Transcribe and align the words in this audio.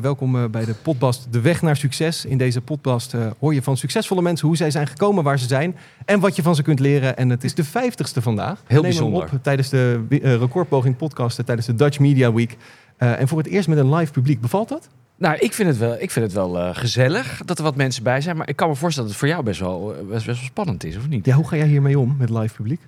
Welkom 0.00 0.36
eh, 0.36 0.44
bij 0.50 0.64
de 0.64 0.74
podcast 0.74 1.32
De 1.32 1.40
Weg 1.40 1.62
naar 1.62 1.76
Succes. 1.76 2.24
In 2.24 2.38
deze 2.38 2.60
podcast 2.60 3.14
eh, 3.14 3.26
hoor 3.38 3.54
je 3.54 3.62
van 3.62 3.76
succesvolle 3.76 4.22
mensen 4.22 4.46
hoe 4.46 4.56
zij 4.56 4.70
zijn 4.70 4.86
gekomen 4.86 5.24
waar 5.24 5.38
ze 5.38 5.46
zijn 5.46 5.76
en 6.04 6.20
wat 6.20 6.36
je 6.36 6.42
van 6.42 6.54
ze 6.54 6.62
kunt 6.62 6.80
leren. 6.80 7.16
En 7.16 7.28
het 7.30 7.44
is 7.44 7.54
de 7.54 7.64
vijftigste 7.64 8.22
vandaag. 8.22 8.62
Heel 8.66 8.82
bijzonder. 8.82 9.22
op 9.22 9.42
tijdens 9.42 9.68
de 9.68 10.04
eh, 10.08 10.34
recordpoging 10.34 10.96
podcasten 10.96 11.44
tijdens 11.44 11.66
de 11.66 11.74
Dutch 11.74 11.98
Media 11.98 12.32
Week. 12.32 12.56
En 12.96 13.28
voor 13.28 13.38
het 13.38 13.46
eerst 13.46 13.68
met 13.68 13.78
een 13.78 13.94
live 13.94 14.12
publiek. 14.12 14.40
Bevalt 14.40 14.68
dat? 14.68 14.88
Nou, 15.16 15.36
ik 15.38 15.52
vind 15.52 15.68
het 15.68 15.78
wel, 15.78 16.00
ik 16.00 16.10
vind 16.10 16.24
het 16.24 16.34
wel 16.34 16.74
gezellig 16.74 17.42
dat 17.44 17.58
er 17.58 17.64
wat 17.64 17.76
mensen 17.76 18.02
bij 18.02 18.20
zijn. 18.20 18.36
Maar 18.36 18.48
ik 18.48 18.56
kan 18.56 18.68
me 18.68 18.74
voorstellen 18.74 19.10
dat 19.10 19.18
het 19.20 19.28
voor 19.28 19.36
jou 19.36 19.48
best 19.48 19.60
wel, 19.60 19.94
best, 20.08 20.26
best 20.26 20.38
wel 20.38 20.48
spannend 20.48 20.84
is, 20.84 20.96
of 20.96 21.08
niet? 21.08 21.26
Ja, 21.26 21.34
hoe 21.34 21.48
ga 21.48 21.56
jij 21.56 21.66
hiermee 21.66 21.98
om 21.98 22.14
met 22.18 22.30
live 22.30 22.54
publiek? 22.54 22.80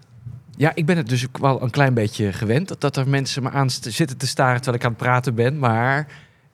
Ja, 0.56 0.72
ik 0.74 0.86
ben 0.86 0.96
het 0.96 1.08
dus 1.08 1.26
ook 1.26 1.38
wel 1.38 1.62
een 1.62 1.70
klein 1.70 1.94
beetje 1.94 2.32
gewend. 2.32 2.68
Dat, 2.68 2.80
dat 2.80 2.96
er 2.96 3.08
mensen 3.08 3.42
me 3.42 3.50
aan 3.50 3.70
zitten 3.70 4.16
te 4.16 4.26
staren 4.26 4.56
terwijl 4.56 4.76
ik 4.76 4.84
aan 4.84 4.92
het 4.92 5.00
praten 5.00 5.34
ben. 5.34 5.58
Maar 5.58 6.06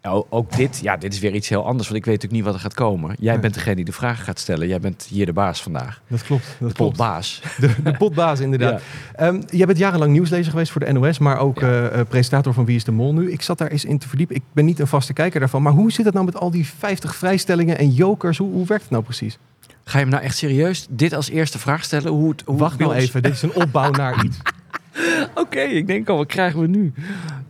oh, 0.03 0.27
ook 0.29 0.57
dit, 0.57 0.79
ja, 0.83 0.97
dit 0.97 1.13
is 1.13 1.19
weer 1.19 1.35
iets 1.35 1.49
heel 1.49 1.67
anders. 1.67 1.89
Want 1.89 1.99
ik 2.01 2.05
weet 2.05 2.15
natuurlijk 2.15 2.33
niet 2.33 2.45
wat 2.45 2.55
er 2.55 2.61
gaat 2.61 2.75
komen. 2.75 3.15
Jij 3.19 3.33
Nee. 3.33 3.41
bent 3.41 3.55
degene 3.55 3.75
die 3.77 3.85
de 3.85 3.93
vragen 3.93 4.25
gaat 4.25 4.39
stellen. 4.39 4.69
Jij 4.69 4.81
bent 4.81 5.07
hier 5.11 5.27
de 5.27 5.33
baas 5.33 5.63
vandaag. 5.63 6.01
Dat 6.09 6.23
klopt. 6.23 6.57
Dat 6.61 6.69
De 6.69 6.75
potbaas. 6.75 7.43
De, 7.61 7.71
de 7.83 7.97
potbaas 7.97 8.41
inderdaad. 8.41 8.83
Ehm, 9.15 9.41
jij 9.51 9.67
bent 9.67 9.79
jarenlang 9.79 10.13
nieuwslezer 10.13 10.51
geweest 10.51 10.73
voor 10.73 10.81
de 10.85 10.93
NOS, 10.93 11.19
maar 11.19 11.39
ook 11.39 11.61
Ja. 11.61 11.67
eh, 11.67 12.01
eh, 12.01 12.07
presentator 12.09 12.55
van 12.55 12.65
Wie 12.65 12.77
is 12.77 12.85
de 12.85 12.93
Mol 12.93 13.15
nu. 13.15 13.33
Ik 13.33 13.43
zat 13.43 13.59
daar 13.59 13.69
eens 13.69 13.85
in 13.85 13.99
te 13.99 14.09
verdiepen. 14.09 14.37
Ik 14.37 14.43
ben 14.53 14.65
niet 14.65 14.79
een 14.79 14.87
vaste 14.87 15.13
kijker 15.13 15.41
daarvan. 15.41 15.63
Maar 15.63 15.73
hoe 15.73 15.93
zit 15.93 16.05
het 16.05 16.15
nou 16.15 16.27
met 16.27 16.37
al 16.37 16.51
die 16.51 16.67
50 16.67 17.17
vrijstellingen 17.17 17.79
en 17.79 17.91
jokers? 17.91 18.39
Hoe, 18.39 18.53
hoe 18.53 18.67
werkt 18.67 18.83
het 18.83 18.93
nou 18.93 19.05
precies? 19.05 19.39
Ga 19.85 19.99
je 19.99 20.05
hem 20.05 20.13
nou 20.15 20.23
echt 20.25 20.37
serieus 20.37 20.87
dit 20.91 21.13
als 21.13 21.29
eerste 21.31 21.59
vraag 21.59 21.85
stellen? 21.85 22.13
Hoe 22.13 22.31
het, 22.31 22.43
hoe 22.47 22.59
Wacht 22.59 22.79
nou 22.79 22.95
ons- 22.95 23.03
even, 23.03 23.23
dit 23.23 23.33
is 23.33 23.43
een 23.43 23.55
opbouw 23.55 23.91
naar 23.91 24.25
iets. 24.25 24.37
Oké, 25.35 25.61
ik 25.61 25.87
denk 25.87 26.09
al, 26.09 26.17
wat 26.17 26.27
krijgen 26.27 26.61
we 26.61 26.67
nu? 26.67 26.93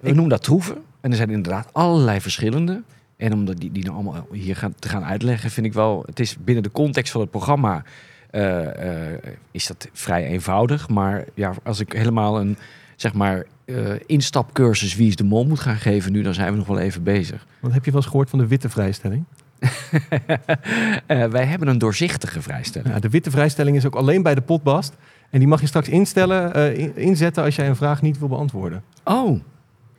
We 0.00 0.08
noemen 0.10 0.28
dat 0.28 0.42
troeven. 0.42 0.76
En 1.00 1.10
er 1.10 1.16
zijn 1.16 1.30
inderdaad 1.30 1.68
allerlei 1.72 2.20
verschillende. 2.20 2.82
En 3.16 3.32
om 3.32 3.54
die, 3.54 3.72
die 3.72 3.84
nou 3.84 3.94
allemaal 3.94 4.26
hier 4.32 4.56
gaan, 4.56 4.74
te 4.78 4.88
gaan 4.88 5.04
uitleggen, 5.04 5.50
vind 5.50 5.66
ik 5.66 5.72
wel... 5.72 6.02
Het 6.06 6.20
is 6.20 6.36
binnen 6.44 6.62
de 6.62 6.70
context 6.70 7.12
van 7.12 7.20
het 7.20 7.30
programma... 7.30 7.82
eh, 8.30 9.12
eh, 9.12 9.18
is 9.50 9.66
dat 9.66 9.88
vrij 9.92 10.24
eenvoudig. 10.26 10.88
Maar 10.88 11.24
ja, 11.34 11.52
als 11.62 11.80
ik 11.80 11.92
helemaal 11.92 12.40
een, 12.40 12.56
zeg 12.96 13.12
maar... 13.14 13.44
eh, 13.64 13.92
instapcursus 14.06 14.96
Wie 14.96 15.08
is 15.08 15.16
de 15.16 15.24
Mol 15.24 15.46
moet 15.46 15.60
gaan 15.60 15.76
geven 15.76 16.12
nu... 16.12 16.22
dan 16.22 16.34
zijn 16.34 16.50
we 16.52 16.58
nog 16.58 16.66
wel 16.66 16.78
even 16.78 17.02
bezig. 17.02 17.46
Want 17.60 17.74
heb 17.74 17.84
je 17.84 17.90
wel 17.90 18.00
eens 18.00 18.10
gehoord 18.10 18.30
van 18.30 18.38
de 18.38 18.46
witte 18.46 18.68
vrijstelling? 18.68 19.24
Wij 21.30 21.44
hebben 21.44 21.68
een 21.68 21.78
doorzichtige 21.78 22.42
vrijstelling. 22.42 22.94
Ja, 22.94 23.00
de 23.00 23.08
witte 23.08 23.30
vrijstelling 23.30 23.76
is 23.76 23.86
ook 23.86 23.94
alleen 23.94 24.22
bij 24.22 24.34
de 24.34 24.40
potbast. 24.40 24.96
En 25.30 25.38
die 25.38 25.48
mag 25.48 25.60
je 25.60 25.66
straks 25.66 25.88
instellen, 25.88 26.76
in- 26.76 26.96
inzetten 26.96 27.44
als 27.44 27.56
jij 27.56 27.68
een 27.68 27.76
vraag 27.76 28.02
niet 28.02 28.18
wil 28.18 28.28
beantwoorden. 28.28 28.82
Oh, 29.04 29.40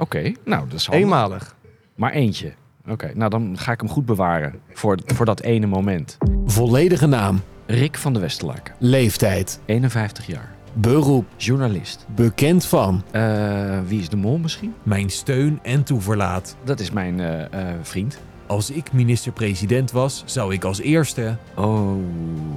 oké. 0.02 0.32
Nou, 0.46 0.68
dat 0.70 0.80
is 0.80 0.86
handig. 0.86 1.04
Eenmalig. 1.04 1.56
Maar 1.96 2.12
eentje. 2.12 2.54
Oké, 2.90 3.12
nou 3.16 3.30
dan 3.30 3.58
ga 3.58 3.72
ik 3.72 3.80
hem 3.82 3.90
goed 3.90 4.06
bewaren 4.06 4.54
voor, 4.74 4.98
voor 5.06 5.26
dat 5.26 5.40
ene 5.42 5.66
moment. 5.66 6.18
Volledige 6.46 7.06
naam, 7.08 7.42
Rick 7.66 7.98
van 7.98 8.14
de 8.14 8.20
Westerlaken, 8.20 8.76
leeftijd, 8.80 9.60
51 9.66 10.28
jaar, 10.28 10.52
beroep, 10.74 11.26
journalist. 11.38 12.06
bekend 12.16 12.66
van. 12.66 13.04
Eh, 13.12 13.80
wie 13.88 14.00
is 14.00 14.10
de 14.10 14.16
mol 14.16 14.38
misschien? 14.38 14.74
Mijn 14.84 15.10
steun 15.10 15.60
en 15.64 15.84
toeverlaat. 15.84 16.56
Dat 16.64 16.80
is 16.80 16.92
mijn 16.92 17.20
eh, 17.20 17.44
eh, 17.44 17.76
vriend. 17.82 18.20
Als 18.48 18.70
ik 18.72 18.94
minister-president 18.94 19.92
was, 19.92 20.24
zou 20.26 20.54
ik 20.54 20.64
als 20.64 20.80
eerste. 20.80 21.36
Oh, 21.56 21.92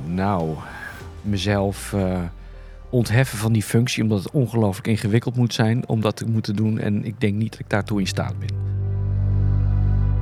nou, 0.05 0.55
mezelf 1.23 1.93
eh, 1.93 2.19
ontheffen 2.95 3.39
van 3.39 3.53
die 3.53 3.63
functie, 3.63 4.03
omdat 4.03 4.23
het 4.23 4.33
ongelooflijk 4.33 4.87
ingewikkeld 4.87 5.37
moet 5.37 5.55
zijn 5.55 5.89
om 5.89 6.01
dat 6.01 6.17
te 6.17 6.27
moeten 6.27 6.57
doen. 6.57 6.79
En 6.79 7.05
ik 7.05 7.21
denk 7.21 7.35
niet 7.35 7.51
dat 7.51 7.61
ik 7.61 7.71
daartoe 7.71 8.01
in 8.01 8.07
staat 8.07 8.39
ben. 8.39 8.49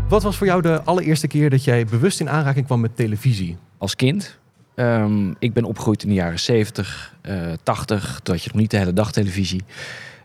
Wat 0.09 0.23
was 0.23 0.37
voor 0.37 0.47
jou 0.47 0.63
de 0.63 0.83
allereerste 0.83 1.27
keer 1.27 1.51
dat 1.51 1.65
jij 1.65 1.85
bewust 1.85 2.21
in 2.21 2.31
aanraking 2.31 2.67
kwam 2.67 2.81
met 2.81 2.97
televisie? 2.97 3.57
Als 3.79 3.97
kind, 3.97 4.39
ehm, 4.75 5.31
ik 5.39 5.53
ben 5.53 5.65
opgegroeid 5.65 6.03
in 6.03 6.09
de 6.09 6.15
jaren 6.15 6.41
70, 6.41 7.15
eh 7.21 7.53
80. 7.63 8.21
Toen 8.23 8.35
had 8.35 8.45
je 8.45 8.51
nog 8.53 8.61
niet 8.61 8.71
de 8.71 8.77
hele 8.77 8.93
dag 8.93 9.13
televisie. 9.13 9.63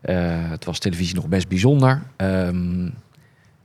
Eh, 0.02 0.50
het 0.50 0.66
was 0.66 0.80
televisie 0.80 1.16
nog 1.16 1.28
best 1.28 1.48
bijzonder. 1.48 2.02
Ehm, 2.16 2.90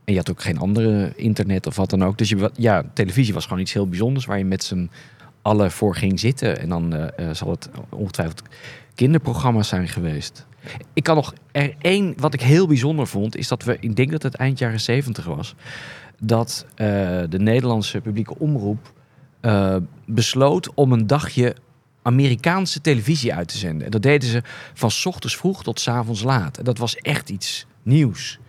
en 0.05 0.13
je 0.13 0.17
had 0.17 0.29
ook 0.29 0.41
geen 0.41 0.57
andere 0.57 1.13
internet 1.15 1.67
of 1.67 1.75
wat 1.75 1.89
dan 1.89 2.03
ook. 2.03 2.17
Dus 2.17 2.29
je, 2.29 2.51
ja, 2.55 2.83
televisie 2.93 3.33
was 3.33 3.43
gewoon 3.43 3.59
iets 3.59 3.73
heel 3.73 3.87
bijzonders 3.87 4.25
waar 4.25 4.37
je 4.37 4.45
met 4.45 4.63
z'n 4.63 4.89
allen 5.43 5.71
voor 5.71 5.95
ging 5.95 6.19
zitten. 6.19 6.59
En 6.59 6.69
dan 6.69 6.93
eh, 6.93 7.29
eh, 7.29 7.35
zal 7.35 7.49
het 7.49 7.69
ongetwijfeld 7.89 8.41
kinderprogramma's 8.95 9.67
zijn 9.67 9.87
geweest. 9.87 10.45
Ik 10.93 11.03
kan 11.03 11.15
nog 11.15 11.33
er 11.51 11.75
één 11.81 12.13
wat 12.17 12.33
ik 12.33 12.41
heel 12.41 12.67
bijzonder 12.67 13.07
vond, 13.07 13.35
is 13.35 13.47
dat 13.47 13.63
we, 13.63 13.77
ik 13.79 13.95
denk 13.95 14.11
dat 14.11 14.23
het 14.23 14.35
eind 14.35 14.59
jaren 14.59 14.81
70 14.81 15.25
was, 15.25 15.55
dat 16.19 16.65
eh, 16.75 16.87
de 17.29 17.39
Nederlandse 17.39 18.01
publieke 18.01 18.39
omroep 18.39 18.91
besloot 20.05 20.73
om 20.73 20.91
een 20.91 21.07
dagje 21.07 21.55
Amerikaanse 22.01 22.81
televisie 22.81 23.33
uit 23.33 23.47
te 23.47 23.57
zenden. 23.57 23.85
En 23.85 23.91
dat 23.91 24.01
deden 24.01 24.29
ze 24.29 24.41
van 24.73 24.91
ochtends 25.03 25.37
vroeg 25.37 25.63
tot 25.63 25.87
avonds 25.87 26.23
laat. 26.23 26.57
En 26.57 26.63
dat 26.63 26.77
was 26.77 26.95
echt 26.95 27.29
iets 27.29 27.65
nieuws. 27.81 28.39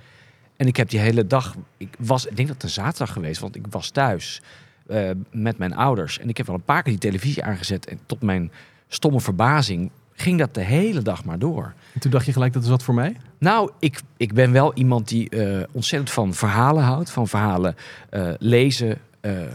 En 0.56 0.66
ik 0.66 0.77
heb 0.77 0.88
die 0.88 1.00
hele 1.00 1.27
dag, 1.27 1.54
ik 1.77 1.97
was, 1.99 2.27
ik 2.27 2.37
denk 2.37 2.49
dat 2.49 2.56
het 2.56 2.66
een 2.66 2.83
zaterdag 2.83 3.12
geweest, 3.12 3.41
want 3.41 3.56
ik 3.56 3.66
was 3.71 3.91
thuis 3.91 4.43
eh, 4.87 5.11
met 5.31 5.59
mijn 5.59 5.75
ouders. 5.75 6.19
En 6.19 6.28
ik 6.28 6.37
heb 6.37 6.47
wel 6.47 6.55
een 6.55 6.62
paar 6.62 6.83
keer 6.83 6.93
die 6.93 7.11
televisie 7.11 7.45
aangezet. 7.45 7.87
En 7.87 7.99
tot 8.06 8.22
mijn 8.22 8.50
stomme 8.89 9.21
verbazing 9.21 9.91
ging 10.12 10.39
dat 10.39 10.55
de 10.55 10.61
hele 10.61 11.03
dag 11.03 11.25
maar 11.25 11.39
door. 11.39 11.72
En 11.95 12.00
toen 12.00 12.11
dacht 12.11 12.27
je 12.27 12.33
gelijk, 12.33 12.53
dat 12.53 12.62
is 12.62 12.69
wat 12.69 12.83
voor 12.83 12.95
mij? 12.95 13.17
Nou, 13.39 13.71
ik, 13.78 14.00
ik 14.17 14.34
ben 14.34 14.53
wel 14.53 14.75
iemand 14.75 15.09
die 15.09 15.28
eh, 15.28 15.62
ontzettend 15.72 16.11
van 16.11 16.34
verhalen 16.34 16.83
houdt. 16.83 17.11
Van 17.11 17.28
verhalen 17.28 17.77
eh, 18.11 18.31
lezen, 18.39 18.99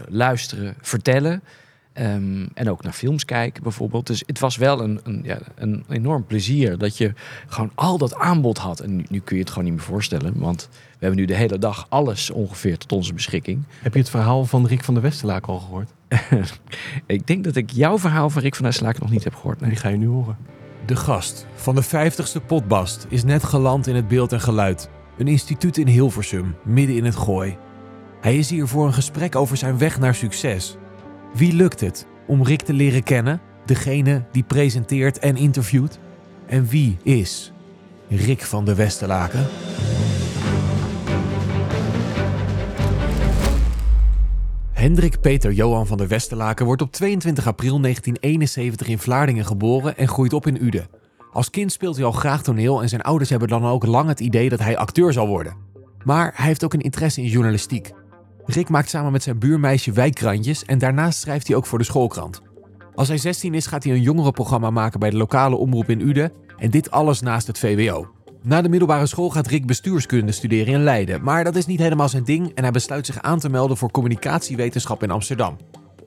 luisteren, 0.08 0.74
vertellen. 0.80 1.42
Ehm, 1.92 2.46
en 2.54 2.70
ook 2.70 2.82
naar 2.82 2.92
films 2.92 3.24
kijken 3.24 3.62
bijvoorbeeld. 3.62 4.06
Dus 4.06 4.22
het 4.26 4.38
was 4.38 4.56
wel 4.56 4.80
een, 4.80 5.00
een, 5.02 5.20
ja, 5.24 5.38
een 5.54 5.84
enorm 5.88 6.26
plezier 6.26 6.78
dat 6.78 6.96
je 6.96 7.12
gewoon 7.46 7.70
al 7.74 7.98
dat 7.98 8.14
aanbod 8.14 8.58
had. 8.58 8.80
En 8.80 8.96
nu, 8.96 9.04
nu 9.08 9.20
kun 9.20 9.36
je 9.36 9.42
het 9.42 9.50
gewoon 9.50 9.64
niet 9.64 9.74
meer 9.74 9.84
voorstellen. 9.84 10.32
Want 10.38 10.68
hebben 11.00 11.18
nu 11.18 11.24
de 11.24 11.34
hele 11.34 11.58
dag 11.58 11.86
alles 11.88 12.30
ongeveer 12.30 12.78
tot 12.78 12.92
onze 12.92 13.14
beschikking. 13.14 13.62
Heb 13.82 13.92
je 13.92 13.98
het 13.98 14.10
verhaal 14.10 14.44
van 14.44 14.66
Rick 14.66 14.84
van 14.84 14.94
der 14.94 15.02
Westerlaak 15.02 15.46
al 15.46 15.58
gehoord? 15.58 15.90
Ik 17.06 17.26
denk 17.26 17.44
dat 17.44 17.56
ik 17.56 17.70
jouw 17.70 17.98
verhaal 17.98 18.30
van 18.30 18.42
Rick 18.42 18.54
van 18.54 18.64
der 18.64 18.72
Slaak 18.72 18.98
nog 18.98 19.10
niet 19.10 19.24
heb 19.24 19.34
gehoord. 19.34 19.60
Nee. 19.60 19.70
Die 19.70 19.78
ga 19.78 19.88
je 19.88 19.96
nu 19.96 20.06
horen. 20.06 20.36
De 20.86 20.96
gast 20.96 21.46
van 21.54 21.74
de 21.74 21.84
50ste 21.84 22.46
potbast 22.46 23.06
is 23.08 23.24
net 23.24 23.44
geland 23.44 23.86
in 23.86 23.94
het 23.94 24.08
beeld 24.08 24.32
en 24.32 24.40
geluid. 24.40 24.88
Een 25.18 25.28
instituut 25.28 25.76
in 25.76 25.86
Hilversum, 25.86 26.56
midden 26.64 26.96
in 26.96 27.04
het 27.04 27.16
gooi. 27.16 27.56
Hij 28.20 28.38
is 28.38 28.50
hier 28.50 28.66
voor 28.66 28.86
een 28.86 28.92
gesprek 28.92 29.36
over 29.36 29.56
zijn 29.56 29.78
weg 29.78 29.98
naar 29.98 30.14
succes. 30.14 30.76
Wie 31.34 31.52
lukt 31.52 31.80
het 31.80 32.06
om 32.26 32.42
Rick 32.42 32.62
te 32.62 32.72
leren 32.72 33.02
kennen? 33.02 33.40
Degene 33.64 34.24
die 34.32 34.42
presenteert 34.42 35.18
en 35.18 35.36
interviewt? 35.36 35.98
En 36.46 36.66
wie 36.66 36.96
is 37.02 37.52
Rick 38.08 38.42
van 38.42 38.64
de 38.64 38.74
Westerlaken? 38.74 39.46
Hendrik 44.80 45.20
Peter 45.20 45.52
Johan 45.52 45.86
van 45.86 45.96
der 45.96 46.08
Westerlaken 46.08 46.66
wordt 46.66 46.82
op 46.82 46.92
22 46.92 47.46
april 47.46 47.80
1971 47.80 48.88
in 48.88 48.98
Vlaardingen 48.98 49.44
geboren 49.44 49.96
en 49.96 50.08
groeit 50.08 50.32
op 50.32 50.46
in 50.46 50.64
Uden. 50.64 50.88
Als 51.32 51.50
kind 51.50 51.72
speelt 51.72 51.96
hij 51.96 52.04
al 52.04 52.12
graag 52.12 52.42
toneel 52.42 52.82
en 52.82 52.88
zijn 52.88 53.02
ouders 53.02 53.30
hebben 53.30 53.48
dan 53.48 53.64
ook 53.64 53.86
lang 53.86 54.08
het 54.08 54.20
idee 54.20 54.48
dat 54.48 54.58
hij 54.58 54.76
acteur 54.76 55.12
zal 55.12 55.26
worden. 55.26 55.56
Maar 56.04 56.32
hij 56.34 56.46
heeft 56.46 56.64
ook 56.64 56.74
een 56.74 56.80
interesse 56.80 57.20
in 57.20 57.28
journalistiek. 57.28 57.92
Rick 58.44 58.68
maakt 58.68 58.88
samen 58.88 59.12
met 59.12 59.22
zijn 59.22 59.38
buurmeisje 59.38 59.92
wijkkrantjes 59.92 60.64
en 60.64 60.78
daarnaast 60.78 61.20
schrijft 61.20 61.46
hij 61.46 61.56
ook 61.56 61.66
voor 61.66 61.78
de 61.78 61.84
schoolkrant. 61.84 62.42
Als 62.94 63.08
hij 63.08 63.18
16 63.18 63.54
is 63.54 63.66
gaat 63.66 63.84
hij 63.84 63.92
een 63.92 64.02
jongerenprogramma 64.02 64.70
maken 64.70 65.00
bij 65.00 65.10
de 65.10 65.16
lokale 65.16 65.56
omroep 65.56 65.90
in 65.90 66.00
Uden 66.00 66.32
en 66.56 66.70
dit 66.70 66.90
alles 66.90 67.20
naast 67.20 67.46
het 67.46 67.58
VWO. 67.58 68.08
Na 68.42 68.62
de 68.62 68.68
middelbare 68.68 69.06
school 69.06 69.30
gaat 69.30 69.46
Rick 69.46 69.66
bestuurskunde 69.66 70.32
studeren 70.32 70.74
in 70.74 70.82
Leiden, 70.82 71.22
maar 71.22 71.44
dat 71.44 71.56
is 71.56 71.66
niet 71.66 71.78
helemaal 71.78 72.08
zijn 72.08 72.24
ding 72.24 72.54
en 72.54 72.62
hij 72.62 72.72
besluit 72.72 73.06
zich 73.06 73.22
aan 73.22 73.38
te 73.38 73.48
melden 73.48 73.76
voor 73.76 73.90
communicatiewetenschap 73.90 75.02
in 75.02 75.10
Amsterdam. 75.10 75.56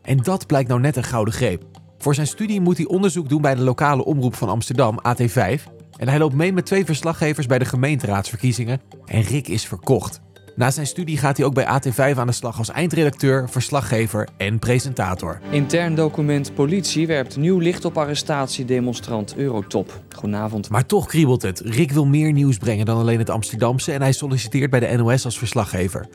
En 0.02 0.18
dat 0.18 0.48
blijkt 0.48 0.70
nou 0.70 0.82
net 0.82 0.96
een 0.96 1.04
gouden 1.04 1.34
greep. 1.34 1.64
Voor 1.98 2.16
zijn 2.16 2.28
studie 2.28 2.62
moet 2.62 2.78
hij 2.78 2.86
onderzoek 2.86 3.30
doen 3.30 3.42
bij 3.42 3.56
de 3.56 3.62
lokale 3.62 4.06
omroep 4.06 4.36
van 4.36 4.50
Amsterdam, 4.50 5.00
AT5. 5.08 5.62
En 5.98 6.08
hij 6.08 6.20
loopt 6.20 6.36
mee 6.36 6.54
met 6.54 6.66
twee 6.66 6.86
verslaggevers 6.86 7.48
bij 7.48 7.60
de 7.60 7.66
gemeenteraadsverkiezingen 7.66 8.82
en 9.06 9.22
Rick 9.22 9.48
is 9.48 9.68
verkocht. 9.68 10.22
Na 10.56 10.72
zijn 10.72 10.88
studie 10.88 11.18
gaat 11.18 11.38
hij 11.38 11.46
ook 11.46 11.54
bij 11.54 11.66
AT5 11.66 12.18
aan 12.18 12.28
de 12.28 12.34
slag 12.34 12.58
als 12.58 12.70
eindredacteur, 12.70 13.50
verslaggever 13.50 14.28
en 14.38 14.60
presentator. 14.60 15.40
Intern 15.50 15.96
document 15.96 16.54
politie 16.54 17.08
werpt 17.08 17.38
nieuw 17.38 17.60
licht 17.60 17.86
op 17.86 17.98
arrestatiedemonstrant 17.98 19.36
Eurotop. 19.36 20.02
Goedenavond. 20.16 20.70
Maar 20.70 20.86
toch 20.86 21.06
kriebelt 21.06 21.42
het. 21.42 21.60
Rick 21.60 21.92
wil 21.92 22.06
meer 22.06 22.32
nieuws 22.32 22.58
brengen 22.58 22.86
dan 22.86 22.98
alleen 22.98 23.20
het 23.20 23.30
Amsterdamse 23.30 23.92
en 23.92 24.02
hij 24.02 24.12
solliciteert 24.12 24.70
bij 24.70 24.80
de 24.80 24.98
NOS 24.98 25.26
als 25.26 25.38
verslaggever. 25.38 26.08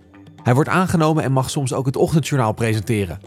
Hij 0.43 0.55
wordt 0.55 0.69
aangenomen 0.69 1.25
en 1.25 1.33
mag 1.33 1.51
soms 1.51 1.73
ook 1.73 1.87
het 1.87 1.97
ochtendjournaal 1.97 2.53
presenteren. 2.53 3.19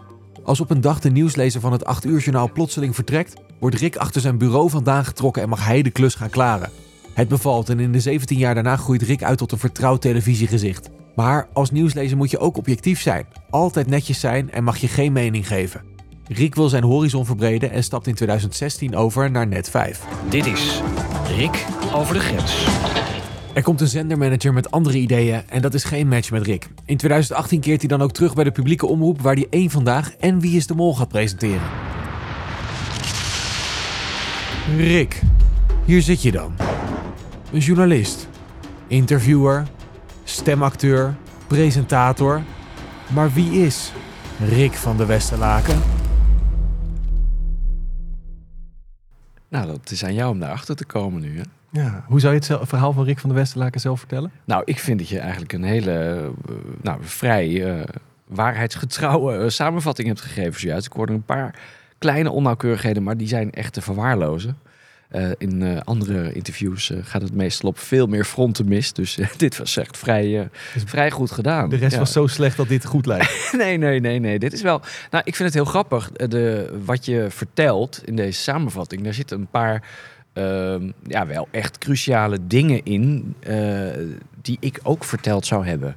Als 0.43 0.59
op 0.59 0.69
een 0.69 0.81
dag 0.81 0.99
de 0.99 1.11
nieuwslezer 1.11 1.61
van 1.61 1.71
het 1.71 1.85
8 1.85 2.05
uur 2.05 2.19
journaal 2.19 2.51
plotseling 2.51 2.95
vertrekt, 2.95 3.33
wordt 3.59 3.75
Rick 3.75 3.95
achter 3.95 4.21
zijn 4.21 4.37
bureau 4.37 4.69
vandaan 4.69 5.05
getrokken 5.05 5.41
en 5.41 5.49
mag 5.49 5.65
hij 5.65 5.81
de 5.81 5.91
klus 5.91 6.15
gaan 6.15 6.29
klaren. 6.29 6.69
Het 7.13 7.27
bevalt 7.27 7.69
en 7.69 7.79
in 7.79 7.91
de 7.91 7.99
17 7.99 8.37
jaar 8.37 8.53
daarna 8.53 8.75
groeit 8.75 9.01
Rick 9.01 9.23
uit 9.23 9.37
tot 9.37 9.51
een 9.51 9.57
vertrouwd 9.57 10.01
televisiegezicht. 10.01 10.89
Maar 11.15 11.47
als 11.53 11.71
nieuwslezer 11.71 12.17
moet 12.17 12.31
je 12.31 12.39
ook 12.39 12.57
objectief 12.57 13.01
zijn, 13.01 13.25
altijd 13.49 13.87
netjes 13.87 14.19
zijn 14.19 14.51
en 14.51 14.63
mag 14.63 14.77
je 14.77 14.87
geen 14.87 15.11
mening 15.11 15.47
geven. 15.47 15.81
Rick 16.27 16.55
wil 16.55 16.69
zijn 16.69 16.83
horizon 16.83 17.25
verbreden 17.25 17.71
en 17.71 17.83
stapt 17.83 18.07
in 18.07 18.15
2016 18.15 18.95
over 18.95 19.31
naar 19.31 19.47
Net 19.47 19.69
5. 19.69 20.03
Dit 20.29 20.45
is 20.45 20.81
Rick 21.37 21.65
over 21.93 22.13
de 22.13 22.19
grens. 22.19 22.65
Er 23.53 23.63
komt 23.63 23.81
een 23.81 23.87
zendermanager 23.87 24.53
met 24.53 24.71
andere 24.71 24.97
ideeën 24.97 25.41
en 25.49 25.61
dat 25.61 25.73
is 25.73 25.83
geen 25.83 26.07
match 26.07 26.31
met 26.31 26.45
Rick. 26.45 26.67
In 26.85 26.97
2018 26.97 27.59
keert 27.59 27.79
hij 27.79 27.89
dan 27.89 28.01
ook 28.01 28.11
terug 28.11 28.33
bij 28.33 28.43
de 28.43 28.51
publieke 28.51 28.85
omroep 28.85 29.21
waar 29.21 29.35
hij 29.35 29.47
één 29.49 29.69
vandaag 29.69 30.15
en 30.15 30.39
Wie 30.39 30.55
is 30.55 30.67
de 30.67 30.73
Mol 30.73 30.95
gaat 30.95 31.07
presenteren. 31.07 31.69
Rick, 34.77 35.21
hier 35.85 36.01
zit 36.01 36.21
je 36.21 36.31
dan. 36.31 36.53
Een 37.51 37.59
journalist, 37.59 38.27
interviewer, 38.87 39.67
stemacteur, 40.31 41.15
presentator. 41.47 42.41
Maar 43.13 43.31
wie 43.33 43.51
is 43.51 43.91
Rick 44.39 44.73
van 44.73 44.97
de 44.97 45.05
Westerlaken? 45.05 45.81
Nou, 49.47 49.67
dat 49.67 49.91
is 49.91 50.03
aan 50.03 50.13
jou 50.13 50.31
om 50.31 50.39
daarachter 50.39 50.75
te 50.75 50.85
komen 50.85 51.21
nu. 51.21 51.37
Hè? 51.37 51.43
Ja. 51.69 52.03
Hoe 52.07 52.19
zou 52.19 52.33
je 52.33 52.39
het 52.39 52.67
verhaal 52.67 52.93
van 52.93 53.03
Rick 53.03 53.19
van 53.19 53.29
der 53.29 53.39
Westerlaken 53.39 53.81
zelf 53.81 53.99
vertellen? 53.99 54.31
Nou, 54.45 54.61
ik 54.65 54.79
vind 54.79 54.99
dat 54.99 55.09
je 55.09 55.19
eigenlijk 55.19 55.53
een 55.53 55.63
hele 55.63 55.91
eh, 55.91 56.53
nou, 56.81 56.99
vrij 57.01 57.65
eh, 57.65 57.83
waarheidsgetrouwe 58.27 59.37
eh, 59.37 59.49
samenvatting 59.49 60.07
hebt 60.07 60.21
gegeven 60.21 60.59
zojuist. 60.59 60.85
Ik 60.85 60.93
hoorde 60.93 61.13
een 61.13 61.23
paar 61.23 61.55
kleine 61.97 62.31
onnauwkeurigheden, 62.31 63.03
maar 63.03 63.17
die 63.17 63.27
zijn 63.27 63.51
echt 63.51 63.73
te 63.73 63.81
verwaarlozen. 63.81 64.57
Eh, 65.11 65.29
in 65.37 65.61
eh, 65.61 65.77
andere 65.83 66.33
interviews 66.33 66.89
eh, 66.91 66.97
gaat 67.03 67.21
het 67.21 67.33
meestal 67.33 67.69
op 67.69 67.79
veel 67.79 68.07
meer 68.07 68.25
fronten 68.25 68.67
mis. 68.67 68.93
Dus 68.93 69.17
dit 69.37 69.57
was 69.57 69.77
echt 69.77 69.97
vrij, 69.97 70.39
eh, 70.39 70.45
vrij 70.85 71.11
goed 71.11 71.31
gedaan. 71.31 71.69
De 71.69 71.75
rest 71.75 71.91
Ja. 71.93 71.99
was 71.99 72.11
zo 72.11 72.27
slecht 72.27 72.57
dat 72.57 72.67
dit 72.67 72.85
goed 72.85 73.05
lijkt. 73.05 73.49
Nee, 73.57 73.77
nee, 73.77 73.99
nee, 73.99 74.19
nee. 74.19 74.39
Dit 74.39 74.53
is 74.53 74.61
wel. 74.61 74.81
Nou, 75.11 75.23
ik 75.25 75.35
vind 75.35 75.47
het 75.47 75.53
heel 75.57 75.65
grappig. 75.71 76.11
De, 76.11 76.73
wat 76.85 77.05
je 77.05 77.25
vertelt 77.29 78.01
in 78.05 78.15
deze 78.15 78.41
samenvatting, 78.41 79.03
daar 79.03 79.13
zitten 79.13 79.39
een 79.39 79.47
paar. 79.47 79.83
ehm, 80.33 80.91
ja, 81.07 81.27
wel 81.27 81.47
echt 81.51 81.77
cruciale 81.77 82.37
dingen 82.47 82.83
in. 82.83 83.35
die 84.41 84.57
ik 84.59 84.79
ook 84.83 85.03
verteld 85.03 85.45
zou 85.45 85.65
hebben. 85.65 85.95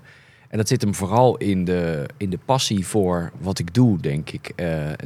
En 0.48 0.58
dat 0.58 0.68
zit 0.68 0.82
hem 0.82 0.94
vooral 0.94 1.36
in 1.36 1.64
de, 1.64 2.06
in 2.16 2.30
de 2.30 2.38
passie 2.44 2.86
voor 2.86 3.30
wat 3.40 3.58
ik 3.58 3.74
doe, 3.74 4.00
denk 4.00 4.30
ik. 4.30 4.52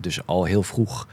Dus 0.01 0.27
al 0.27 0.45
heel 0.45 0.63
vroeg 0.63 1.07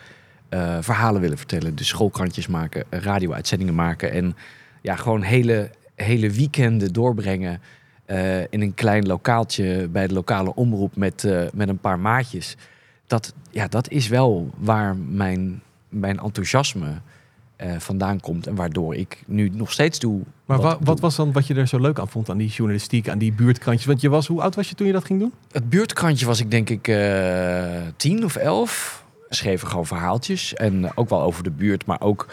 eh, 0.49 0.77
verhalen 0.81 1.21
willen 1.21 1.37
vertellen. 1.37 1.75
Dus 1.75 1.87
schoolkrantjes 1.87 2.47
maken, 2.47 2.83
radio-uitzendingen 2.89 3.75
maken. 3.75 4.11
En 4.11 4.35
ja, 4.81 4.95
gewoon 4.95 5.21
hele, 5.21 5.69
hele 5.95 6.29
weekenden 6.29 6.93
doorbrengen. 6.93 7.61
eh, 8.05 8.39
in 8.41 8.61
een 8.61 8.73
klein 8.73 9.05
lokaaltje 9.07 9.87
bij 9.87 10.07
de 10.07 10.13
lokale 10.13 10.55
omroep 10.55 10.95
met, 10.95 11.23
eh, 11.23 11.41
met 11.53 11.69
een 11.69 11.77
paar 11.77 11.99
maatjes. 11.99 12.55
Dat, 13.07 13.33
ja, 13.51 13.67
dat 13.67 13.89
is 13.89 14.07
wel 14.07 14.49
waar 14.57 14.95
mijn, 14.95 15.61
mijn 15.89 16.19
enthousiasme 16.19 16.87
vandaan 17.77 18.19
komt. 18.19 18.47
En 18.47 18.55
waardoor 18.55 18.95
ik 18.95 19.23
nu 19.27 19.49
nog 19.53 19.71
steeds 19.71 19.99
doe. 19.99 20.21
Maar 20.45 20.57
wat 20.57 20.65
wa- 20.65 20.77
wat 20.77 20.85
doe. 20.85 20.99
was 20.99 21.15
dan 21.15 21.31
wat 21.31 21.47
je 21.47 21.53
er 21.53 21.67
zo 21.67 21.79
leuk 21.79 21.99
aan 21.99 22.07
vond 22.09 22.29
aan 22.29 22.37
die 22.37 22.49
journalistiek, 22.49 23.09
aan 23.09 23.17
die 23.17 23.33
buurtkrantjes? 23.33 23.85
Want 23.87 24.01
je 24.01 24.09
was, 24.09 24.27
hoe 24.27 24.41
oud 24.41 24.55
was 24.55 24.69
je 24.69 24.75
toen 24.75 24.87
je 24.87 24.93
dat 24.93 25.05
ging 25.05 25.19
doen? 25.19 25.33
Het 25.51 25.69
buurtkrantje 25.69 26.25
was 26.25 26.39
ik 26.39 26.51
denk 26.51 26.69
ik 26.69 26.83
tien 27.95 28.23
of 28.23 28.35
elf. 28.35 29.03
Schreven 29.29 29.67
gewoon 29.67 29.85
verhaaltjes. 29.85 30.53
En 30.53 30.97
ook 30.97 31.09
wel 31.09 31.21
over 31.21 31.43
de 31.43 31.51
buurt, 31.51 31.85
maar 31.85 32.01
ook 32.01 32.27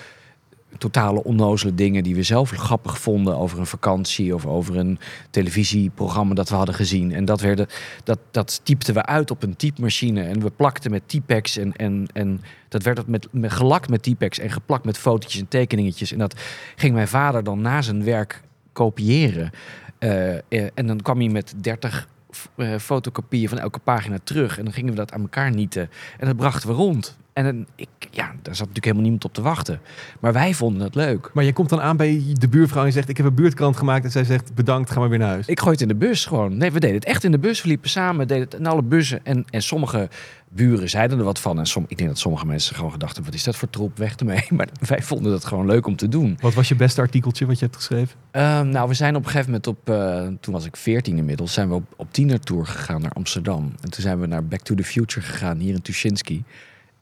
totale 0.79 1.25
onnozele 1.25 1.75
dingen 1.75 2.03
die 2.03 2.15
we 2.15 2.23
zelf 2.23 2.51
grappig 2.51 2.99
vonden 2.99 3.37
over 3.37 3.59
een 3.59 3.67
vakantie 3.67 4.35
of 4.35 4.47
over 4.47 4.77
een 4.77 4.99
televisieprogramma 5.31 6.35
dat 6.35 6.49
we 6.49 6.55
hadden 6.55 6.75
gezien. 6.75 7.13
En 7.13 7.25
dat, 7.25 7.41
werden, 7.41 7.67
dat, 8.05 8.19
dat 8.31 8.61
typten 8.63 8.95
we 8.95 9.07
uit 9.07 9.31
op 9.31 9.43
een 9.43 9.57
typemachine 9.57 10.23
en 10.23 10.41
we 10.41 10.51
plakten 10.51 10.91
met 10.91 11.03
typex 11.07 11.57
en, 11.57 11.73
en, 11.77 12.07
en 12.13 12.41
dat 12.69 12.83
werd 12.83 13.07
met, 13.07 13.29
met 13.31 13.53
gelakt 13.53 13.89
met 13.89 14.03
typex 14.03 14.39
en 14.39 14.51
geplakt 14.51 14.85
met 14.85 14.99
fotootjes 14.99 15.41
en 15.41 15.49
tekeningetjes. 15.49 16.13
En 16.13 16.19
dat 16.19 16.41
ging 16.77 16.95
mijn 16.95 17.09
vader 17.09 17.45
dan 17.45 17.61
na 17.61 17.83
zijn 17.83 18.05
werk 18.05 18.43
kopiëren. 18.73 19.51
Eh, 19.99 20.35
eh, 20.35 20.41
en 20.75 20.87
dan 20.87 21.01
kwam 21.01 21.19
hij 21.19 21.29
met 21.29 21.55
30 21.57 22.09
eh, 22.57 22.79
fotocopieën 22.79 23.49
van 23.49 23.59
elke 23.59 23.79
pagina 23.79 24.19
terug. 24.25 24.59
En 24.59 24.65
dan 24.65 24.73
gingen 24.73 24.91
we 24.91 24.97
dat 24.97 25.13
aan 25.13 25.21
elkaar 25.21 25.51
nieten. 25.51 25.91
En 26.19 26.27
dat 26.27 26.37
brachten 26.37 26.69
we 26.69 26.75
rond. 26.75 27.17
En 27.33 27.45
dan, 27.45 27.67
ik, 27.75 27.89
ja, 28.11 28.25
daar 28.27 28.55
zat 28.55 28.67
natuurlijk 28.67 28.85
helemaal 28.85 29.03
niemand 29.03 29.25
op 29.25 29.35
te 29.35 29.43
wachten. 29.43 29.81
Maar 30.21 30.33
wij 30.33 30.55
vonden 30.55 30.83
het 30.83 30.95
leuk. 30.95 31.31
Maar 31.35 31.45
je 31.45 31.53
komt 31.53 31.69
dan 31.69 31.81
aan 31.81 31.97
bij 31.97 32.23
de 32.33 32.49
buurvrouw 32.49 32.85
en 32.85 32.93
zegt: 32.93 33.09
Ik 33.09 33.17
heb 33.17 33.27
een 33.27 33.35
buurtkrant 33.35 33.77
gemaakt. 33.77 34.05
En 34.05 34.11
zij 34.11 34.25
zegt: 34.25 34.55
Bedankt, 34.55 34.91
ga 34.91 35.01
maar 35.01 35.09
weer 35.09 35.19
naar 35.19 35.29
huis. 35.29 35.47
Ik 35.47 35.59
gooi 35.59 35.73
het 35.73 35.81
in 35.81 35.89
de 35.89 35.95
bus 35.95 36.25
gewoon. 36.25 36.57
Nee, 36.57 36.71
we 36.71 36.81
deden 36.81 36.97
het 36.97 37.05
echt 37.05 37.25
in 37.25 37.31
de 37.31 37.39
bus. 37.39 37.63
We 37.63 37.69
liepen 37.69 37.91
samen, 37.91 38.29
deden 38.29 38.45
het 38.45 38.55
in 38.55 38.67
alle 38.67 38.83
bussen. 38.83 39.25
En, 39.25 39.45
en 39.51 39.63
sommige 39.63 40.09
buren 40.55 40.91
zeiden 40.91 41.19
er 41.19 41.25
wat 41.25 41.41
van. 41.41 41.59
En 41.59 41.67
som, 41.67 41.85
ik 41.89 41.97
denk 41.97 42.09
dat 42.09 42.19
sommige 42.19 42.47
mensen 42.47 42.75
gewoon 42.75 42.93
gedacht 42.93 43.13
hebben... 43.15 43.31
wat 43.31 43.41
is 43.41 43.47
dat 43.47 43.57
voor 43.57 43.71
troep, 43.71 43.99
weg 43.99 44.17
ermee. 44.17 44.45
Maar 44.57 44.69
wij 44.81 45.03
vonden 45.03 45.33
dat 45.33 45.45
gewoon 45.45 45.67
leuk 45.67 45.87
om 45.87 45.97
te 45.97 46.09
doen. 46.09 46.39
Wat 46.41 46.55
was 46.55 46.69
je 46.69 46.75
beste 46.75 47.01
artikeltje 47.01 47.47
wat 47.47 47.59
je 47.59 47.65
hebt 47.65 47.77
geschreven? 47.77 48.17
Ehm, 48.31 48.69
nou, 48.69 48.89
we 48.89 48.95
zijn 48.95 49.17
op 49.17 49.25
een 49.25 49.31
gegeven 49.31 49.47
moment 49.47 49.67
op... 49.67 49.91
eh, 49.91 50.27
toen 50.41 50.55
was 50.55 50.65
ik 50.65 50.77
14 50.77 51.17
inmiddels. 51.17 51.53
Zijn 51.53 51.69
we 51.69 51.75
op, 51.75 51.95
op 51.97 52.13
tienertour 52.13 52.67
gegaan 52.67 53.01
naar 53.01 53.13
Amsterdam. 53.13 53.73
En 53.81 53.91
toen 53.91 54.03
zijn 54.03 54.21
we 54.21 54.27
naar 54.27 54.45
Back 54.45 54.61
to 54.61 54.75
the 54.75 54.85
Future 54.85 55.27
gegaan, 55.27 55.59
hier 55.59 55.75
in 55.75 55.83
Tuschinski. 55.83 56.45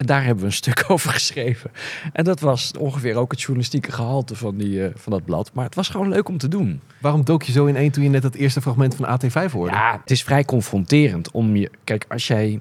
En 0.01 0.07
daar 0.07 0.25
hebben 0.25 0.41
we 0.41 0.47
een 0.47 0.53
stuk 0.57 0.85
over 0.89 1.11
geschreven. 1.11 1.71
En 2.13 2.25
dat 2.25 2.41
was 2.41 2.73
ongeveer 2.79 3.17
ook 3.17 3.31
het 3.31 3.41
journalistieke 3.41 3.93
gehalte 3.93 4.37
van, 4.37 4.57
die, 4.57 4.85
eh, 4.85 4.91
van 4.95 5.13
dat 5.13 5.25
blad. 5.25 5.51
Maar 5.55 5.65
het 5.65 5.75
was 5.75 5.89
gewoon 5.89 6.09
leuk 6.09 6.29
om 6.29 6.39
te 6.39 6.49
doen. 6.49 6.81
Waarom 7.01 7.25
dook 7.25 7.43
je 7.43 7.53
zo 7.53 7.67
in 7.67 7.77
één 7.77 7.91
toen 7.91 8.03
je 8.03 8.09
net 8.09 8.23
het 8.23 8.35
eerste 8.35 8.61
fragment 8.61 8.95
van 8.95 9.07
AT5 9.07 9.53
hoorde? 9.53 9.73
Ja, 9.73 9.99
het 10.01 10.11
is 10.11 10.23
vrij 10.23 10.45
confronterend 10.45 11.31
om 11.31 11.57
je. 11.57 11.71
Kijk, 11.85 12.05
als 12.09 12.27
jij. 12.27 12.61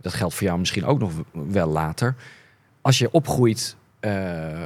Dat 0.00 0.14
geldt 0.14 0.34
voor 0.34 0.46
jou 0.46 0.58
misschien 0.58 0.84
ook 0.84 0.98
nog 0.98 1.12
wel 1.32 1.68
later. 1.68 2.14
Als 2.80 2.98
je 2.98 3.10
opgroeit 3.10 3.76
eh, 4.00 4.62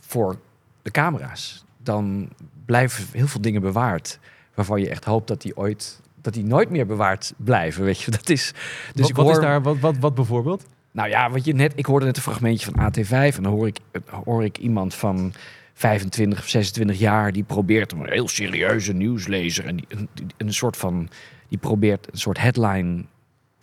voor 0.00 0.36
de 0.82 0.90
camera's, 0.90 1.64
dan 1.78 2.28
blijven 2.64 3.04
heel 3.12 3.26
veel 3.26 3.40
dingen 3.40 3.60
bewaard. 3.60 4.18
Waarvan 4.54 4.80
je 4.80 4.88
echt 4.88 5.04
hoopt 5.04 5.28
dat 5.28 5.42
die 5.42 5.56
ooit. 5.56 6.00
Dat 6.20 6.32
die 6.32 6.44
nooit 6.44 6.70
meer 6.70 6.86
bewaard 6.86 7.32
blijven. 7.36 7.84
Weet 7.84 8.00
je, 8.00 8.10
dat 8.10 8.28
is. 8.28 8.52
Dus 8.92 9.00
wat, 9.00 9.08
ik 9.08 9.16
wat 9.16 9.24
hoor, 9.24 9.34
is 9.34 9.40
daar, 9.40 9.62
wat, 9.62 9.78
wat, 9.78 9.96
wat 9.98 10.14
bijvoorbeeld? 10.14 10.64
nou 10.90 11.08
ja, 11.08 11.30
wat 11.30 11.44
je 11.44 11.52
net, 11.54 11.72
ik 11.76 11.86
hoorde 11.86 12.06
net 12.06 12.16
een 12.16 12.22
fragmentje 12.22 12.70
van 12.72 12.90
AT5 12.92 13.08
en 13.36 13.42
dan 13.42 13.52
hoor 13.52 13.66
ik, 13.66 13.78
hoor 14.24 14.44
ik 14.44 14.58
iemand 14.58 14.94
van 14.94 15.32
25 15.74 16.38
of 16.38 16.48
26 16.48 16.98
jaar 16.98 17.32
die 17.32 17.42
probeert 17.42 17.92
een 17.92 18.08
heel 18.08 18.28
serieuze 18.28 18.92
nieuwslezer 18.92 19.66
en 19.66 19.76
die, 19.76 19.84
een, 19.88 20.08
die- 20.14 20.26
een 20.36 20.52
soort 20.54 20.76
van, 20.76 21.08
die 21.48 21.58
probeert 21.58 22.08
een 22.12 22.18
soort 22.18 22.38
headline 22.38 23.04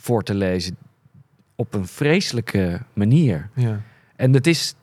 voor 0.01 0.24
te 0.24 0.36
lezen 0.36 0.78
op 1.56 1.74
een 1.74 1.88
vreselijke 1.88 2.80
manier. 2.94 3.50
Ja. 3.56 3.81
En 4.16 4.33
het 4.33 4.47
is, 4.47 4.76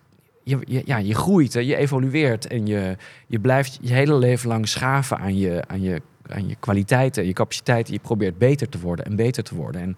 je, 0.42 0.58
je- 0.64 0.82
ja, 0.84 0.96
je 0.96 1.14
groeit, 1.14 1.52
hè, 1.54 1.60
je 1.60 1.76
evolueert 1.76 2.46
en 2.46 2.66
je, 2.66 2.96
je 3.26 3.38
blijft 3.38 3.78
je 3.80 3.92
hele 3.92 4.14
leven 4.14 4.48
lang 4.48 4.68
schaven 4.68 5.18
aan 5.18 5.38
je, 5.38 5.62
aan, 5.66 5.80
je, 5.82 6.02
aan 6.26 6.48
je 6.48 6.56
kwaliteiten, 6.60 7.26
je 7.26 7.32
capaciteiten. 7.32 7.92
Je 7.94 8.00
probeert 8.00 8.38
beter 8.38 8.68
te 8.68 8.78
worden 8.80 9.04
en 9.04 9.16
beter 9.16 9.42
te 9.42 9.54
worden. 9.54 9.80
En 9.80 9.96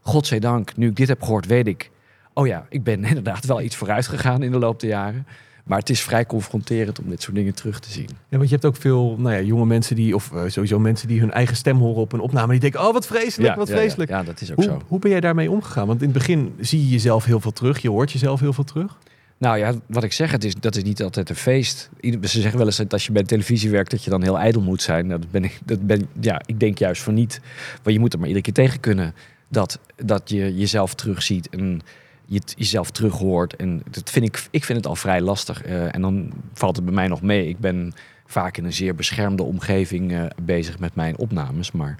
godzijdank, 0.00 0.76
nu 0.76 0.88
ik 0.88 0.96
dit 0.96 1.08
heb 1.08 1.22
gehoord, 1.22 1.46
weet 1.46 1.66
ik, 1.66 1.90
oh 2.32 2.46
ja, 2.46 2.66
ik 2.68 2.82
ben 2.82 3.04
inderdaad 3.14 3.44
wel 3.44 3.60
iets 3.60 3.76
vooruit 3.76 4.06
gegaan 4.06 4.42
in 4.42 4.50
de 4.50 4.58
loop 4.58 4.80
der 4.80 4.88
jaren. 4.90 5.26
Maar 5.66 5.78
het 5.78 5.90
is 5.90 6.00
vrij 6.00 6.26
confronterend 6.26 6.98
om 6.98 7.08
dit 7.08 7.22
soort 7.22 7.36
dingen 7.36 7.54
terug 7.54 7.80
te 7.80 7.90
zien. 7.90 8.08
Ja, 8.28 8.36
want 8.36 8.48
je 8.48 8.54
hebt 8.54 8.66
ook 8.66 8.76
veel 8.76 9.16
nou 9.18 9.34
ja, 9.34 9.40
jonge 9.40 9.66
mensen 9.66 9.96
die, 9.96 10.14
of 10.14 10.32
eh, 10.32 10.42
sowieso 10.46 10.78
mensen 10.78 11.08
die 11.08 11.20
hun 11.20 11.32
eigen 11.32 11.56
stem 11.56 11.78
horen 11.78 12.02
op 12.02 12.12
een 12.12 12.20
opname. 12.20 12.50
Die 12.52 12.60
denken, 12.60 12.80
oh 12.80 12.92
wat 12.92 13.06
vreselijk, 13.06 13.54
wat 13.54 13.70
vreselijk. 13.70 14.10
Ja, 14.10 14.22
dat 14.22 14.40
is 14.40 14.50
ook 14.50 14.56
Hoe, 14.56 14.64
zo. 14.64 14.80
hoe 14.86 14.98
ben 14.98 15.10
jij 15.10 15.20
daarmee 15.20 15.50
omgegaan? 15.50 15.86
Want 15.86 16.02
in 16.02 16.08
het 16.08 16.18
begin 16.18 16.54
zie 16.60 16.80
je 16.80 16.88
jezelf 16.88 17.24
heel 17.24 17.40
veel 17.40 17.52
terug. 17.52 17.78
Je 17.78 17.90
hoort 17.90 18.12
jezelf 18.12 18.40
heel 18.40 18.52
veel 18.52 18.64
terug. 18.64 18.96
Nou 19.38 19.58
ja, 19.58 19.74
wat 19.86 20.02
ik 20.02 20.12
zeg, 20.12 20.30
het 20.30 20.44
is, 20.44 20.54
dat 20.54 20.76
is 20.76 20.82
niet 20.82 21.02
altijd 21.02 21.30
een 21.30 21.36
feest. 21.36 21.90
Ze 22.00 22.18
zeggen 22.22 22.56
wel 22.56 22.66
eens 22.66 22.76
dat 22.76 22.92
als 22.92 23.06
je 23.06 23.12
bij 23.12 23.22
televisie 23.22 23.70
werkt, 23.70 23.90
dat 23.90 24.04
je 24.04 24.10
dan 24.10 24.22
heel 24.22 24.38
ijdel 24.38 24.62
moet 24.62 24.82
zijn. 24.82 25.06
Nou, 25.06 25.20
dat 25.20 25.30
ben 25.30 25.44
ik, 25.44 25.58
dat 25.64 25.86
ben, 25.86 26.08
ja, 26.20 26.40
ik 26.46 26.60
denk 26.60 26.78
juist 26.78 27.02
van 27.02 27.14
niet. 27.14 27.40
Want 27.82 27.94
je 27.94 28.00
moet 28.00 28.12
er 28.12 28.18
maar 28.18 28.28
iedere 28.28 28.44
keer 28.44 28.64
tegen 28.64 28.80
kunnen 28.80 29.14
dat, 29.48 29.78
dat 29.96 30.30
je 30.30 30.56
jezelf 30.56 30.94
terugziet 30.94 31.48
en 31.48 31.80
je 32.26 32.40
jezelf 32.56 32.90
terughoort. 32.90 33.56
En 33.56 33.82
dat 33.90 34.10
vind 34.10 34.26
ik, 34.26 34.48
ik 34.50 34.64
vind 34.64 34.78
het 34.78 34.86
al 34.86 34.96
vrij 34.96 35.20
lastig. 35.20 35.62
Eh, 35.62 35.94
en 35.94 36.00
dan 36.00 36.32
valt 36.52 36.76
het 36.76 36.84
bij 36.84 36.94
mij 36.94 37.08
nog 37.08 37.22
mee. 37.22 37.48
Ik 37.48 37.58
ben 37.58 37.92
vaak 38.26 38.56
in 38.56 38.64
een 38.64 38.72
zeer 38.72 38.94
beschermde 38.94 39.42
omgeving 39.42 40.12
eh, 40.12 40.24
bezig 40.42 40.78
met 40.78 40.94
mijn 40.94 41.18
opnames. 41.18 41.72
Maar 41.72 41.98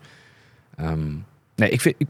ehm, 0.77 1.13
nee, 1.55 1.71
ik 1.71 1.81
vind, 1.81 1.95
ik, 1.99 2.09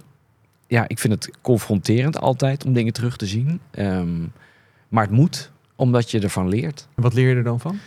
ja, 0.66 0.88
ik 0.88 0.99
vind 0.99 1.12
het 1.12 1.38
confronterend 1.40 2.18
altijd 2.18 2.64
om 2.64 2.73
dingen 2.73 2.92
terug 2.92 3.16
te 3.16 3.26
zien. 3.26 3.61
Ehm, 3.70 4.20
maar 4.88 5.02
het 5.02 5.12
moet, 5.12 5.50
omdat 5.76 6.11
je 6.11 6.20
ervan 6.20 6.49
leert. 6.49 6.88
En 6.94 7.02
wat 7.02 7.14
leer 7.14 7.28
je 7.28 7.35
er 7.35 7.44
dan 7.44 7.61
van? 7.61 7.78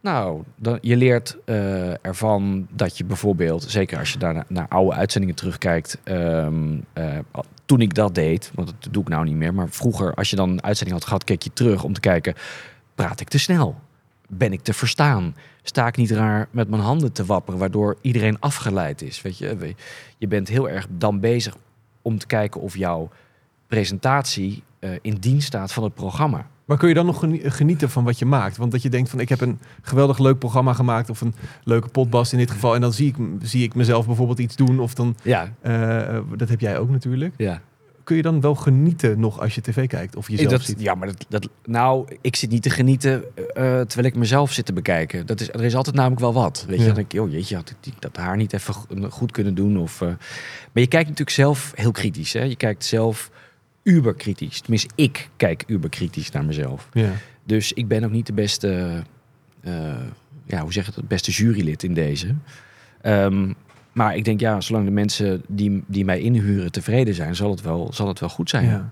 Nou, 0.00 0.42
dan, 0.56 0.78
je 0.80 0.96
leert 0.96 1.36
eh, 1.44 2.04
ervan 2.04 2.66
dat 2.70 2.98
je 2.98 3.04
bijvoorbeeld, 3.04 3.62
zeker 3.62 3.98
als 3.98 4.12
je 4.12 4.18
daar 4.18 4.44
naar, 4.48 4.68
oude 4.68 4.96
uitzendingen 4.96 5.36
terugkijkt, 5.36 5.98
ehm, 6.02 6.78
eh, 6.92 7.18
toen 7.64 7.80
ik 7.80 7.94
dat 7.94 8.14
deed, 8.14 8.50
want 8.54 8.68
dat 8.80 8.92
doe 8.92 9.02
ik 9.02 9.08
nou 9.08 9.24
niet 9.24 9.34
meer, 9.34 9.54
maar 9.54 9.68
vroeger, 9.68 10.14
als 10.14 10.30
je 10.30 10.36
dan 10.36 10.50
een 10.50 10.62
uitzending 10.62 10.98
had 10.98 11.08
gehad, 11.08 11.24
keek 11.24 11.42
je 11.42 11.52
terug 11.52 11.84
om 11.84 11.92
te 11.92 12.00
kijken, 12.00 12.34
praat 12.94 13.20
ik 13.20 13.28
te 13.28 13.38
snel? 13.38 13.80
Ben 14.28 14.52
ik 14.52 14.62
te 14.62 14.72
verstaan? 14.72 15.34
sta 15.62 15.86
ik 15.86 15.96
niet 15.96 16.10
raar 16.10 16.48
met 16.50 16.68
mijn 16.68 16.82
handen 16.82 17.12
te 17.12 17.24
wapperen, 17.24 17.60
waardoor 17.60 17.96
iedereen 18.00 18.40
afgeleid 18.40 19.02
is. 19.02 19.22
Weet 19.22 19.38
je, 19.38 19.74
je 20.18 20.26
bent 20.26 20.48
heel 20.48 20.68
erg 20.68 20.86
dan 20.90 21.20
bezig 21.20 21.56
om 22.02 22.18
te 22.18 22.26
kijken 22.26 22.60
of 22.60 22.76
jouw 22.76 23.08
presentatie 23.66 24.62
eh, 24.78 24.90
in 25.02 25.14
dienst 25.14 25.46
staat 25.46 25.72
van 25.72 25.82
het 25.82 25.94
programma. 25.94 26.46
Maar 26.70 26.78
kun 26.78 26.88
je 26.88 26.94
dan 26.94 27.06
nog 27.06 27.18
geni- 27.18 27.50
genieten 27.50 27.90
van 27.90 28.04
wat 28.04 28.18
je 28.18 28.24
maakt? 28.24 28.56
Want 28.56 28.72
dat 28.72 28.82
je 28.82 28.88
denkt 28.88 29.10
van 29.10 29.20
ik 29.20 29.28
heb 29.28 29.40
een 29.40 29.58
geweldig 29.82 30.18
leuk 30.18 30.38
programma 30.38 30.72
gemaakt 30.72 31.10
of 31.10 31.20
een 31.20 31.34
leuke 31.64 31.88
potbast 31.88 32.32
in 32.32 32.38
dit 32.38 32.50
geval. 32.50 32.74
En 32.74 32.80
dan 32.80 32.92
zie 32.92 33.06
ik, 33.08 33.14
zie 33.42 33.62
ik 33.62 33.74
mezelf 33.74 34.06
bijvoorbeeld 34.06 34.38
iets 34.38 34.56
doen 34.56 34.80
of 34.80 34.94
dan, 34.94 35.16
Ja, 35.22 35.52
eh, 35.60 36.18
dat 36.36 36.48
heb 36.48 36.60
jij 36.60 36.78
ook 36.78 36.90
natuurlijk. 36.90 37.34
ja. 37.36 37.60
Kun 38.04 38.16
je 38.16 38.22
dan 38.24 38.40
wel 38.40 38.54
genieten 38.54 39.20
nog 39.20 39.40
als 39.40 39.54
je 39.54 39.60
tv 39.60 39.86
kijkt 39.88 40.16
of 40.16 40.28
jezelf 40.28 40.50
dat, 40.50 40.62
ziet? 40.62 40.80
ja, 40.80 40.94
maar 40.94 41.06
dat, 41.06 41.26
dat, 41.28 41.48
nou, 41.64 42.16
ik 42.20 42.36
zit 42.36 42.50
niet 42.50 42.62
te 42.62 42.70
genieten 42.70 43.24
eh, 43.36 43.80
terwijl 43.80 44.06
ik 44.08 44.14
mezelf 44.16 44.52
zit 44.52 44.66
te 44.66 44.72
bekijken. 44.72 45.26
Dat 45.26 45.40
is, 45.40 45.48
er 45.48 45.64
is 45.64 45.74
altijd 45.74 45.96
namelijk 45.96 46.20
wel 46.20 46.32
wat. 46.32 46.64
Weet 46.68 46.78
je, 46.78 46.86
dan 46.86 46.94
denk 46.94 47.12
ik, 47.12 47.20
oh 47.20 47.30
jeetje, 47.30 47.56
had 47.56 47.70
ik 47.70 47.76
die- 47.80 47.92
dat 47.98 48.16
haar 48.16 48.36
niet 48.36 48.52
even 48.52 48.74
go- 48.74 49.08
goed 49.10 49.32
kunnen 49.32 49.54
doen. 49.54 49.76
Of, 49.78 50.00
eh, 50.00 50.08
maar 50.08 50.82
je 50.82 50.86
kijkt 50.86 51.08
natuurlijk 51.08 51.36
zelf 51.36 51.72
heel 51.74 51.90
kritisch. 51.92 52.32
Hè? 52.32 52.42
Je 52.42 52.56
kijkt 52.56 52.84
zelf 52.84 53.30
uberkritisch. 53.90 54.60
Tenminste, 54.60 54.88
ik 54.94 55.28
kijk 55.36 55.64
uberkritisch 55.66 56.30
naar 56.30 56.44
mezelf. 56.44 56.88
Ja. 56.92 57.10
Dus 57.44 57.72
ik 57.72 57.88
ben 57.88 58.04
ook 58.04 58.10
niet 58.10 58.26
de 58.26 58.32
beste, 58.32 59.02
eh, 59.60 59.72
ja, 60.44 60.60
hoe 60.60 60.72
zeg 60.72 60.82
je 60.84 60.90
het, 60.90 60.98
het 61.00 61.08
beste 61.08 61.30
jurylid 61.30 61.82
in 61.82 61.94
deze. 61.94 62.34
Ehm, 63.00 63.52
maar 63.92 64.16
ik 64.16 64.24
denk, 64.24 64.40
ja, 64.40 64.60
zolang 64.60 64.84
de 64.84 64.90
mensen 64.90 65.42
die, 65.48 65.82
die 65.86 66.04
mij 66.04 66.20
inhuren 66.20 66.72
tevreden 66.72 67.14
zijn, 67.14 67.36
zal 67.36 67.50
het 67.50 67.60
wel, 67.60 67.88
zal 67.92 68.08
het 68.08 68.20
wel 68.20 68.28
goed 68.28 68.50
zijn. 68.50 68.64
Ja. 68.64 68.90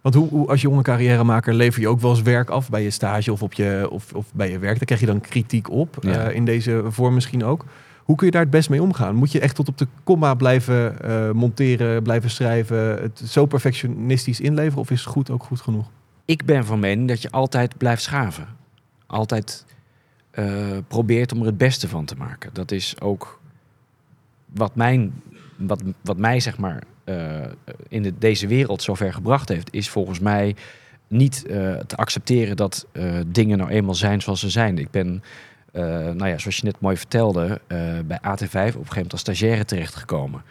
Want 0.00 0.14
hoe, 0.14 0.28
hoe, 0.28 0.48
als 0.48 0.60
jonge 0.60 0.82
carrièremaker 0.82 1.54
lever 1.54 1.80
je 1.80 1.88
ook 1.88 2.00
wel 2.00 2.10
eens 2.10 2.22
werk 2.22 2.48
af 2.50 2.70
bij 2.70 2.82
je 2.82 2.90
stage 2.90 3.32
of, 3.32 3.42
op 3.42 3.52
je, 3.52 3.86
of, 3.90 4.12
of 4.12 4.26
bij 4.34 4.50
je 4.50 4.58
werk. 4.58 4.76
Daar 4.76 4.84
krijg 4.84 5.00
je 5.00 5.06
dan 5.06 5.20
kritiek 5.20 5.70
op, 5.70 5.96
Ja. 6.00 6.28
eh, 6.28 6.34
in 6.34 6.44
deze 6.44 6.84
vorm 6.88 7.14
misschien 7.14 7.44
ook. 7.44 7.64
Hoe 8.06 8.16
kun 8.16 8.26
je 8.26 8.32
daar 8.32 8.42
het 8.42 8.50
best 8.50 8.70
mee 8.70 8.82
omgaan? 8.82 9.14
Moet 9.14 9.32
je 9.32 9.40
echt 9.40 9.54
tot 9.54 9.68
op 9.68 9.78
de 9.78 9.86
komma 10.04 10.34
blijven 10.34 11.00
eh, 11.00 11.30
monteren, 11.30 12.02
blijven 12.02 12.30
schrijven, 12.30 13.02
het 13.02 13.22
zo 13.24 13.46
perfectionistisch 13.46 14.40
inleveren 14.40 14.78
of 14.78 14.90
is 14.90 15.04
goed 15.04 15.30
ook 15.30 15.42
goed 15.42 15.60
genoeg? 15.60 15.90
Ik 16.24 16.44
ben 16.44 16.64
van 16.64 16.78
mening 16.78 17.08
dat 17.08 17.22
je 17.22 17.30
altijd 17.30 17.76
blijft 17.76 18.02
schaven. 18.02 18.46
Altijd 19.06 19.64
eh, 20.30 20.46
probeert 20.88 21.32
om 21.32 21.40
er 21.40 21.46
het 21.46 21.58
beste 21.58 21.88
van 21.88 22.04
te 22.04 22.16
maken. 22.16 22.50
Dat 22.52 22.70
is 22.70 23.00
ook 23.00 23.40
wat, 24.46 24.74
mijn, 24.74 25.22
wat, 25.56 25.82
wat 26.00 26.16
mij 26.16 26.40
zeg 26.40 26.58
maar 26.58 26.82
eh, 27.04 27.16
in 27.88 28.02
de, 28.02 28.12
deze 28.18 28.46
wereld 28.46 28.82
zover 28.82 29.12
gebracht 29.12 29.48
heeft, 29.48 29.72
is 29.72 29.88
volgens 29.88 30.18
mij 30.18 30.56
niet 31.08 31.44
te 31.86 31.96
accepteren 31.96 32.56
dat 32.56 32.86
dingen 33.26 33.58
nou 33.58 33.70
eenmaal 33.70 33.94
zijn 33.94 34.22
zoals 34.22 34.40
ze 34.40 34.50
zijn. 34.50 34.78
Ik 34.78 34.90
ben, 34.90 35.22
nou 35.82 36.26
ja, 36.26 36.38
zoals 36.38 36.56
je 36.56 36.64
net 36.64 36.80
mooi 36.80 36.96
vertelde, 36.96 37.60
eh, 37.66 37.78
bij 38.04 38.18
AT5 38.20 38.48
op 38.50 38.54
een 38.56 38.72
gegeven 38.72 38.94
moment 38.94 39.12
als 39.12 39.20
stagiaire 39.20 39.64
terechtgekomen. 39.64 40.42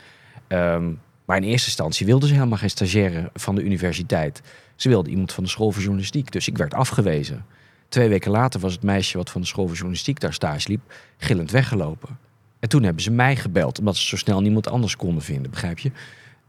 Ehm, 0.47 0.91
maar 1.25 1.37
in 1.37 1.43
eerste 1.43 1.67
instantie 1.67 2.05
wilden 2.05 2.27
ze 2.27 2.33
helemaal 2.33 2.57
geen 2.57 2.69
stagiaire 2.69 3.29
van 3.33 3.55
de 3.55 3.63
universiteit. 3.63 4.41
Ze 4.75 4.89
wilden 4.89 5.11
iemand 5.11 5.31
van 5.33 5.43
de 5.43 5.49
school 5.49 5.71
voor 5.71 5.81
journalistiek, 5.81 6.31
dus 6.31 6.47
ik 6.47 6.57
werd 6.57 6.73
afgewezen. 6.73 7.45
Twee 7.89 8.09
weken 8.09 8.31
later 8.31 8.59
was 8.59 8.73
het 8.73 8.83
meisje 8.83 9.17
wat 9.17 9.29
van 9.29 9.41
de 9.41 9.47
school 9.47 9.65
voor 9.65 9.75
journalistiek 9.75 10.19
daar 10.19 10.33
stage 10.33 10.69
liep, 10.69 10.93
gillend 11.17 11.51
weggelopen. 11.51 12.17
En 12.59 12.69
toen 12.69 12.83
hebben 12.83 13.03
ze 13.03 13.11
mij 13.11 13.35
gebeld, 13.35 13.79
omdat 13.79 13.95
ze 13.95 14.07
zo 14.07 14.17
snel 14.17 14.41
niemand 14.41 14.67
anders 14.67 14.95
konden 14.95 15.23
vinden, 15.23 15.51
begrijp 15.51 15.79
je? 15.79 15.91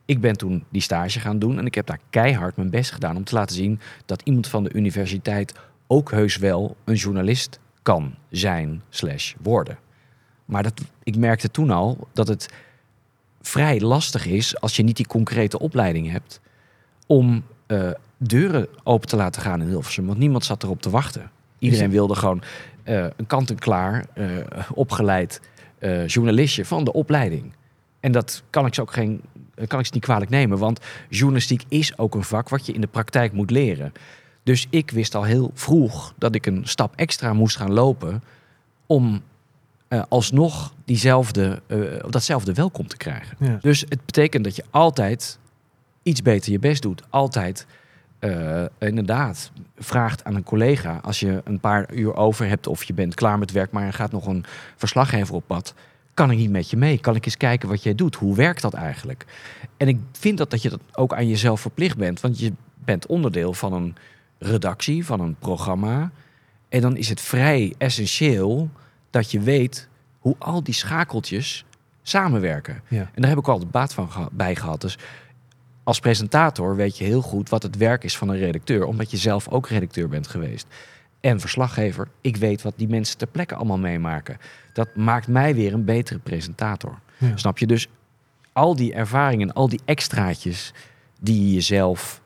Ik 0.04 0.20
ben 0.20 0.36
toen 0.36 0.64
die 0.68 0.82
stage 0.82 1.20
gaan 1.20 1.38
doen 1.38 1.58
en 1.58 1.66
ik 1.66 1.74
heb 1.74 1.86
daar 1.86 2.00
keihard 2.10 2.56
mijn 2.56 2.70
best 2.70 2.90
gedaan 2.90 3.16
om 3.16 3.24
te 3.24 3.34
laten 3.34 3.56
zien 3.56 3.80
dat 4.06 4.22
iemand 4.24 4.48
van 4.48 4.64
de 4.64 4.72
universiteit 4.72 5.54
ook 5.86 6.10
heus 6.10 6.36
wel 6.36 6.76
een 6.84 6.94
journalist 6.94 7.58
kan 7.86 8.14
zijn 8.30 8.82
slash 8.88 9.34
worden. 9.42 9.78
Maar 10.44 10.62
dat, 10.62 10.72
ik 11.02 11.16
merkte 11.16 11.50
toen 11.50 11.70
al 11.70 12.08
dat 12.12 12.28
het 12.28 12.48
vrij 13.40 13.80
lastig 13.80 14.26
is 14.26 14.60
als 14.60 14.76
je 14.76 14.82
niet 14.82 14.96
die 14.96 15.06
concrete 15.06 15.58
opleiding 15.58 16.10
hebt 16.10 16.40
om 17.06 17.44
eh, 17.66 17.90
deuren 18.16 18.68
open 18.82 19.08
te 19.08 19.16
laten 19.16 19.42
gaan 19.42 19.60
in 19.60 19.68
Hilversum. 19.68 20.06
Want 20.06 20.18
niemand 20.18 20.44
zat 20.44 20.62
erop 20.62 20.82
te 20.82 20.90
wachten. 20.90 21.30
Iedereen 21.58 21.90
wilde 21.90 22.14
gewoon 22.14 22.42
eh, 22.82 23.04
een 23.16 23.26
kant-en-klaar 23.26 24.06
eh, 24.14 24.26
opgeleid 24.74 25.40
journalistje 26.06 26.64
van 26.64 26.84
de 26.84 26.92
opleiding. 26.92 27.52
En 28.00 28.12
dat 28.12 28.42
kan 28.50 28.66
ik 28.66 28.74
ze 28.74 28.80
ook 28.80 28.92
geen, 28.92 29.20
kan 29.66 29.78
ik 29.78 29.86
ze 29.86 29.94
niet 29.94 30.04
kwalijk 30.04 30.30
nemen. 30.30 30.58
Want 30.58 30.80
journalistiek 31.08 31.64
is 31.68 31.98
ook 31.98 32.14
een 32.14 32.24
vak 32.24 32.48
wat 32.48 32.66
je 32.66 32.72
in 32.72 32.80
de 32.80 32.86
praktijk 32.86 33.32
moet 33.32 33.50
leren. 33.50 33.92
Dus 34.46 34.66
ik 34.70 34.90
wist 34.90 35.14
al 35.14 35.22
heel 35.22 35.50
vroeg 35.54 36.14
dat 36.18 36.34
ik 36.34 36.46
een 36.46 36.62
stap 36.64 36.92
extra 36.96 37.32
moest 37.32 37.56
gaan 37.56 37.72
lopen 37.72 38.22
om 38.86 39.22
eh, 39.88 40.02
alsnog 40.08 40.74
diezelfde, 40.84 41.62
eh, 41.66 41.78
datzelfde 42.10 42.52
welkom 42.52 42.86
te 42.86 42.96
krijgen. 42.96 43.36
Ja. 43.40 43.58
Dus 43.60 43.80
het 43.80 44.04
betekent 44.04 44.44
dat 44.44 44.56
je 44.56 44.64
altijd 44.70 45.38
iets 46.02 46.22
beter 46.22 46.52
je 46.52 46.58
best 46.58 46.82
doet. 46.82 47.02
Altijd 47.10 47.66
eh, 48.18 48.64
inderdaad 48.78 49.50
vraagt 49.76 50.24
aan 50.24 50.34
een 50.34 50.42
collega 50.42 50.98
als 51.02 51.20
je 51.20 51.40
een 51.44 51.60
paar 51.60 51.92
uur 51.94 52.14
over 52.14 52.48
hebt 52.48 52.66
of 52.66 52.84
je 52.84 52.94
bent 52.94 53.14
klaar 53.14 53.38
met 53.38 53.52
werk, 53.52 53.70
maar 53.70 53.86
er 53.86 53.92
gaat 53.92 54.12
nog 54.12 54.26
een 54.26 54.44
verslaggever 54.76 55.34
op 55.34 55.44
pad. 55.46 55.74
Kan 56.14 56.30
ik 56.30 56.38
niet 56.38 56.50
met 56.50 56.70
je 56.70 56.76
mee? 56.76 56.98
Kan 56.98 57.14
ik 57.14 57.24
eens 57.24 57.36
kijken 57.36 57.68
wat 57.68 57.82
jij 57.82 57.94
doet? 57.94 58.14
Hoe 58.14 58.36
werkt 58.36 58.62
dat 58.62 58.74
eigenlijk? 58.74 59.26
En 59.76 59.88
ik 59.88 59.98
vind 60.12 60.38
dat, 60.38 60.50
dat 60.50 60.62
je 60.62 60.70
dat 60.70 60.80
ook 60.92 61.14
aan 61.14 61.28
jezelf 61.28 61.60
verplicht 61.60 61.96
bent, 61.96 62.20
want 62.20 62.38
je 62.38 62.52
bent 62.84 63.06
onderdeel 63.06 63.52
van 63.52 63.72
een 63.72 63.96
redactie, 64.38 65.06
van 65.06 65.20
een 65.20 65.36
programma. 65.38 66.10
En 66.68 66.80
dan 66.80 66.96
is 66.96 67.08
het 67.08 67.20
vrij 67.20 67.74
essentieel 67.78 68.70
dat 69.10 69.30
je 69.30 69.40
weet 69.40 69.88
hoe 70.18 70.36
al 70.38 70.62
die 70.62 70.74
schakeltjes 70.74 71.64
samenwerken. 72.02 72.82
Ja. 72.88 73.10
En 73.14 73.20
daar 73.20 73.30
heb 73.30 73.38
ik 73.38 73.48
altijd 73.48 73.70
baat 73.70 73.94
van 73.94 74.10
geha- 74.10 74.28
bij 74.32 74.56
gehad. 74.56 74.80
Dus 74.80 74.98
als 75.84 76.00
presentator 76.00 76.76
weet 76.76 76.98
je 76.98 77.04
heel 77.04 77.22
goed 77.22 77.48
wat 77.48 77.62
het 77.62 77.76
werk 77.76 78.04
is 78.04 78.16
van 78.16 78.28
een 78.28 78.38
redacteur, 78.38 78.84
omdat 78.84 79.10
je 79.10 79.16
zelf 79.16 79.48
ook 79.48 79.68
redacteur 79.68 80.08
bent 80.08 80.26
geweest. 80.26 80.66
En 81.20 81.40
verslaggever, 81.40 82.08
ik 82.20 82.36
weet 82.36 82.62
wat 82.62 82.74
die 82.76 82.88
mensen 82.88 83.18
ter 83.18 83.26
plekke 83.26 83.54
allemaal 83.54 83.78
meemaken. 83.78 84.38
Dat 84.72 84.96
maakt 84.96 85.28
mij 85.28 85.54
weer 85.54 85.72
een 85.72 85.84
betere 85.84 86.18
presentator. 86.18 86.98
Ja. 87.18 87.36
Snap 87.36 87.58
je? 87.58 87.66
Dus 87.66 87.88
al 88.52 88.76
die 88.76 88.92
ervaringen, 88.94 89.52
al 89.52 89.68
die 89.68 89.80
extraatjes 89.84 90.72
die 91.20 91.46
je 91.46 91.54
jezelf 91.54 92.20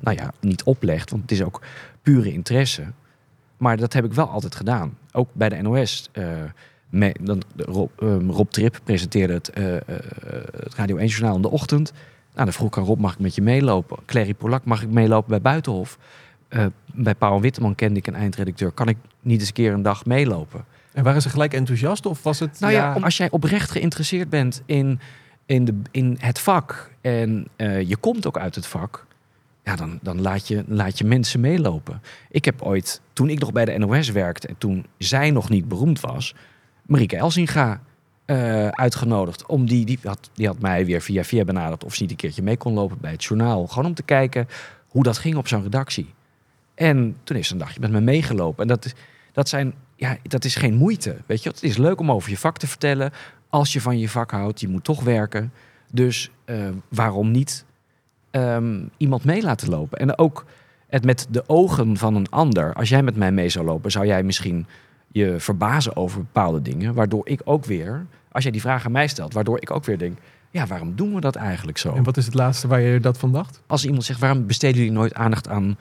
nou 0.00 0.16
ja, 0.16 0.32
niet 0.40 0.62
oplegt, 0.62 1.10
want 1.10 1.22
het 1.22 1.30
is 1.32 1.42
ook 1.42 1.62
pure 2.02 2.32
interesse. 2.32 2.82
Maar 3.56 3.76
dat 3.76 3.92
heb 3.92 4.04
ik 4.04 4.12
wel 4.12 4.28
altijd 4.28 4.54
gedaan. 4.54 4.98
Ook 5.12 5.28
bij 5.32 5.48
de 5.48 5.62
NOS. 5.62 6.08
eh, 6.12 6.24
me- 6.90 7.14
dan, 7.22 7.42
Rob, 7.56 7.90
ehm, 7.98 8.30
Rob 8.30 8.50
Trip 8.50 8.80
presenteerde 8.84 9.32
het, 9.32 9.50
eh, 9.50 9.76
eh, 9.76 9.82
het 10.62 10.74
Radio 10.74 10.96
1 10.96 11.06
Journaal 11.06 11.36
in 11.36 11.42
de 11.42 11.50
ochtend. 11.50 11.92
Nou, 12.34 12.44
dan 12.44 12.52
vroeg 12.52 12.68
ik 12.68 12.76
aan 12.78 12.84
Rob, 12.84 13.00
mag 13.00 13.12
ik 13.12 13.18
met 13.18 13.34
je 13.34 13.42
meelopen? 13.42 13.98
Clary 14.06 14.34
Polak, 14.34 14.64
mag 14.64 14.82
ik 14.82 14.90
meelopen 14.90 15.30
bij 15.30 15.40
Buitenhof? 15.40 15.98
Eh, 16.48 16.66
bij 16.94 17.14
Paul 17.14 17.40
Witteman 17.40 17.74
kende 17.74 17.98
ik 17.98 18.06
een 18.06 18.14
eindredacteur. 18.14 18.70
Kan 18.70 18.88
ik 18.88 18.96
niet 19.20 19.38
eens 19.38 19.48
een 19.48 19.54
keer 19.54 19.72
een 19.72 19.82
dag 19.82 20.04
meelopen? 20.04 20.64
En 20.92 21.04
waren 21.04 21.22
ze 21.22 21.28
gelijk 21.28 21.54
enthousiast 21.54 22.06
of 22.06 22.22
was 22.22 22.38
het... 22.38 22.60
Nou 22.60 22.72
ja, 22.72 22.94
om- 22.94 23.04
als 23.04 23.16
jij 23.16 23.30
oprecht 23.30 23.70
geïnteresseerd 23.70 24.30
bent 24.30 24.62
in, 24.66 25.00
in, 25.46 25.64
de, 25.64 25.74
in 25.90 26.16
het 26.20 26.38
vak 26.38 26.90
en 27.00 27.48
eh, 27.56 27.88
je 27.88 27.96
komt 27.96 28.26
ook 28.26 28.38
uit 28.38 28.54
het 28.54 28.66
vak, 28.66 29.06
ja, 29.64 29.76
dan, 29.76 29.98
dan 30.02 30.20
laat, 30.20 30.48
je, 30.48 30.64
laat 30.66 30.98
je 30.98 31.04
mensen 31.04 31.40
meelopen. 31.40 32.02
Ik 32.30 32.44
heb 32.44 32.62
ooit, 32.62 33.00
toen 33.12 33.28
ik 33.28 33.38
nog 33.38 33.52
bij 33.52 33.64
de 33.64 33.78
NOS 33.78 34.10
werkte 34.10 34.48
en 34.48 34.58
toen 34.58 34.86
zij 34.98 35.30
nog 35.30 35.48
niet 35.48 35.68
beroemd 35.68 36.00
was, 36.00 36.34
Marieke 36.86 37.16
Elsinga 37.16 37.80
eh, 38.24 38.68
uitgenodigd. 38.68 39.46
Om 39.46 39.66
die, 39.66 39.84
die, 39.84 39.98
had, 40.02 40.30
die 40.34 40.46
had 40.46 40.58
mij 40.58 40.86
weer 40.86 41.00
via 41.00 41.24
via 41.24 41.44
benaderd 41.44 41.84
of 41.84 41.94
ze 41.94 42.02
niet 42.02 42.10
een 42.10 42.16
keertje 42.16 42.42
mee 42.42 42.56
kon 42.56 42.72
lopen 42.72 42.98
bij 43.00 43.10
het 43.10 43.24
journaal. 43.24 43.66
Gewoon 43.66 43.84
om 43.84 43.94
te 43.94 44.02
kijken 44.02 44.48
hoe 44.88 45.02
dat 45.02 45.18
ging 45.18 45.36
op 45.36 45.48
zo'n 45.48 45.62
redactie. 45.62 46.14
En 46.74 47.16
toen 47.24 47.36
is 47.36 47.46
ze 47.46 47.52
een 47.52 47.58
dagje 47.58 47.80
met 47.80 47.90
me 47.90 48.00
meegelopen. 48.00 48.62
En 48.62 48.68
dat, 48.68 48.94
dat, 49.32 49.48
zijn, 49.48 49.74
ja, 49.96 50.16
dat 50.22 50.44
is 50.44 50.54
geen 50.54 50.74
moeite. 50.74 51.16
Weet 51.26 51.42
je, 51.42 51.48
het 51.48 51.62
is 51.62 51.76
leuk 51.76 52.00
om 52.00 52.10
over 52.10 52.30
je 52.30 52.38
vak 52.38 52.58
te 52.58 52.66
vertellen. 52.66 53.12
Als 53.56 53.72
je 53.72 53.80
van 53.80 53.98
je 53.98 54.08
vak 54.08 54.30
houdt, 54.30 54.60
je 54.60 54.68
moet 54.68 54.84
toch 54.84 55.02
werken. 55.02 55.52
Dus 55.92 56.30
eh, 56.44 56.68
waarom 56.88 57.30
niet 57.30 57.64
ehm, 58.30 58.84
iemand 58.96 59.24
mee 59.24 59.42
laten 59.42 59.68
lopen? 59.68 59.98
En 59.98 60.18
ook 60.18 60.44
het 60.86 61.04
met 61.04 61.26
de 61.30 61.44
ogen 61.46 61.96
van 61.96 62.14
een 62.14 62.30
ander. 62.30 62.74
Als 62.74 62.88
jij 62.88 63.02
met 63.02 63.16
mij 63.16 63.32
mee 63.32 63.48
zou 63.48 63.64
lopen, 63.64 63.90
zou 63.90 64.06
jij 64.06 64.22
misschien 64.22 64.66
je 65.08 65.34
verbazen 65.38 65.96
over 65.96 66.18
bepaalde 66.18 66.62
dingen. 66.62 66.94
Waardoor 66.94 67.28
ik 67.28 67.40
ook 67.44 67.64
weer, 67.64 68.06
als 68.32 68.42
jij 68.42 68.52
die 68.52 68.60
vraag 68.60 68.84
aan 68.84 68.92
mij 68.92 69.06
stelt, 69.06 69.32
waardoor 69.32 69.60
ik 69.60 69.70
ook 69.70 69.84
weer 69.84 69.98
denk: 69.98 70.18
ja, 70.50 70.66
waarom 70.66 70.96
doen 70.96 71.14
we 71.14 71.20
dat 71.20 71.36
eigenlijk 71.36 71.78
zo? 71.78 71.94
En 71.94 72.02
wat 72.02 72.16
is 72.16 72.24
het 72.24 72.34
laatste 72.34 72.68
waar 72.68 72.80
je 72.80 73.00
dat 73.00 73.18
van 73.18 73.32
dacht? 73.32 73.62
als 73.66 73.84
iemand 73.84 74.04
zegt, 74.04 74.20
waarom 74.20 74.46
besteden 74.46 74.76
jullie 74.76 74.92
nooit 74.92 75.14
aandacht 75.14 75.48
aan 75.48 75.78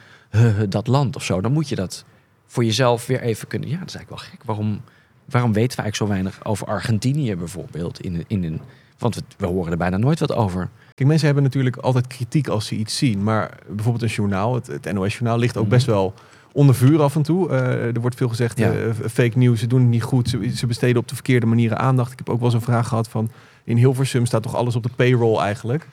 dat 0.70 0.88
land 0.88 1.16
of 1.16 1.24
zo? 1.24 1.42
Dan 1.42 1.52
moet 1.52 1.70
je 1.70 1.76
dat 1.76 2.06
voor 2.46 2.64
jezelf 2.64 3.06
weer 3.08 3.22
even 3.22 3.48
kunnen. 3.48 3.70
Ja, 3.70 3.78
dat 3.80 3.88
is 3.88 3.96
eigenlijk 3.96 4.22
wel 4.22 4.32
gek. 4.32 4.44
Waarom, 4.44 4.82
waarom 5.30 5.54
weten 5.54 5.78
we 5.78 5.84
eigenlijk 5.84 5.96
zo 5.96 6.08
weinig 6.08 6.46
over 6.46 6.68
Argentinië 6.68 7.36
bijvoorbeeld? 7.36 8.02
In, 8.02 8.24
in 8.28 8.44
een, 8.44 8.62
want 8.98 9.16
we, 9.16 9.22
we 9.38 9.46
horen 9.46 9.72
er 9.72 9.78
bijna 9.78 9.98
nooit 9.98 10.20
wat 10.20 10.34
over. 10.34 10.70
Kijk, 10.94 11.10
mensen 11.10 11.26
hebben 11.26 11.44
natuurlijk 11.44 11.76
altijd 11.78 12.08
kritiek 12.08 12.48
als 12.48 12.66
ze 12.68 12.76
iets 12.76 12.98
zien. 12.98 13.24
Maar 13.24 13.58
bijvoorbeeld 13.68 14.04
een 14.04 14.16
journaal, 14.16 14.54
het, 14.56 14.68
het 14.68 14.94
NOS-journaal, 14.94 15.38
ligt 15.38 15.58
ook 15.58 15.64
Mhm. 15.66 15.74
best 15.74 15.86
wel 15.86 16.14
onder 16.52 16.76
vuur 16.76 17.02
af 17.02 17.16
en 17.16 17.22
toe. 17.22 17.50
Eh, 17.50 17.96
er 17.96 18.02
wordt 18.02 18.16
veel 18.16 18.30
gezegd, 18.30 18.58
Ja. 18.58 18.72
eh, 18.74 18.90
fake 19.12 19.38
news, 19.38 19.60
ze 19.60 19.68
doen 19.68 19.80
het 19.80 19.90
niet 19.90 20.04
goed. 20.04 20.30
Ze, 20.30 20.52
ze 20.56 20.68
besteden 20.68 20.98
op 21.02 21.08
de 21.08 21.14
verkeerde 21.16 21.46
manieren 21.46 21.78
aandacht. 21.80 22.12
Ik 22.12 22.18
heb 22.18 22.30
ook 22.30 22.38
wel 22.38 22.46
eens 22.46 22.56
een 22.56 22.62
vraag 22.62 22.88
gehad 22.88 23.08
van... 23.10 23.30
in 23.64 23.78
Hilversum 23.78 24.26
staat 24.26 24.44
toch 24.44 24.56
alles 24.56 24.76
op 24.76 24.84
de 24.84 24.90
payroll 24.96 25.40
eigenlijk? 25.40 25.88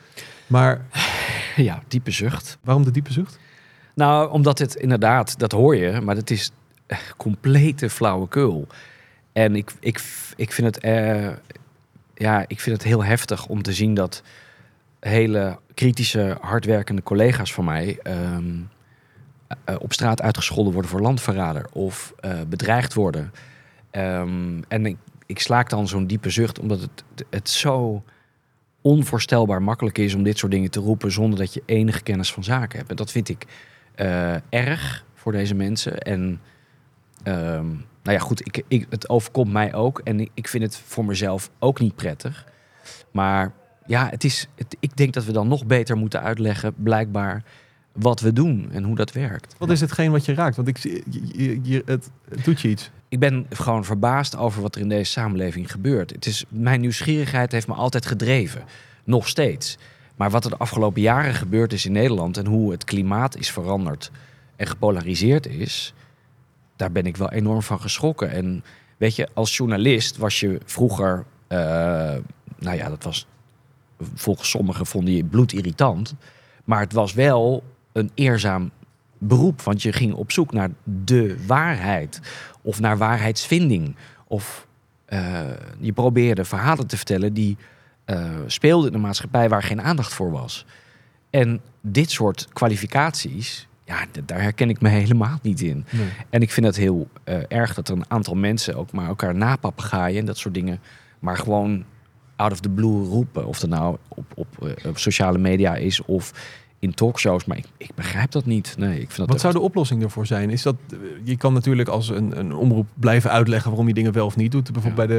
Maar 0.46 0.80
Ja, 1.56 1.82
diepe 1.88 2.10
zucht. 2.10 2.58
waarom 2.64 2.84
de 2.84 2.90
diepe 2.90 3.12
zucht? 3.12 3.38
Nou, 3.94 4.30
omdat 4.30 4.58
het 4.58 4.74
inderdaad, 4.74 5.38
dat 5.38 5.52
hoor 5.52 5.76
je, 5.76 6.00
maar 6.00 6.16
het 6.16 6.30
is 6.30 6.50
eh, 6.86 6.98
complete 7.16 7.90
flauwekul. 7.90 8.66
En 9.32 9.56
ik, 9.56 9.72
ik, 9.80 10.00
ik, 10.36 10.52
vind 10.52 10.74
het, 10.74 10.78
eh, 10.78 11.28
ja, 12.14 12.44
ik 12.46 12.60
vind 12.60 12.76
het 12.76 12.86
heel 12.86 13.04
heftig 13.04 13.46
om 13.46 13.62
te 13.62 13.72
zien 13.72 13.94
dat 13.94 14.22
hele 15.00 15.58
kritische, 15.74 16.36
hardwerkende 16.40 17.02
collega's 17.02 17.52
van 17.52 17.64
mij 17.64 17.98
ehm, 18.02 18.60
eh, 19.64 19.76
op 19.78 19.92
straat 19.92 20.22
uitgescholden 20.22 20.72
worden 20.72 20.90
voor 20.90 21.00
landverrader 21.00 21.66
of 21.72 22.12
eh, 22.20 22.40
bedreigd 22.48 22.94
worden. 22.94 23.32
Ehm, 23.90 24.62
en 24.68 24.86
ik, 24.86 24.96
ik 25.26 25.38
slaak 25.38 25.70
dan 25.70 25.88
zo'n 25.88 26.06
diepe 26.06 26.30
zucht, 26.30 26.58
omdat 26.58 26.80
het, 26.80 27.04
het 27.30 27.48
zo 27.48 28.04
onvoorstelbaar 28.80 29.62
makkelijk 29.62 29.98
is 29.98 30.14
om 30.14 30.22
dit 30.22 30.38
soort 30.38 30.52
dingen 30.52 30.70
te 30.70 30.80
roepen 30.80 31.12
zonder 31.12 31.38
dat 31.38 31.54
je 31.54 31.62
enige 31.66 32.02
kennis 32.02 32.32
van 32.32 32.44
zaken 32.44 32.78
hebt. 32.78 32.90
En 32.90 32.96
dat 32.96 33.10
vind 33.10 33.28
ik 33.28 33.46
erg 34.48 35.04
voor 35.14 35.32
deze 35.32 35.54
mensen. 35.54 35.98
En 35.98 36.40
ehm, 37.22 37.66
nou 38.02 38.16
ja, 38.16 38.18
goed, 38.18 38.46
ik, 38.46 38.64
ik, 38.68 38.86
het 38.90 39.08
overkomt 39.08 39.52
mij 39.52 39.74
ook. 39.74 40.00
En 40.04 40.28
ik, 40.34 40.48
vind 40.48 40.62
het 40.62 40.76
voor 40.76 41.04
mezelf 41.04 41.50
ook 41.58 41.80
niet 41.80 41.94
prettig. 41.96 42.46
Maar 43.10 43.52
ja, 43.86 44.08
het 44.08 44.24
is, 44.24 44.46
het, 44.54 44.76
ik 44.80 44.96
denk 44.96 45.12
dat 45.14 45.24
we 45.24 45.32
dan 45.32 45.48
nog 45.48 45.66
beter 45.66 45.96
moeten 45.96 46.22
uitleggen, 46.22 46.74
blijkbaar, 46.76 47.42
wat 47.92 48.20
we 48.20 48.32
doen 48.32 48.68
en 48.72 48.82
hoe 48.84 48.96
dat 48.96 49.12
werkt. 49.12 49.54
Wat 49.58 49.70
is 49.70 49.80
hetgeen 49.80 50.10
wat 50.10 50.24
je 50.24 50.34
raakt? 50.34 50.56
Want 50.56 50.68
ik, 50.68 50.78
zie- 50.78 51.02
je, 51.10 51.20
je, 51.44 51.58
je- 51.62 51.82
het, 51.86 52.10
het 52.28 52.44
doet 52.44 52.60
je 52.60 52.68
iets. 52.68 52.90
Ik 53.08 53.18
ben 53.18 53.46
gewoon 53.50 53.84
verbaasd 53.84 54.36
over 54.36 54.62
wat 54.62 54.74
er 54.74 54.80
in 54.80 54.88
deze 54.88 55.10
samenleving 55.10 55.70
gebeurt. 55.70 56.10
Het 56.10 56.26
is, 56.26 56.44
mijn 56.48 56.80
nieuwsgierigheid 56.80 57.52
heeft 57.52 57.66
me 57.66 57.74
altijd 57.74 58.06
gedreven. 58.06 58.62
Nog 59.04 59.28
steeds. 59.28 59.78
Maar 60.16 60.30
wat 60.30 60.44
er 60.44 60.50
de 60.50 60.56
afgelopen 60.56 61.00
jaren 61.02 61.34
gebeurd 61.34 61.72
is 61.72 61.86
in 61.86 61.92
Nederland 61.92 62.36
en 62.36 62.46
hoe 62.46 62.70
het 62.70 62.84
klimaat 62.84 63.36
is 63.36 63.50
veranderd 63.50 64.10
en 64.56 64.66
gepolariseerd 64.66 65.46
is, 65.46 65.94
daar 66.82 66.92
ben 66.92 67.06
ik 67.06 67.16
wel 67.16 67.30
enorm 67.30 67.62
van 67.62 67.80
geschrokken. 67.80 68.30
En 68.30 68.64
weet 68.96 69.16
je, 69.16 69.28
als 69.34 69.56
journalist 69.56 70.16
was 70.16 70.40
je 70.40 70.60
vroeger, 70.64 71.24
eh, 71.46 71.58
nou 72.58 72.76
ja, 72.76 72.88
dat 72.88 73.04
was 73.04 73.26
volgens 74.14 74.50
sommigen 74.50 74.86
vonden 74.86 75.14
je 75.14 75.24
bloedirritant. 75.24 76.14
Maar 76.64 76.80
het 76.80 76.92
was 76.92 77.12
wel 77.12 77.62
een 77.92 78.10
eerzaam 78.14 78.70
beroep, 79.18 79.60
want 79.60 79.82
je 79.82 79.92
ging 79.92 80.14
op 80.14 80.32
zoek 80.32 80.52
naar 80.52 80.70
de 80.84 81.46
waarheid 81.46 82.20
of 82.62 82.80
naar 82.80 82.98
waarheidsvinding. 82.98 83.96
Of 84.26 84.66
eh, 85.04 85.40
je 85.78 85.92
probeerde 85.92 86.44
verhalen 86.44 86.86
te 86.86 86.96
vertellen 86.96 87.34
die 87.34 87.56
eh, 88.04 88.30
speelden 88.46 88.88
in 88.88 88.94
een 88.94 89.00
maatschappij 89.00 89.48
waar 89.48 89.62
geen 89.62 89.82
aandacht 89.82 90.14
voor 90.14 90.30
was. 90.30 90.66
En 91.30 91.60
dit 91.80 92.10
soort 92.10 92.48
kwalificaties, 92.52 93.68
ja, 93.84 94.04
daar 94.24 94.40
herken 94.42 94.68
ik 94.70 94.80
me 94.80 94.88
helemaal 94.88 95.38
niet 95.42 95.60
in. 95.60 95.84
En 96.30 96.42
ik 96.42 96.50
vind 96.50 96.66
het 96.66 96.76
heel 96.76 97.08
eh, 97.24 97.36
erg 97.48 97.74
dat 97.74 97.88
er 97.88 97.96
een 97.96 98.04
aantal 98.10 98.34
mensen 98.34 98.74
ook 98.76 98.92
maar 98.92 99.06
elkaar 99.06 99.34
napapagaaien 99.34 100.18
en 100.20 100.26
dat 100.26 100.38
soort 100.38 100.54
dingen, 100.54 100.80
maar 101.18 101.36
gewoon 101.36 101.84
out 102.36 102.52
of 102.52 102.60
the 102.60 102.68
blue 102.70 103.04
roepen. 103.04 103.46
Of 103.46 103.58
dat 103.60 103.70
nou 103.70 103.96
op, 104.08 104.24
op, 104.34 104.46
eh, 104.66 104.88
op 104.88 104.98
sociale 104.98 105.38
media 105.38 105.74
is 105.76 106.02
of 106.04 106.32
in 106.78 106.94
talkshows. 106.94 107.44
Maar 107.44 107.56
ik, 107.56 107.66
ik 107.76 107.90
begrijp 107.94 108.30
dat 108.30 108.46
niet. 108.46 108.74
Nee, 108.78 108.92
ik 108.92 108.96
vind 108.96 109.08
dat 109.16 109.18
Wat 109.26 109.30
echt- 109.30 109.40
zou 109.40 109.52
de 109.54 109.60
oplossing 109.60 110.02
ervoor 110.02 110.26
zijn? 110.26 110.50
Is 110.50 110.62
dat, 110.62 110.76
eh, 110.90 110.98
je 111.24 111.36
kan 111.36 111.52
natuurlijk 111.52 111.88
als 111.88 112.08
een, 112.08 112.38
een 112.38 112.54
omroep 112.54 112.86
blijven 112.94 113.30
uitleggen 113.30 113.68
waarom 113.70 113.88
je 113.88 113.94
dingen 113.94 114.12
wel 114.12 114.26
of 114.26 114.36
niet 114.36 114.52
doet. 114.52 114.72
Bijvoorbeeld 114.72 115.08
bij 115.08 115.16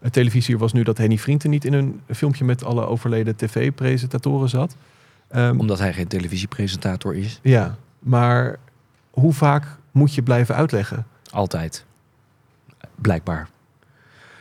de 0.00 0.10
televisie 0.10 0.58
was 0.58 0.72
nu 0.72 0.82
dat 0.82 0.98
Henny 0.98 1.18
Vrienden 1.18 1.50
niet 1.50 1.64
in 1.64 1.72
een 1.72 2.00
filmpje 2.08 2.44
met 2.44 2.64
alle 2.64 2.86
overleden 2.86 3.36
tv-presentatoren 3.36 4.48
zat. 4.48 4.76
Ehm, 5.28 5.58
Omdat 5.58 5.78
hij 5.78 5.92
geen 5.92 6.06
televisiepresentator 6.06 7.14
is. 7.14 7.40
ja, 7.42 7.76
maar 8.06 8.56
hoe 9.10 9.32
vaak 9.32 9.64
moet 9.90 10.14
je 10.14 10.22
blijven 10.22 10.54
uitleggen? 10.54 11.06
Altijd. 11.30 11.84
Blijkbaar. 12.94 13.48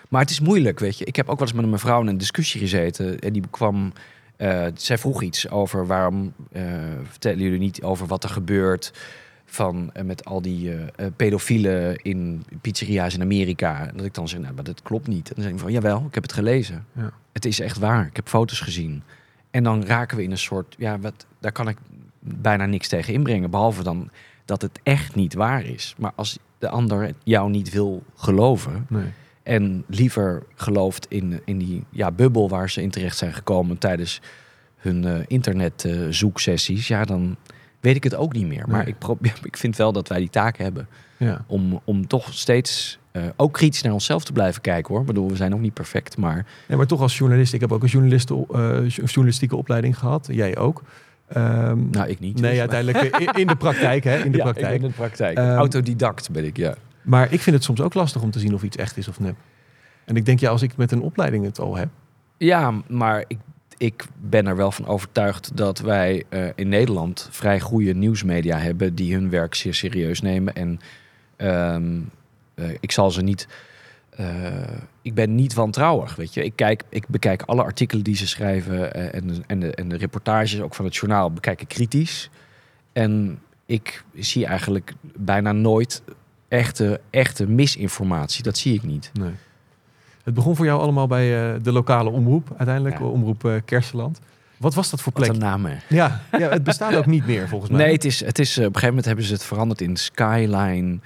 Maar 0.09 0.21
het 0.21 0.29
is 0.29 0.39
moeilijk, 0.39 0.79
weet 0.79 0.97
je. 0.97 1.05
Ik 1.05 1.15
heb 1.15 1.29
ook 1.29 1.39
wel 1.39 1.47
eens 1.47 1.55
met 1.55 1.65
een 1.65 1.71
mevrouw 1.71 2.01
in 2.01 2.07
een 2.07 2.17
discussie 2.17 2.59
gezeten. 2.61 3.19
En 3.19 3.33
die 3.33 3.43
kwam... 3.49 3.93
eh, 4.37 4.65
zij 4.73 4.97
vroeg 4.97 5.21
iets 5.21 5.49
over 5.49 5.87
waarom 5.87 6.33
eh, 6.51 6.63
vertellen 7.03 7.39
jullie 7.39 7.59
niet 7.59 7.81
over 7.81 8.07
wat 8.07 8.23
er 8.23 8.29
gebeurt... 8.29 8.93
Van, 9.47 9.89
eh, 9.93 10.03
met 10.03 10.25
al 10.25 10.41
die 10.41 10.75
pedofielen 11.15 11.95
in 11.95 12.43
pizzeria's 12.61 13.13
in 13.13 13.21
Amerika. 13.21 13.87
En 13.87 13.97
dat 13.97 14.05
ik 14.05 14.13
dan 14.13 14.27
zeg, 14.27 14.39
nou, 14.39 14.53
maar 14.53 14.63
dat 14.63 14.81
klopt 14.81 15.07
niet. 15.07 15.27
En 15.27 15.33
dan 15.35 15.43
zeg 15.43 15.53
ik 15.53 15.59
van, 15.59 15.71
jawel, 15.71 16.05
ik 16.07 16.13
heb 16.13 16.23
het 16.23 16.33
gelezen. 16.33 16.85
Ja. 16.91 17.11
Het 17.31 17.45
is 17.45 17.59
echt 17.59 17.77
waar. 17.77 18.05
Ik 18.05 18.15
heb 18.15 18.27
foto's 18.27 18.59
gezien. 18.59 19.03
En 19.51 19.63
dan 19.63 19.85
raken 19.85 20.17
we 20.17 20.23
in 20.23 20.31
een 20.31 20.37
soort, 20.37 20.75
ja, 20.77 20.99
wat, 20.99 21.25
daar 21.39 21.51
kan 21.51 21.67
ik 21.67 21.77
bijna 22.25 22.65
niks 22.65 22.87
tegen 22.87 23.13
inbrengen. 23.13 23.49
Behalve 23.49 23.83
dan 23.83 24.09
dat 24.45 24.61
het 24.61 24.79
echt 24.83 25.15
niet 25.15 25.33
waar 25.33 25.65
is. 25.65 25.95
Maar 25.97 26.11
als 26.15 26.37
de 26.59 26.69
ander 26.69 27.11
jou 27.23 27.49
niet 27.49 27.71
wil 27.71 28.03
geloven 28.15 28.85
Nee. 28.89 29.05
en 29.43 29.83
liever 29.87 30.43
gelooft 30.55 31.05
in, 31.09 31.41
in 31.45 31.57
die 31.57 31.83
ja, 31.89 32.11
bubbel 32.11 32.49
waar 32.49 32.69
ze 32.69 32.81
in 32.81 32.89
terecht 32.89 33.17
zijn 33.17 33.33
gekomen 33.33 33.77
tijdens 33.77 34.21
hun 34.77 35.05
eh 35.05 35.19
internetzoeksessies, 35.27 36.87
ja, 36.87 37.05
dan 37.05 37.35
weet 37.79 37.95
ik 37.95 38.03
het 38.03 38.15
ook 38.15 38.33
niet 38.33 38.47
meer. 38.47 38.65
Maar 38.67 38.87
ik, 38.87 38.97
probeer, 38.97 39.33
ik 39.43 39.57
vind 39.57 39.75
wel 39.75 39.91
dat 39.91 40.07
wij 40.07 40.19
die 40.19 40.29
taak 40.29 40.57
hebben 40.57 40.87
Ja. 41.17 41.43
om, 41.47 41.81
om 41.83 42.07
toch 42.07 42.33
steeds 42.33 42.99
eh, 43.11 43.23
ook 43.35 43.53
kritisch 43.53 43.81
naar 43.81 43.93
onszelf 43.93 44.23
te 44.23 44.31
blijven 44.31 44.61
kijken 44.61 44.91
hoor. 44.91 45.01
Ik 45.01 45.07
bedoel, 45.07 45.29
we 45.29 45.35
zijn 45.35 45.53
ook 45.53 45.59
niet 45.59 45.73
perfect, 45.73 46.17
maar 46.17 46.45
Nee, 46.67 46.77
maar 46.77 46.87
toch 46.87 47.01
als 47.01 47.17
journalist, 47.17 47.53
ik 47.53 47.59
heb 47.61 47.71
ook 47.71 47.83
een 47.83 47.89
journalist, 47.89 48.29
eh, 48.29 48.87
journalistieke 48.89 49.55
opleiding 49.55 49.97
gehad. 49.97 50.27
Jij 50.31 50.57
ook. 50.57 50.83
Ehm, 51.27 51.89
nou, 51.89 52.07
ik 52.07 52.19
niet. 52.19 52.39
nee, 52.39 52.51
dus, 52.51 52.59
uiteindelijk 52.59 53.17
in, 53.17 53.33
in 53.33 53.47
de 53.47 53.55
praktijk, 53.55 54.03
hè? 54.03 54.17
In 54.17 54.31
de 54.31 54.37
ja, 54.43 54.43
praktijk. 54.43 54.81
In 54.81 54.87
de 54.87 54.93
praktijk. 54.93 55.37
Ehm, 55.37 55.55
Autodidact 55.55 56.31
ben 56.31 56.45
ik, 56.45 56.57
ja. 56.57 56.75
Maar 57.01 57.33
ik 57.33 57.41
vind 57.41 57.55
het 57.55 57.65
soms 57.65 57.81
ook 57.81 57.93
lastig 57.93 58.21
om 58.21 58.31
te 58.31 58.39
zien 58.39 58.53
of 58.53 58.63
iets 58.63 58.77
echt 58.77 58.97
is 58.97 59.07
of 59.07 59.19
nep. 59.19 59.35
En 60.05 60.15
ik 60.15 60.25
denk, 60.25 60.39
ja, 60.39 60.49
als 60.49 60.61
ik 60.61 60.77
met 60.77 60.91
een 60.91 61.01
opleiding 61.01 61.45
het 61.45 61.59
al 61.59 61.75
heb. 61.75 61.89
Ja, 62.37 62.73
maar 62.87 63.23
ik, 63.27 63.37
ik 63.77 64.05
ben 64.21 64.47
er 64.47 64.55
wel 64.55 64.71
van 64.71 64.85
overtuigd 64.85 65.57
dat 65.57 65.79
wij 65.79 66.23
eh, 66.29 66.47
in 66.55 66.69
Nederland 66.69 67.27
vrij 67.31 67.59
goede 67.59 67.93
nieuwsmedia 67.93 68.57
hebben 68.57 68.95
die 68.95 69.13
hun 69.13 69.29
werk 69.29 69.55
zeer 69.55 69.73
serieus 69.73 70.21
nemen. 70.21 70.55
En 70.55 70.79
ehm, 71.35 71.99
eh, 72.53 72.65
ik 72.79 72.91
zal 72.91 73.11
ze 73.11 73.21
niet. 73.21 73.47
Eh, 74.15 74.27
ik 75.01 75.13
ben 75.13 75.35
niet 75.35 75.53
wantrouwig, 75.53 76.15
weet 76.15 76.33
je. 76.33 76.43
Ik, 76.43 76.55
kijk, 76.55 76.83
ik 76.89 77.07
bekijk 77.07 77.41
alle 77.41 77.63
artikelen 77.63 78.03
die 78.03 78.15
ze 78.15 78.27
schrijven 78.27 78.93
eh, 78.93 79.13
en, 79.15 79.27
de, 79.27 79.41
en, 79.47 79.59
de, 79.59 79.71
en 79.75 79.89
de 79.89 79.97
reportages, 79.97 80.61
ook 80.61 80.75
van 80.75 80.85
het 80.85 80.95
journaal, 80.95 81.31
bekijk 81.31 81.61
ik 81.61 81.67
kritisch. 81.67 82.29
En 82.93 83.39
ik 83.65 84.03
zie 84.15 84.45
eigenlijk 84.45 84.93
bijna 85.17 85.51
nooit 85.51 86.01
echte, 86.47 86.99
echte 87.09 87.47
misinformatie. 87.47 88.43
Dat 88.43 88.57
zie 88.57 88.73
ik 88.73 88.83
niet. 88.83 89.11
Nee. 89.13 89.31
Het 90.23 90.33
begon 90.33 90.55
voor 90.55 90.65
jou 90.65 90.81
allemaal 90.81 91.07
bij 91.07 91.53
eh, 91.53 91.59
de 91.63 91.71
lokale 91.71 92.09
omroep, 92.09 92.49
uiteindelijk, 92.57 92.99
Ja. 92.99 93.05
omroep 93.05 93.45
eh, 93.45 93.53
Kerseland. 93.65 94.19
Wat 94.57 94.73
was 94.73 94.89
dat 94.89 95.01
voor 95.01 95.13
Wat 95.13 95.23
plek? 95.23 95.33
een 95.35 95.41
naam. 95.41 95.67
Ja, 95.89 96.21
ja, 96.31 96.49
het 96.49 96.63
bestaat 96.63 96.95
ook 96.95 97.05
niet 97.05 97.25
meer 97.25 97.47
volgens 97.47 97.71
mij. 97.71 97.83
Nee, 97.83 97.93
het 97.93 98.05
is, 98.05 98.25
het 98.25 98.39
is, 98.39 98.49
op 98.51 98.57
een 98.57 98.65
gegeven 98.65 98.87
moment 98.87 99.05
hebben 99.05 99.25
ze 99.25 99.33
het 99.33 99.43
veranderd 99.43 99.81
in 99.81 99.95
Skyline 99.95 100.99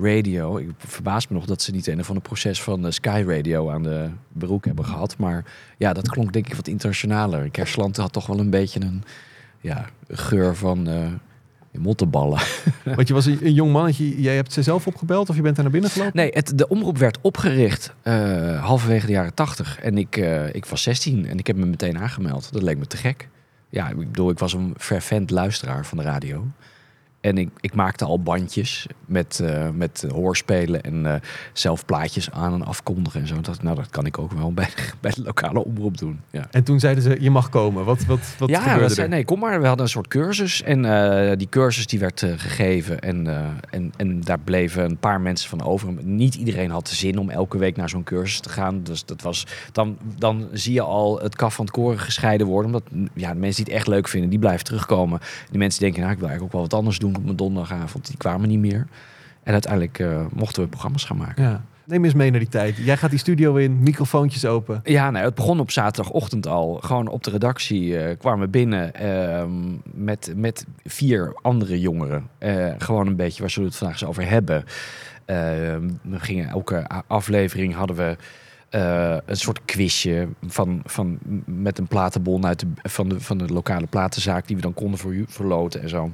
Radio. 0.00 0.56
Ik 0.56 0.70
verbaas 0.76 1.28
me 1.28 1.34
nog 1.34 1.44
dat 1.44 1.62
ze 1.62 1.70
niet 1.70 1.86
een 1.86 2.00
of 2.00 2.08
ander 2.08 2.22
proces 2.22 2.62
van 2.62 2.86
eh, 2.86 2.92
Sky 2.92 3.24
Radio 3.26 3.70
aan 3.70 3.82
de 3.82 4.08
broek 4.32 4.64
hebben 4.64 4.84
gehad. 4.84 5.16
Maar 5.18 5.44
ja, 5.76 5.92
dat 5.92 6.08
klonk 6.08 6.32
denk 6.32 6.46
ik 6.46 6.54
wat 6.54 6.68
internationaler. 6.68 7.50
Kersland 7.50 7.96
had 7.96 8.12
toch 8.12 8.26
wel 8.26 8.38
een 8.38 8.50
beetje 8.50 8.80
een 8.80 9.04
ja, 9.60 9.86
geur 10.08 10.56
van 10.56 10.88
eh 10.88 11.06
mottenballen. 11.72 12.40
Want 12.96 13.08
je 13.08 13.14
was 13.14 13.26
een, 13.26 13.38
een 13.42 13.52
jong 13.52 13.72
mannetje, 13.72 14.20
jij 14.20 14.34
hebt 14.34 14.52
ze 14.52 14.62
zelf 14.62 14.86
opgebeld 14.86 15.30
of 15.30 15.36
je 15.36 15.42
bent 15.42 15.54
daar 15.54 15.64
naar 15.64 15.72
binnen 15.72 15.90
gelopen? 15.90 16.16
Nee, 16.16 16.30
het, 16.32 16.58
de 16.58 16.68
omroep 16.68 16.98
werd 16.98 17.18
opgericht 17.20 17.92
eh, 18.02 18.64
halverwege 18.64 19.06
de 19.06 19.12
jaren 19.12 19.34
tachtig. 19.34 19.80
En 19.80 19.98
ik, 19.98 20.16
ik 20.52 20.66
was 20.66 20.82
16 20.82 21.26
en 21.26 21.38
ik 21.38 21.46
heb 21.46 21.56
me 21.56 21.66
meteen 21.66 21.98
aangemeld. 21.98 22.52
Dat 22.52 22.62
leek 22.62 22.78
me 22.78 22.86
te 22.86 22.96
gek. 22.96 23.28
Ja, 23.68 23.88
ik 23.88 23.96
bedoel, 23.96 24.30
ik 24.30 24.38
was 24.38 24.52
een 24.52 24.74
fervent 24.78 25.30
luisteraar 25.30 25.86
van 25.86 25.98
de 25.98 26.04
radio. 26.04 26.46
En 27.20 27.38
ik, 27.38 27.48
ik 27.60 27.74
maakte 27.74 28.04
al 28.04 28.20
bandjes 28.20 28.86
met, 29.06 29.40
eh, 29.40 29.68
met 29.70 30.06
hoorspelen 30.12 30.82
en 30.82 31.14
eh, 31.14 31.20
zelf 31.52 31.84
plaatjes 31.84 32.30
aan 32.30 32.52
en 32.52 32.64
afkondigen 32.64 33.20
en 33.20 33.26
zo. 33.26 33.40
Dat, 33.40 33.62
nou, 33.62 33.76
dat 33.76 33.90
kan 33.90 34.06
ik 34.06 34.18
ook 34.18 34.32
wel 34.32 34.52
bij, 34.60 34.68
bij 35.00 35.10
de 35.10 35.22
lokale 35.22 35.64
omroep 35.64 35.98
doen. 35.98 36.20
Ja. 36.30 36.46
En 36.50 36.64
toen 36.64 36.80
zeiden 36.80 37.02
ze, 37.02 37.16
je 37.20 37.30
mag 37.30 37.48
komen. 37.48 37.84
Wat, 37.84 38.04
wat, 38.04 38.20
wat 38.38 38.48
ja, 38.48 38.60
gebeurde 38.60 38.88
dat 38.88 38.96
er? 38.96 39.08
nee, 39.08 39.24
kom 39.24 39.38
maar. 39.38 39.60
We 39.60 39.66
hadden 39.66 39.84
een 39.84 39.90
soort 39.90 40.08
cursus. 40.08 40.62
En 40.62 40.84
eh, 40.84 41.36
die 41.36 41.48
cursus 41.48 41.86
die 41.86 41.98
werd 41.98 42.26
gegeven. 42.36 43.00
En, 43.00 43.26
en, 43.70 43.92
en 43.96 44.20
daar 44.20 44.38
bleven 44.38 44.84
een 44.84 44.98
paar 44.98 45.20
mensen 45.20 45.48
van 45.48 45.62
over. 45.62 45.92
Niet 46.02 46.34
iedereen 46.34 46.70
had 46.70 46.86
de 46.86 46.94
zin 46.94 47.18
om 47.18 47.30
elke 47.30 47.58
week 47.58 47.76
naar 47.76 47.88
zo'n 47.88 48.04
cursus 48.04 48.40
te 48.40 48.48
gaan. 48.48 48.82
Dus 48.82 49.04
dat 49.04 49.22
was, 49.22 49.46
dan, 49.72 49.98
dan 50.18 50.48
zie 50.52 50.72
je 50.72 50.82
al 50.82 51.20
het 51.20 51.36
kaf 51.36 51.54
van 51.54 51.64
het 51.64 51.74
koren 51.74 51.98
gescheiden 51.98 52.46
worden. 52.46 52.74
Omdat 52.74 53.10
ja, 53.14 53.32
de 53.32 53.38
mensen 53.38 53.64
die 53.64 53.72
het 53.72 53.82
echt 53.82 53.92
leuk 53.94 54.08
vinden, 54.08 54.30
die 54.30 54.38
blijven 54.38 54.64
terugkomen. 54.64 55.20
Die 55.50 55.58
mensen 55.58 55.80
denken, 55.80 56.00
nou, 56.00 56.12
ik 56.12 56.18
wil 56.18 56.28
eigenlijk 56.28 56.54
ook 56.56 56.60
wel 56.60 56.70
wat 56.70 56.78
anders 56.78 56.98
doen. 56.98 57.07
Doen 57.08 57.16
op 57.16 57.24
mijn 57.24 57.36
donderdagavond. 57.36 58.06
Die 58.06 58.16
kwamen 58.16 58.48
niet 58.48 58.58
meer. 58.58 58.86
En 59.48 59.52
uiteindelijk 59.52 59.98
eh, 59.98 60.26
mochten 60.32 60.62
we 60.62 60.68
programma's 60.68 61.04
gaan 61.04 61.16
maken. 61.16 61.42
Ja. 61.42 61.64
Neem 61.84 62.04
eens 62.04 62.14
mee 62.14 62.30
naar 62.30 62.40
die 62.40 62.48
tijd. 62.48 62.76
Jij 62.76 62.96
gaat 62.96 63.10
die 63.10 63.18
studio 63.18 63.54
in, 63.54 63.78
microfoontjes 63.82 64.44
open. 64.44 64.80
Ja, 64.84 65.10
nou, 65.10 65.24
het 65.24 65.34
begon 65.34 65.60
op 65.60 65.70
zaterdagochtend 65.70 66.46
al. 66.46 66.74
Gewoon 66.74 67.08
op 67.08 67.24
de 67.24 67.30
redactie 67.30 67.98
eh, 67.98 68.18
kwamen 68.18 68.40
we 68.40 68.48
binnen 68.48 68.94
ehm, 68.94 69.50
met, 69.84 70.32
met 70.36 70.66
vier 70.84 71.38
andere 71.42 71.80
jongeren. 71.80 72.28
Eh, 72.38 72.66
gewoon 72.78 73.06
een 73.06 73.16
beetje 73.16 73.40
waar 73.40 73.50
zullen 73.50 73.68
we 73.68 73.74
het 73.74 73.84
vandaag 73.84 74.00
eens 74.00 74.10
over 74.10 74.30
hebben. 74.30 74.64
Ehm, 75.24 75.90
we 76.02 76.20
gingen 76.20 76.48
elke 76.48 76.86
aflevering 77.06 77.74
hadden 77.74 77.96
we 77.96 78.16
een 79.26 79.36
soort 79.36 79.64
quizje 79.64 80.28
van, 80.46 80.82
van, 80.84 81.18
met 81.44 81.78
een 81.78 81.86
platenbon 81.86 82.46
uit 82.46 82.60
de, 82.60 82.66
van, 82.82 83.08
de, 83.08 83.20
van 83.20 83.38
de 83.38 83.46
lokale 83.46 83.86
platenzaak 83.86 84.46
die 84.46 84.56
we 84.56 84.62
dan 84.62 84.74
konden 84.74 84.98
voor, 84.98 85.14
verloten 85.26 85.82
en 85.82 85.88
zo. 85.88 86.10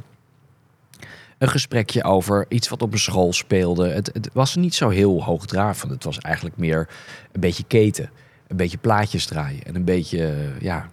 Een 1.44 1.50
gesprekje 1.50 2.04
over 2.04 2.46
iets 2.48 2.68
wat 2.68 2.82
op 2.82 2.92
een 2.92 2.98
school 2.98 3.32
speelde. 3.32 3.88
Het, 3.88 4.10
het 4.12 4.30
was 4.32 4.56
niet 4.56 4.74
zo 4.74 4.88
heel 4.88 5.24
hoogdravend. 5.24 5.92
Het 5.92 6.04
was 6.04 6.18
eigenlijk 6.18 6.56
meer 6.56 6.88
een 7.32 7.40
beetje 7.40 7.64
keten. 7.66 8.10
Een 8.48 8.56
beetje 8.56 8.78
plaatjes 8.78 9.26
draaien. 9.26 9.62
En 9.64 9.74
een 9.74 9.84
beetje, 9.84 10.26
eh, 10.26 10.60
ja, 10.60 10.88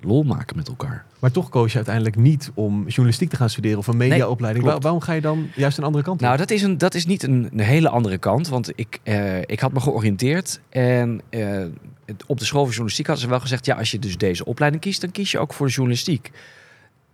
lol 0.00 0.22
maken 0.22 0.56
met 0.56 0.68
elkaar. 0.68 1.04
Maar 1.18 1.30
toch 1.30 1.48
koos 1.48 1.70
je 1.70 1.76
uiteindelijk 1.76 2.16
niet 2.16 2.50
om 2.54 2.84
journalistiek 2.86 3.30
te 3.30 3.36
gaan 3.36 3.50
studeren 3.50 3.78
of 3.78 3.86
een 3.86 3.96
mediaopleiding. 3.96 4.64
Waar- 4.64 4.80
waarom 4.80 5.00
ga 5.00 5.12
je 5.12 5.20
dan 5.20 5.48
juist 5.56 5.78
een 5.78 5.84
andere 5.84 6.04
kant 6.04 6.16
op? 6.20 6.26
Nou, 6.26 6.36
dat 6.36 6.50
is, 6.50 6.62
een, 6.62 6.78
dat 6.78 6.94
is 6.94 7.06
niet 7.06 7.22
een, 7.22 7.48
een 7.52 7.60
hele 7.60 7.88
andere 7.88 8.18
kant. 8.18 8.48
Want 8.48 8.72
ik, 8.74 8.98
eh, 9.02 9.38
ik 9.40 9.60
had 9.60 9.72
me 9.72 9.80
georiënteerd. 9.80 10.60
En 10.68 11.20
eh, 11.30 11.64
op 12.26 12.38
de 12.38 12.44
school 12.44 12.60
van 12.60 12.68
journalistiek 12.70 13.06
hadden 13.06 13.24
ze 13.24 13.30
wel 13.30 13.40
gezegd... 13.40 13.66
ja, 13.66 13.76
als 13.76 13.90
je 13.90 13.98
dus 13.98 14.16
deze 14.16 14.44
opleiding 14.44 14.82
kiest, 14.82 15.00
dan 15.00 15.10
kies 15.10 15.30
je 15.30 15.38
ook 15.38 15.52
voor 15.52 15.66
de 15.66 15.72
journalistiek. 15.72 16.30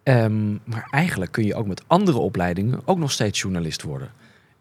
Ehm, 0.09 0.51
maar 0.65 0.89
eigenlijk 0.91 1.33
kun 1.33 1.45
je 1.45 1.55
ook 1.55 1.67
met 1.67 1.83
andere 1.87 2.19
opleidingen... 2.19 2.81
ook 2.85 2.99
nog 2.99 3.13
steeds 3.13 3.41
journalist 3.41 3.83
worden. 3.83 4.11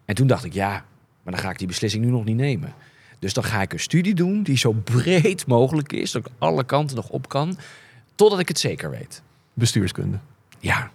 En 0.05 0.15
toen 0.15 0.27
dacht 0.27 0.43
ik, 0.43 0.53
ja, 0.53 0.86
maar 1.23 1.33
dan 1.33 1.43
ga 1.43 1.49
ik 1.49 1.57
die 1.57 1.67
beslissing 1.67 2.05
nu 2.05 2.12
nog 2.12 2.25
niet 2.25 2.36
nemen. 2.36 2.73
Dus 3.19 3.33
dan 3.33 3.43
ga 3.43 3.62
ik 3.62 3.73
een 3.73 3.79
studie 3.79 4.13
doen 4.13 4.43
die 4.43 4.57
zo 4.57 4.71
breed 4.71 5.45
mogelijk 5.45 5.93
is... 5.93 6.12
dat 6.12 6.25
ik 6.25 6.31
alle 6.38 6.63
kanten 6.63 6.95
nog 6.95 7.10
op 7.10 7.29
kan, 7.29 7.57
totdat 8.15 8.39
ik 8.39 8.47
het 8.47 8.60
zeker 8.60 8.89
weet. 8.89 9.21
Bestuurskunde. 9.53 10.19
Ja, 10.60 10.91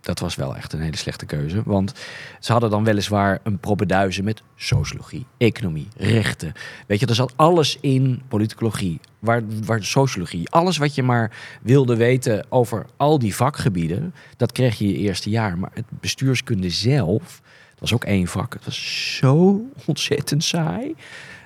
dat 0.00 0.18
was 0.18 0.34
wel 0.34 0.56
echt 0.56 0.72
een 0.72 0.80
hele 0.80 0.96
slechte 0.96 1.26
keuze. 1.26 1.62
Want 1.64 1.92
ze 2.40 2.52
hadden 2.52 2.70
dan 2.70 2.84
weliswaar 2.84 3.40
een 3.42 3.58
propeduizen 3.58 4.24
met 4.24 4.42
sociologie, 4.56 5.26
economie, 5.36 5.88
rechten. 5.96 6.52
Weet 6.86 7.00
je, 7.00 7.06
er 7.06 7.14
zat 7.14 7.32
alles 7.36 7.78
in 7.80 8.22
politicologie, 8.28 9.00
waar, 9.18 9.42
waar 9.64 9.84
sociologie. 9.84 10.50
Alles 10.50 10.76
wat 10.76 10.94
je 10.94 11.02
maar 11.02 11.30
wilde 11.62 11.96
weten 11.96 12.46
over 12.48 12.86
al 12.96 13.18
die 13.18 13.34
vakgebieden, 13.34 14.14
dat 14.36 14.52
kreeg 14.52 14.78
je 14.78 14.88
je 14.88 14.96
eerste 14.96 15.30
jaar. 15.30 15.58
Maar 15.58 15.70
het 15.74 15.86
bestuurskunde 15.88 16.70
zelf, 16.70 17.40
dat 17.70 17.80
was 17.80 17.94
ook 17.94 18.04
één 18.04 18.26
vak. 18.26 18.52
Het 18.52 18.64
was 18.64 19.16
zo 19.16 19.64
ontzettend 19.86 20.44
saai, 20.44 20.94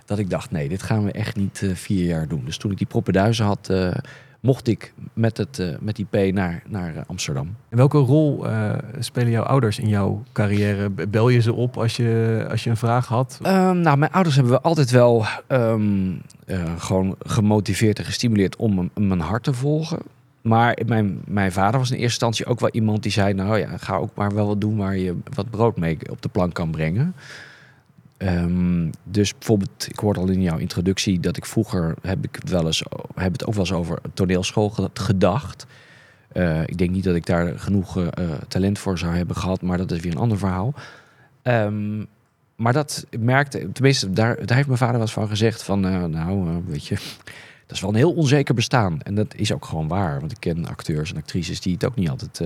dat 0.05 0.19
ik 0.19 0.31
dacht, 0.31 0.51
nee, 0.51 0.69
dit 0.69 0.83
gaan 0.83 1.05
we 1.05 1.13
echt 1.13 1.37
niet 1.37 1.63
eh, 1.63 1.75
vier 1.75 2.05
jaar 2.05 2.29
doen. 2.29 2.45
Dus 2.45 2.57
toen 2.57 2.71
ik 2.71 2.79
die 2.79 2.87
propeduizen 2.87 3.45
had... 3.45 3.69
eh, 3.69 3.95
mocht 4.43 4.69
ik 4.69 4.93
met, 5.13 5.37
het, 5.37 5.59
eh, 5.59 5.69
met 5.81 5.97
die 5.97 6.07
P 6.11 6.33
naar, 6.33 6.63
naar 6.69 6.97
eh, 6.97 7.03
Amsterdam. 7.07 7.57
En 7.69 7.77
welke 7.77 7.99
rol 7.99 8.49
eh, 8.49 8.73
spelen 8.99 9.31
jouw 9.31 9.43
ouders 9.43 9.79
in 9.79 9.89
jouw 9.89 10.23
carrière? 10.33 10.91
Bel 10.91 11.29
je 11.29 11.41
ze 11.41 11.53
op 11.53 11.77
als 11.77 11.97
je, 11.97 12.47
als 12.51 12.65
je 12.65 12.71
een 12.71 12.77
vraag 12.77 13.07
had? 13.07 13.39
Ehm, 13.43 13.81
nou, 13.81 13.97
mijn 13.97 14.13
ouders 14.13 14.35
hebben 14.35 14.53
we 14.53 14.61
altijd 14.61 14.91
wel 14.91 15.25
ehm, 15.47 16.13
eh, 16.47 16.63
gewoon 16.79 17.17
gemotiveerd 17.19 17.99
en 17.99 18.05
gestimuleerd 18.05 18.57
om 18.57 18.91
mijn 18.95 19.21
hart 19.21 19.43
te 19.43 19.53
volgen. 19.53 19.99
Maar 20.41 20.79
mijn, 20.87 21.21
mijn 21.27 21.53
vader 21.53 21.79
was 21.79 21.91
in 21.91 21.97
eerste 21.97 22.25
instantie 22.25 22.47
ook 22.47 22.61
wel 22.61 22.71
iemand 22.71 23.03
die 23.03 23.13
zei: 23.13 23.35
Nou 23.35 23.59
ja, 23.59 23.77
ga 23.77 23.97
ook 23.97 24.15
maar 24.15 24.35
wel 24.35 24.47
wat 24.47 24.61
doen 24.61 24.77
waar 24.77 24.97
je 24.97 25.17
wat 25.35 25.51
brood 25.51 25.77
mee 25.77 25.99
op 26.11 26.23
de 26.23 26.29
plank 26.29 26.55
kan 26.55 26.71
brengen. 26.71 27.15
Ehm, 28.23 28.91
dus 29.05 29.33
bijvoorbeeld, 29.39 29.87
ik 29.89 29.99
hoorde 29.99 30.21
al 30.21 30.29
in 30.29 30.43
jouw 30.43 30.59
introductie 30.59 31.21
dat 31.21 31.37
ik 31.37 31.45
vroeger 31.47 31.95
heb 32.03 32.25
ik 32.25 32.35
het 32.35 32.51
wel 32.51 32.67
eens 32.67 32.83
heb 33.15 33.33
het 33.33 33.47
ook 33.47 33.53
wel 33.55 33.63
eens 33.63 33.73
over 33.73 33.99
toneelschool 34.15 34.71
ge- 34.71 34.91
gedacht. 34.95 35.67
Eh, 36.33 36.61
ik 36.63 36.79
denk 36.79 36.91
niet 36.91 37.05
dat 37.05 37.15
ik 37.15 37.27
daar 37.27 37.59
genoeg 37.59 37.99
eh, 37.99 38.31
talent 38.49 38.79
voor 38.79 38.99
zou 38.99 39.15
hebben 39.17 39.37
gehad, 39.37 39.63
maar 39.63 39.79
dat 39.79 39.91
is 39.91 40.01
weer 40.01 40.13
een 40.13 40.19
ander 40.19 40.39
verhaal. 40.39 40.75
Ehm, 41.43 42.05
maar 42.57 42.73
dat 42.73 43.07
merkte, 43.21 43.73
tenminste, 43.73 44.11
daar, 44.13 44.47
daar 44.47 44.57
heeft 44.57 44.67
mijn 44.69 44.79
vader 44.79 44.93
wel 44.95 45.03
eens 45.03 45.13
van 45.13 45.29
gezegd: 45.29 45.63
van 45.63 45.87
eh, 45.87 46.05
nou, 46.05 46.63
weet 46.67 46.87
je, 46.87 46.95
dat 47.67 47.77
is 47.77 47.81
wel 47.81 47.91
een 47.91 47.97
heel 47.97 48.13
onzeker 48.15 48.55
bestaan. 48.55 49.01
En 49.03 49.15
dat 49.15 49.35
is 49.35 49.53
ook 49.53 49.65
gewoon 49.65 49.89
waar, 49.89 50.21
want 50.21 50.33
ik 50.33 50.41
ken 50.41 50.67
acteurs 50.67 51.11
en 51.11 51.17
actrices 51.17 51.61
die 51.61 51.73
het 51.73 51.85
ook 51.85 51.95
niet 51.97 52.09
altijd 52.11 52.41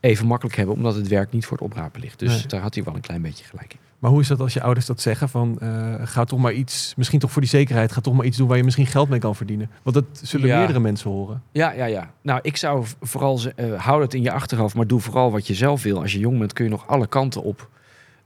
even 0.00 0.26
makkelijk 0.26 0.56
hebben, 0.56 0.74
omdat 0.74 0.94
het 0.94 1.08
werk 1.08 1.30
niet 1.32 1.46
voor 1.46 1.56
het 1.56 1.66
oprapen 1.66 2.00
ligt. 2.00 2.18
Dus 2.18 2.36
Nee. 2.36 2.46
daar 2.46 2.60
had 2.60 2.74
hij 2.74 2.84
wel 2.84 2.94
een 2.94 3.00
klein 3.00 3.22
beetje 3.22 3.44
gelijk 3.44 3.72
in. 3.72 3.78
Maar 4.04 4.12
hoe 4.12 4.22
is 4.22 4.28
dat 4.28 4.40
als 4.40 4.52
je 4.54 4.62
ouders 4.62 4.86
dat 4.86 5.00
zeggen 5.00 5.28
van 5.28 5.58
eh, 5.60 5.94
ga 6.02 6.24
toch 6.24 6.38
maar 6.38 6.52
iets, 6.52 6.94
misschien 6.96 7.18
toch 7.18 7.32
voor 7.32 7.40
die 7.40 7.50
zekerheid, 7.50 7.92
ga 7.92 8.00
toch 8.00 8.14
maar 8.14 8.26
iets 8.26 8.36
doen 8.36 8.48
waar 8.48 8.56
je 8.56 8.64
misschien 8.64 8.86
geld 8.86 9.08
mee 9.08 9.18
kan 9.18 9.36
verdienen? 9.36 9.70
Want 9.82 9.96
dat 9.96 10.04
zullen 10.22 10.46
Ja. 10.46 10.56
meerdere 10.58 10.80
mensen 10.80 11.10
horen. 11.10 11.42
Ja, 11.52 11.72
ja, 11.72 11.84
ja. 11.84 12.10
Nou, 12.22 12.38
ik 12.42 12.56
zou 12.56 12.86
vooral 13.00 13.40
eh 13.56 13.72
hou 13.84 14.02
het 14.02 14.14
in 14.14 14.22
je 14.22 14.32
achterhoofd, 14.32 14.74
maar 14.74 14.86
doe 14.86 15.00
vooral 15.00 15.30
wat 15.30 15.46
je 15.46 15.54
zelf 15.54 15.82
wil. 15.82 16.00
Als 16.00 16.12
je 16.12 16.18
jong 16.18 16.38
bent, 16.38 16.52
kun 16.52 16.64
je 16.64 16.70
nog 16.70 16.86
alle 16.86 17.06
kanten 17.06 17.42
op. 17.42 17.68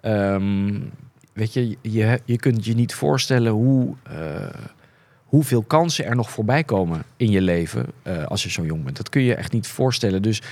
Ehm, 0.00 0.80
weet 1.32 1.52
je, 1.52 1.76
je, 1.82 2.20
je 2.24 2.36
kunt 2.36 2.64
je 2.64 2.74
niet 2.74 2.94
voorstellen 2.94 3.52
hoe, 3.52 3.94
eh, 4.02 4.14
hoeveel 5.24 5.62
kansen 5.62 6.04
er 6.04 6.16
nog 6.16 6.30
voorbij 6.30 6.64
komen 6.64 7.02
in 7.16 7.30
je 7.30 7.40
leven 7.40 7.86
als 8.26 8.42
je 8.42 8.50
zo 8.50 8.64
jong 8.64 8.84
bent. 8.84 8.96
Dat 8.96 9.08
kun 9.08 9.22
je 9.22 9.34
echt 9.34 9.52
niet 9.52 9.66
voorstellen. 9.66 10.22
Dus 10.22 10.42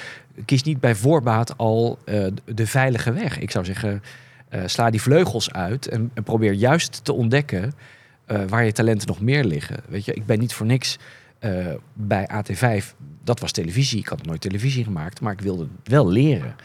kies 0.44 0.62
niet 0.62 0.80
bij 0.80 0.94
voorbaat 0.94 1.58
al 1.58 1.98
de 2.44 2.66
veilige 2.66 3.12
weg. 3.12 3.38
Ik 3.38 3.50
zou 3.50 3.64
zeggen, 3.64 4.02
eh, 4.56 4.62
sla 4.66 4.90
die 4.90 5.02
vleugels 5.02 5.52
uit 5.52 5.88
en, 5.88 6.10
en 6.14 6.22
probeer 6.22 6.52
juist 6.52 7.04
te 7.04 7.12
ontdekken 7.12 7.72
eh, 8.24 8.40
waar 8.48 8.64
je 8.64 8.72
talenten 8.72 9.08
nog 9.08 9.20
meer 9.20 9.44
liggen. 9.44 9.76
Weet 9.88 10.04
je, 10.04 10.14
ik 10.14 10.26
ben 10.26 10.38
niet 10.38 10.54
voor 10.54 10.66
niks 10.66 10.98
eh, 11.38 11.66
bij 11.92 12.28
AT5. 12.32 12.84
Dat 13.24 13.40
was 13.40 13.52
televisie. 13.52 13.98
Ik 13.98 14.08
had 14.08 14.26
nooit 14.26 14.40
televisie 14.40 14.84
gemaakt, 14.84 15.20
maar 15.20 15.32
ik 15.32 15.40
wilde 15.40 15.66
wel 15.84 16.08
leren. 16.08 16.56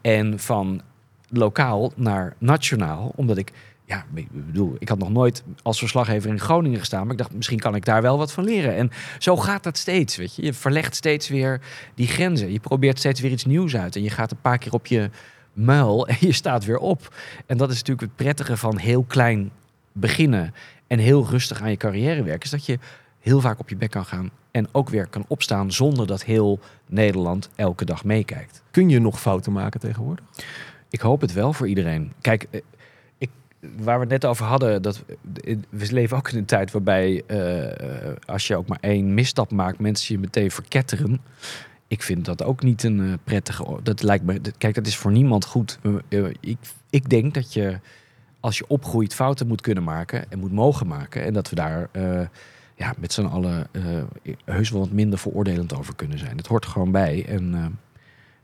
En 0.00 0.38
van 0.38 0.82
lokaal 1.28 1.92
naar 1.96 2.34
nationaal, 2.38 3.12
omdat 3.16 3.36
ik, 3.36 3.52
ja, 3.84 4.04
ik 4.14 4.28
bedoel, 4.30 4.76
ik 4.78 4.88
had 4.88 4.98
nog 4.98 5.10
nooit 5.10 5.42
als 5.62 5.78
verslaggever 5.78 6.30
in 6.30 6.40
Groningen 6.40 6.78
gestaan, 6.78 7.02
maar 7.02 7.12
ik 7.12 7.18
dacht, 7.18 7.34
misschien 7.34 7.58
kan 7.58 7.74
ik 7.74 7.84
daar 7.84 8.02
wel 8.02 8.18
wat 8.18 8.32
van 8.32 8.44
leren. 8.44 8.74
En 8.76 8.90
zo 9.18 9.36
gaat 9.36 9.62
dat 9.62 9.78
steeds, 9.78 10.16
weet 10.16 10.36
je. 10.36 10.44
Je 10.44 10.52
verlegt 10.52 10.94
steeds 10.94 11.28
weer 11.28 11.60
die 11.94 12.06
grenzen. 12.06 12.52
Je 12.52 12.60
probeert 12.60 12.98
steeds 12.98 13.20
weer 13.20 13.30
iets 13.30 13.44
nieuws 13.44 13.76
uit 13.76 13.96
en 13.96 14.02
je 14.02 14.10
gaat 14.10 14.30
een 14.30 14.40
paar 14.40 14.58
keer 14.58 14.72
op 14.72 14.86
je 14.86 15.10
muil 15.56 16.06
en 16.08 16.16
je 16.20 16.32
staat 16.32 16.64
weer 16.64 16.78
op. 16.78 17.14
En 17.46 17.56
dat 17.56 17.70
is 17.70 17.76
natuurlijk 17.76 18.06
het 18.06 18.16
prettige 18.16 18.56
van 18.56 18.78
heel 18.78 19.02
klein 19.02 19.50
beginnen 19.92 20.54
en 20.86 20.98
heel 20.98 21.26
rustig 21.26 21.62
aan 21.62 21.70
je 21.70 21.76
carrière 21.76 22.22
werken, 22.22 22.44
is 22.44 22.50
dat 22.50 22.66
je 22.66 22.78
heel 23.20 23.40
vaak 23.40 23.58
op 23.58 23.68
je 23.68 23.76
bek 23.76 23.90
kan 23.90 24.04
gaan 24.04 24.30
en 24.50 24.68
ook 24.72 24.88
weer 24.88 25.06
kan 25.06 25.24
opstaan 25.28 25.72
zonder 25.72 26.06
dat 26.06 26.24
heel 26.24 26.58
Nederland 26.86 27.48
elke 27.54 27.84
dag 27.84 28.04
meekijkt. 28.04 28.62
Kun 28.70 28.88
je 28.88 29.00
nog 29.00 29.20
fouten 29.20 29.52
maken 29.52 29.80
tegenwoordig? 29.80 30.24
Ik 30.90 31.00
hoop 31.00 31.20
het 31.20 31.32
wel 31.32 31.52
voor 31.52 31.68
iedereen. 31.68 32.12
Kijk, 32.20 32.46
eh, 32.50 32.60
ik, 33.18 33.30
waar 33.76 33.94
we 33.94 34.00
het 34.00 34.10
net 34.10 34.24
over 34.24 34.44
hadden, 34.44 34.82
dat 34.82 35.02
eh, 35.44 35.56
we 35.68 35.92
leven 35.92 36.16
ook 36.16 36.30
in 36.30 36.38
een 36.38 36.44
tijd 36.44 36.70
waarbij 36.70 37.22
eh, 37.26 38.12
als 38.26 38.46
je 38.46 38.56
ook 38.56 38.66
maar 38.66 38.78
één 38.80 39.14
misstap 39.14 39.50
maakt, 39.50 39.78
mensen 39.78 40.14
je 40.14 40.20
meteen 40.20 40.50
verketteren. 40.50 41.20
Ik 41.88 42.02
vind 42.02 42.24
dat 42.24 42.42
ook 42.42 42.62
niet 42.62 42.82
een 42.82 43.00
eh, 43.00 43.12
prettige. 43.24 43.78
Dat 43.82 44.02
lijkt 44.02 44.24
me. 44.24 44.40
dat- 44.40 44.56
Kijk, 44.58 44.74
dat 44.74 44.86
is 44.86 44.96
voor 44.96 45.12
niemand 45.12 45.44
goed. 45.44 45.78
Eh, 46.08 46.24
Ik, 46.40 46.58
ik 46.90 47.10
denk 47.10 47.34
dat 47.34 47.52
je 47.52 47.78
als 48.40 48.58
je 48.58 48.64
opgroeit 48.68 49.14
fouten 49.14 49.46
moet 49.46 49.60
kunnen 49.60 49.82
maken 49.84 50.30
en 50.30 50.38
moet 50.38 50.52
mogen 50.52 50.86
maken. 50.86 51.24
En 51.24 51.32
dat 51.32 51.48
we 51.50 51.54
daar 51.56 51.88
eh, 51.92 52.20
ja, 52.74 52.94
met 52.98 53.12
z'n 53.12 53.24
allen 53.24 53.66
heus 54.44 54.70
wel 54.70 54.80
wat 54.80 54.90
minder 54.90 55.18
veroordelend 55.18 55.74
over 55.74 55.94
kunnen 55.96 56.18
zijn. 56.18 56.36
Het 56.36 56.46
hoort 56.46 56.66
gewoon 56.66 56.90
bij. 56.90 57.24
En 57.28 57.78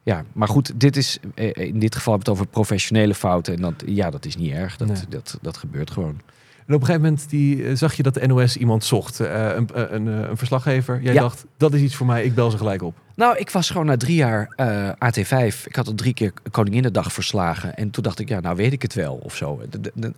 ja, 0.02 0.24
maar 0.32 0.48
goed, 0.48 0.80
dit 0.80 0.96
is 0.96 1.18
in 1.54 1.78
dit 1.78 1.94
geval 1.94 2.12
hebben 2.14 2.14
we 2.14 2.18
het 2.18 2.40
over 2.40 2.46
professionele 2.46 3.14
fouten. 3.14 3.54
En 3.54 3.60
dat, 3.60 3.82
ja, 3.86 4.10
dat 4.10 4.24
is 4.24 4.36
niet 4.36 4.52
erg. 4.52 4.76
Dat, 4.76 4.88
Nee. 4.88 4.96
dat, 5.08 5.38
dat 5.42 5.56
gebeurt 5.56 5.90
gewoon. 5.90 6.20
En 6.66 6.74
op 6.74 6.80
een 6.80 6.86
gegeven 6.86 7.02
moment 7.10 7.30
die, 7.30 7.64
eh, 7.66 7.74
zag 7.76 7.94
je 7.94 8.02
dat 8.02 8.14
de 8.14 8.26
NOS 8.26 8.56
iemand 8.56 8.84
zocht. 8.84 9.20
eh, 9.20 9.46
een, 9.54 9.68
een, 9.72 9.94
een, 9.94 10.08
eh, 10.22 10.28
een 10.28 10.36
verslaggever. 10.36 11.02
Jij 11.02 11.12
Ja. 11.14 11.20
dacht, 11.20 11.44
dat 11.56 11.74
is 11.74 11.80
iets 11.80 11.94
voor 11.94 12.06
mij, 12.06 12.24
ik 12.24 12.34
bel 12.34 12.50
ze 12.50 12.56
gelijk 12.56 12.82
op. 12.82 12.94
Nou, 13.16 13.36
ik 13.38 13.50
was 13.50 13.70
gewoon 13.70 13.86
na 13.86 13.96
drie 13.96 14.16
jaar 14.16 14.52
eh, 14.56 14.88
AT5. 14.98 15.66
Ik 15.66 15.74
had 15.76 15.86
al 15.86 15.94
drie 15.94 16.14
keer 16.14 16.32
Koninginnedag 16.50 17.12
verslagen. 17.12 17.74
En 17.76 17.90
toen 17.90 18.02
dacht 18.02 18.18
ik, 18.18 18.28
ja, 18.28 18.40
nou 18.40 18.56
weet 18.56 18.72
ik 18.72 18.82
het 18.82 18.94
wel 18.94 19.14
of 19.14 19.36
zo. 19.36 19.60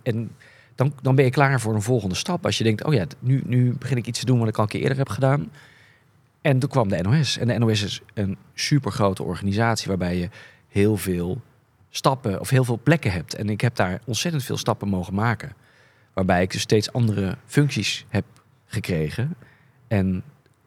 En 0.02 0.30
dan, 0.74 0.92
dan 1.02 1.14
ben 1.14 1.24
je 1.24 1.30
klaar 1.30 1.60
voor 1.60 1.74
een 1.74 1.82
volgende 1.82 2.14
stap. 2.14 2.44
Als 2.44 2.58
je 2.58 2.64
denkt, 2.64 2.84
oh 2.84 2.94
ja, 2.94 3.04
nu, 3.18 3.42
nu 3.46 3.74
begin 3.78 3.96
ik 3.96 4.06
iets 4.06 4.18
te 4.18 4.24
doen 4.26 4.38
wat 4.38 4.48
ik 4.48 4.56
al 4.56 4.62
een 4.62 4.68
keer 4.68 4.80
eerder 4.80 4.98
heb 4.98 5.08
gedaan. 5.08 5.50
En 6.40 6.58
toen 6.58 6.68
kwam 6.70 6.88
de 6.88 7.02
NOS. 7.02 7.38
En 7.38 7.46
de 7.48 7.58
NOS 7.58 7.82
is 7.82 8.00
een 8.14 8.36
super 8.54 8.92
grote 8.92 9.22
organisatie 9.22 9.88
waarbij 9.88 10.16
je 10.18 10.28
heel 10.68 10.96
veel 10.96 11.40
stappen 11.90 12.40
of 12.40 12.48
heel 12.50 12.64
veel 12.64 12.80
plekken 12.82 13.12
hebt. 13.12 13.34
En 13.34 13.48
ik 13.48 13.60
heb 13.60 13.76
daar 13.76 14.00
ontzettend 14.04 14.44
veel 14.44 14.56
stappen 14.56 14.88
mogen 14.88 15.14
maken. 15.14 15.52
Waarbij 16.14 16.42
ik 16.42 16.52
dus 16.52 16.60
steeds 16.60 16.92
andere 16.92 17.36
functies 17.46 18.04
heb 18.08 18.24
gekregen. 18.66 19.36
En 19.88 20.22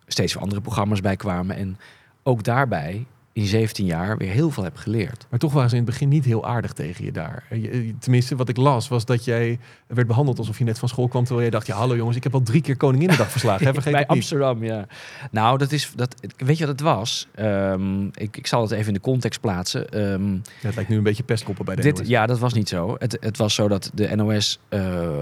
steeds 0.08 0.34
weer 0.34 0.42
andere 0.44 0.62
programma's 0.62 1.02
bij 1.02 1.16
kwamen. 1.16 1.56
En 1.56 1.78
ook 2.24 2.44
daarbij 2.44 3.06
in 3.38 3.46
17 3.46 3.86
jaar 3.86 4.18
weer 4.18 4.32
heel 4.32 4.52
veel 4.52 4.64
heb 4.64 4.78
geleerd. 4.78 5.26
Maar 5.30 5.40
toch 5.40 5.54
waren 5.54 5.70
ze 5.70 5.76
in 5.76 5.82
het 5.82 5.92
begin 5.92 6.10
niet 6.10 6.26
heel 6.26 6.46
aardig 6.46 6.74
tegen 6.74 7.06
je 7.06 7.12
daar. 7.12 7.44
Eh, 7.50 7.94
Tenminste, 8.00 8.36
wat 8.36 8.50
ik 8.50 8.58
las, 8.58 8.88
was 8.88 9.06
dat 9.06 9.26
jij 9.26 9.60
werd 9.88 10.08
behandeld 10.08 10.38
alsof 10.40 10.58
je 10.58 10.64
net 10.64 10.80
van 10.80 10.90
school 10.90 11.08
kwam. 11.08 11.22
Terwijl 11.24 11.42
jij 11.42 11.52
dacht, 11.52 11.68
ja 11.68 11.76
hallo 11.76 11.96
jongens, 11.96 12.18
ik 12.18 12.24
heb 12.24 12.34
al 12.34 12.42
drie 12.42 12.62
keer 12.62 12.78
Koninginnedag 12.78 13.32
verslagen. 13.38 13.66
Hè? 13.66 13.74
Vergeet 13.74 13.92
Bij 13.92 14.02
niet. 14.02 14.10
Amsterdam, 14.10 14.64
ja. 14.64 14.88
Nou, 15.32 15.58
dat 15.58 15.72
is, 15.72 15.92
dat, 15.96 16.16
weet 16.38 16.58
je 16.58 16.66
wat 16.66 16.80
het 16.80 16.82
was? 16.82 17.28
Ehm, 17.36 18.06
ik, 18.06 18.38
ik 18.38 18.48
zal 18.48 18.62
het 18.62 18.72
even 18.72 18.88
in 18.88 18.94
de 18.94 19.00
context 19.00 19.42
plaatsen. 19.42 19.88
Ja, 19.92 20.68
het 20.68 20.76
lijkt 20.76 20.90
nu 20.90 20.98
een 20.98 21.04
beetje 21.04 21.24
pestkoppen 21.24 21.66
bij 21.66 21.76
de 21.76 21.82
dit, 21.82 21.98
NOS. 21.98 22.08
ja, 22.08 22.26
dat 22.26 22.40
was 22.40 22.54
niet 22.54 22.70
zo. 22.70 22.96
Het, 23.00 23.18
het 23.20 23.38
was 23.38 23.54
zo 23.54 23.68
dat 23.68 23.92
de 23.94 24.16
NOS 24.16 24.60
eh, 24.70 25.20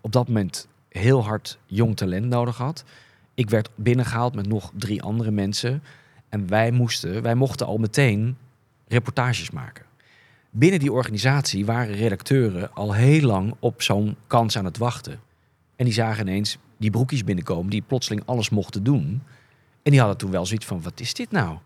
op 0.00 0.12
dat 0.12 0.26
moment 0.26 0.68
heel 0.88 1.24
hard 1.24 1.58
jong 1.66 1.96
talent 1.96 2.26
nodig 2.26 2.56
had. 2.56 2.84
Ik 3.34 3.50
werd 3.50 3.68
binnengehaald 3.74 4.34
met 4.34 4.48
nog 4.48 4.72
drie 4.74 5.02
andere 5.02 5.30
mensen. 5.30 5.82
En 6.32 6.48
wij, 6.48 6.70
moesten, 6.70 7.22
wij 7.22 7.34
mochten 7.34 7.66
al 7.66 7.78
meteen 7.78 8.36
reportages 8.88 9.50
maken. 9.50 9.84
Binnen 10.50 10.80
die 10.80 10.92
organisatie 10.92 11.66
waren 11.66 11.94
redacteuren 11.94 12.74
al 12.74 12.94
heel 12.94 13.26
lang 13.26 13.54
op 13.58 13.82
zo'n 13.82 14.16
kans 14.26 14.58
aan 14.58 14.64
het 14.64 14.78
wachten. 14.78 15.20
En 15.76 15.84
die 15.84 15.94
zagen 15.94 16.28
ineens 16.28 16.58
die 16.76 16.90
broekjes 16.90 17.24
binnenkomen 17.24 17.70
die 17.70 17.82
plotseling 17.86 18.22
alles 18.24 18.50
mochten 18.50 18.82
doen. 18.82 19.22
En 19.82 19.90
die 19.90 19.98
hadden 19.98 20.18
toen 20.18 20.30
wel 20.30 20.46
zoiets 20.46 20.66
van, 20.66 20.82
wat 20.82 21.00
is 21.00 21.14
dit 21.14 21.30
nou? 21.30 21.58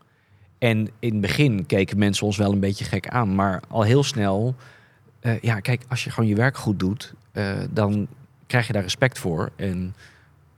En 0.59 0.89
in 0.99 1.13
het 1.13 1.21
begin 1.21 1.67
keken 1.67 1.99
mensen 1.99 2.27
ons 2.27 2.37
wel 2.37 2.53
een 2.53 2.61
beetje 2.61 2.85
gek 2.85 3.09
aan. 3.09 3.35
Maar 3.35 3.63
al 3.69 3.83
heel 3.83 4.03
snel, 4.05 4.55
eh, 5.21 5.41
ja 5.41 5.61
kijk, 5.61 5.85
als 5.89 6.05
je 6.05 6.11
gewoon 6.11 6.29
je 6.29 6.35
werk 6.35 6.57
goed 6.57 6.79
doet, 6.79 7.15
eh, 7.33 7.59
dan 7.71 8.09
krijg 8.47 8.67
je 8.67 8.73
daar 8.73 8.83
respect 8.83 9.19
voor. 9.19 9.53
En 9.57 9.95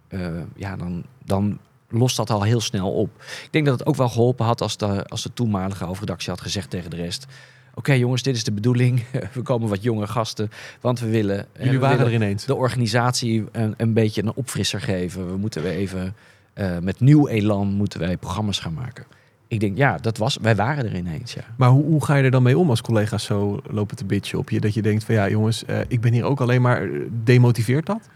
eh, 0.08 0.40
ja, 0.54 0.76
dan, 0.76 1.04
dan 1.24 1.58
lost 1.88 2.16
dat 2.16 2.30
al 2.30 2.42
heel 2.42 2.60
snel 2.60 2.92
op. 2.92 3.10
Ik 3.18 3.48
denk 3.50 3.66
dat 3.66 3.78
het 3.78 3.88
ook 3.88 3.96
wel 3.96 4.08
geholpen 4.08 4.44
had 4.46 4.60
als 4.60 4.76
de, 4.76 5.04
als 5.06 5.22
de 5.22 5.32
toenmalige 5.32 5.84
hoofdredactie 5.84 6.30
had 6.30 6.40
gezegd 6.40 6.70
tegen 6.70 6.90
de 6.90 6.96
rest... 6.96 7.26
Oké 7.74 7.92
jongens, 7.92 8.22
dit 8.22 8.36
is 8.36 8.44
de 8.44 8.52
bedoeling. 8.52 9.04
We 9.34 9.42
komen 9.42 9.68
wat 9.68 9.82
jonge 9.82 10.06
gasten, 10.06 10.50
want 10.80 11.00
we 11.00 11.08
willen... 11.08 11.38
eh, 11.38 11.46
Jullie 11.58 11.72
we 11.72 11.78
waren 11.78 11.96
willen 11.98 12.12
er 12.12 12.18
ineens. 12.22 12.44
de 12.44 12.54
organisatie 12.54 13.44
een, 13.52 13.74
een 13.76 13.92
beetje 13.92 14.22
een 14.22 14.34
opfrisser 14.34 14.80
geven. 14.80 15.30
We 15.30 15.36
moeten 15.36 15.62
weer 15.62 15.72
even 15.72 16.14
eh, 16.54 16.78
met 16.78 17.00
nieuw 17.00 17.28
elan 17.28 17.66
moeten 17.68 18.00
wij 18.00 18.16
programma's 18.16 18.58
gaan 18.58 18.72
maken. 18.74 19.04
Ik 19.48 19.60
denk, 19.60 19.76
ja, 19.76 19.96
dat 19.98 20.16
was, 20.16 20.38
wij 20.42 20.56
waren 20.56 20.84
er 20.84 20.96
ineens, 20.96 21.32
ja. 21.32 21.42
Maar 21.56 21.68
hoe, 21.68 21.84
hoe 21.84 22.04
ga 22.04 22.14
je 22.16 22.22
er 22.24 22.30
dan 22.30 22.42
mee 22.42 22.58
om 22.58 22.70
als 22.70 22.80
collega's 22.80 23.24
zo 23.24 23.60
lopen 23.70 23.96
te 23.96 24.04
bitchen 24.04 24.38
op 24.38 24.50
je? 24.50 24.60
Dat 24.60 24.74
je 24.74 24.82
denkt 24.82 25.04
van 25.04 25.14
ja 25.14 25.28
jongens, 25.28 25.64
eh, 25.64 25.78
ik 25.88 26.00
ben 26.00 26.12
hier 26.12 26.24
ook 26.24 26.40
alleen 26.40 26.62
maar... 26.62 26.88
Demotiveert 27.10 27.86
dat? 27.86 28.08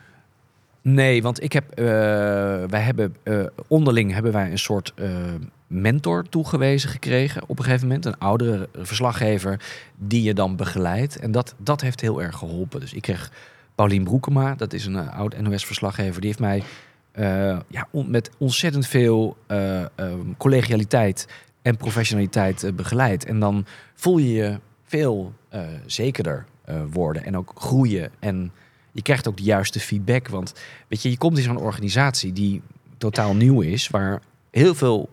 Nee, 0.83 1.23
want 1.23 1.43
ik 1.43 1.53
heb, 1.53 1.71
eh, 1.71 1.85
wij 2.69 2.81
hebben 2.81 3.17
eh, 3.23 3.45
onderling 3.69 4.13
hebben 4.13 4.33
wij 4.33 4.51
een 4.51 4.59
soort 4.59 4.93
eh, 4.95 5.11
mentor 5.67 6.29
toegewezen 6.29 6.91
gekregen 6.91 7.43
op 7.47 7.59
een 7.59 7.65
gegeven 7.65 7.87
moment. 7.87 8.05
Een 8.05 8.19
oudere 8.19 8.69
verslaggever 8.79 9.61
die 9.97 10.23
je 10.23 10.35
dan 10.35 10.57
begeleidt. 10.57 11.19
En 11.19 11.31
dat, 11.31 11.55
dat 11.59 11.81
heeft 11.81 12.01
heel 12.01 12.23
erg 12.23 12.37
geholpen. 12.37 12.81
Dus 12.81 12.93
ik 12.93 13.03
kreeg 13.03 13.33
Paulien 13.75 14.05
Broekema, 14.05 14.55
dat 14.55 14.73
is 14.73 14.87
een 14.87 15.11
oud 15.11 15.41
NOS-verslaggever. 15.41 16.21
Die 16.21 16.29
heeft 16.29 16.41
mij 16.41 16.63
ja, 17.69 17.89
met 18.07 18.31
ontzettend 18.39 18.87
veel 18.87 19.37
eh, 19.47 19.81
ehm, 19.81 20.33
collegialiteit 20.37 21.29
en 21.63 21.77
professionaliteit 21.77 22.71
begeleid. 22.77 23.25
En 23.25 23.41
dan 23.41 23.67
voel 23.95 24.19
je 24.19 24.33
je 24.33 24.59
veel 24.85 25.33
zekerder 25.87 26.45
worden 26.91 27.25
en 27.25 27.37
ook 27.37 27.53
groeien. 27.55 28.11
En 28.19 28.53
je 28.93 29.03
krijgt 29.03 29.29
ook 29.29 29.37
de 29.37 29.43
juiste 29.43 29.81
feedback. 29.81 30.29
Want 30.29 30.53
weet 30.89 31.03
je, 31.03 31.11
je 31.11 31.19
komt 31.19 31.37
in 31.37 31.45
zo'n 31.45 31.57
organisatie 31.57 32.33
die 32.33 32.63
totaal 32.99 33.35
nieuw 33.35 33.61
is, 33.61 33.89
waar 33.89 34.21
heel 34.51 34.75
veel 34.75 35.11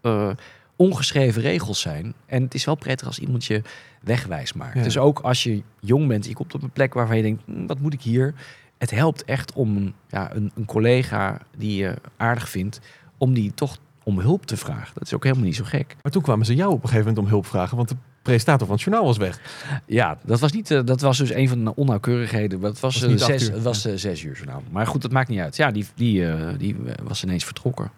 eh, 0.00 0.30
ongeschreven 0.76 1.42
regels 1.42 1.80
zijn. 1.80 2.14
En 2.26 2.42
het 2.42 2.54
is 2.54 2.64
wel 2.64 2.74
prettig 2.74 3.06
als 3.06 3.18
iemand 3.18 3.44
je 3.44 3.62
wegwijs 4.00 4.52
maakt. 4.52 4.76
Ja. 4.76 4.82
Dus 4.82 4.98
ook 4.98 5.18
als 5.18 5.42
je 5.42 5.62
jong 5.80 6.08
bent, 6.08 6.26
je 6.26 6.34
komt 6.34 6.54
op 6.54 6.62
een 6.62 6.70
plek 6.70 6.94
waarvan 6.94 7.16
je 7.16 7.22
denkt, 7.22 7.42
"Hm, 7.44 7.66
wat 7.66 7.80
moet 7.80 7.92
ik 7.92 8.02
hier? 8.02 8.34
Het 8.78 8.90
helpt 8.90 9.24
echt 9.24 9.52
om 9.52 9.94
ja, 10.08 10.34
een, 10.34 10.52
een 10.54 10.64
collega 10.64 11.38
die 11.56 11.76
je 11.76 11.94
aardig 12.16 12.48
vindt, 12.48 12.80
om 13.18 13.34
die 13.34 13.54
toch 13.54 13.78
om 14.08 14.18
hulp 14.20 14.46
te 14.46 14.56
vragen. 14.56 14.94
Dat 14.94 15.02
is 15.02 15.14
ook 15.14 15.22
helemaal 15.22 15.44
niet 15.44 15.56
zo 15.56 15.64
gek. 15.64 15.96
Maar 16.02 16.12
toen 16.12 16.22
kwamen 16.22 16.46
ze 16.46 16.54
jou 16.54 16.72
op 16.72 16.82
een 16.82 16.88
gegeven 16.88 17.06
moment 17.06 17.24
om 17.24 17.30
hulp 17.30 17.46
vragen. 17.46 17.76
Want 17.76 17.88
de 17.88 17.96
presentator 18.28 18.66
van 18.66 18.76
het 18.76 18.84
journaal 18.84 19.04
was 19.04 19.16
weg. 19.16 19.40
Ja, 19.86 20.18
dat 20.22 20.40
was, 20.40 20.52
niet, 20.52 20.70
eh, 20.70 20.80
dat 20.84 21.00
was 21.00 21.18
dus 21.18 21.32
een 21.32 21.48
van 21.48 21.64
de 21.64 21.74
onnauwkeurigheden. 21.74 22.60
Dat 22.60 22.80
was, 22.80 23.00
Was 23.00 23.10
eh, 23.10 23.26
zes, 23.26 23.48
uur. 23.48 23.52
het 23.54 23.62
was 23.62 23.84
eh, 23.84 23.92
zes 23.96 24.22
uur 24.22 24.34
journaal. 24.34 24.62
Maar 24.70 24.86
goed, 24.86 25.02
dat 25.02 25.10
maakt 25.10 25.28
niet 25.28 25.40
uit. 25.40 25.56
Ja, 25.56 25.70
die, 25.70 25.86
die, 25.94 26.26
die 26.56 26.76
was 27.02 27.24
ineens 27.24 27.44
vertrokken. 27.44 27.90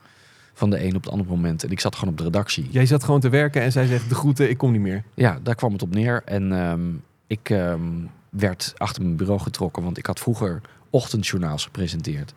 Van 0.54 0.70
de 0.70 0.84
een 0.84 0.96
op 0.96 1.02
het 1.02 1.12
andere 1.12 1.30
moment. 1.30 1.64
En 1.64 1.70
ik 1.70 1.80
zat 1.80 1.94
gewoon 1.94 2.10
op 2.10 2.18
de 2.18 2.24
redactie. 2.24 2.68
Jij 2.70 2.86
zat 2.86 3.04
gewoon 3.04 3.20
te 3.20 3.28
werken 3.28 3.62
en 3.62 3.72
zij 3.72 3.86
zegt 3.86 4.08
de 4.08 4.14
groeten, 4.14 4.50
ik 4.50 4.58
kom 4.58 4.72
niet 4.72 4.80
meer. 4.80 5.02
Ja, 5.14 5.38
daar 5.42 5.54
kwam 5.54 5.72
het 5.72 5.82
op 5.82 5.94
neer. 5.94 6.22
En 6.24 6.52
ehm, 6.52 6.80
ik 7.26 7.50
ehm, 7.50 7.80
werd 8.28 8.74
achter 8.76 9.02
mijn 9.02 9.16
bureau 9.16 9.40
getrokken. 9.40 9.82
Want 9.82 9.98
ik 9.98 10.06
had 10.06 10.20
vroeger 10.20 10.60
ochtendjournaals 10.90 11.64
gepresenteerd. 11.64 12.34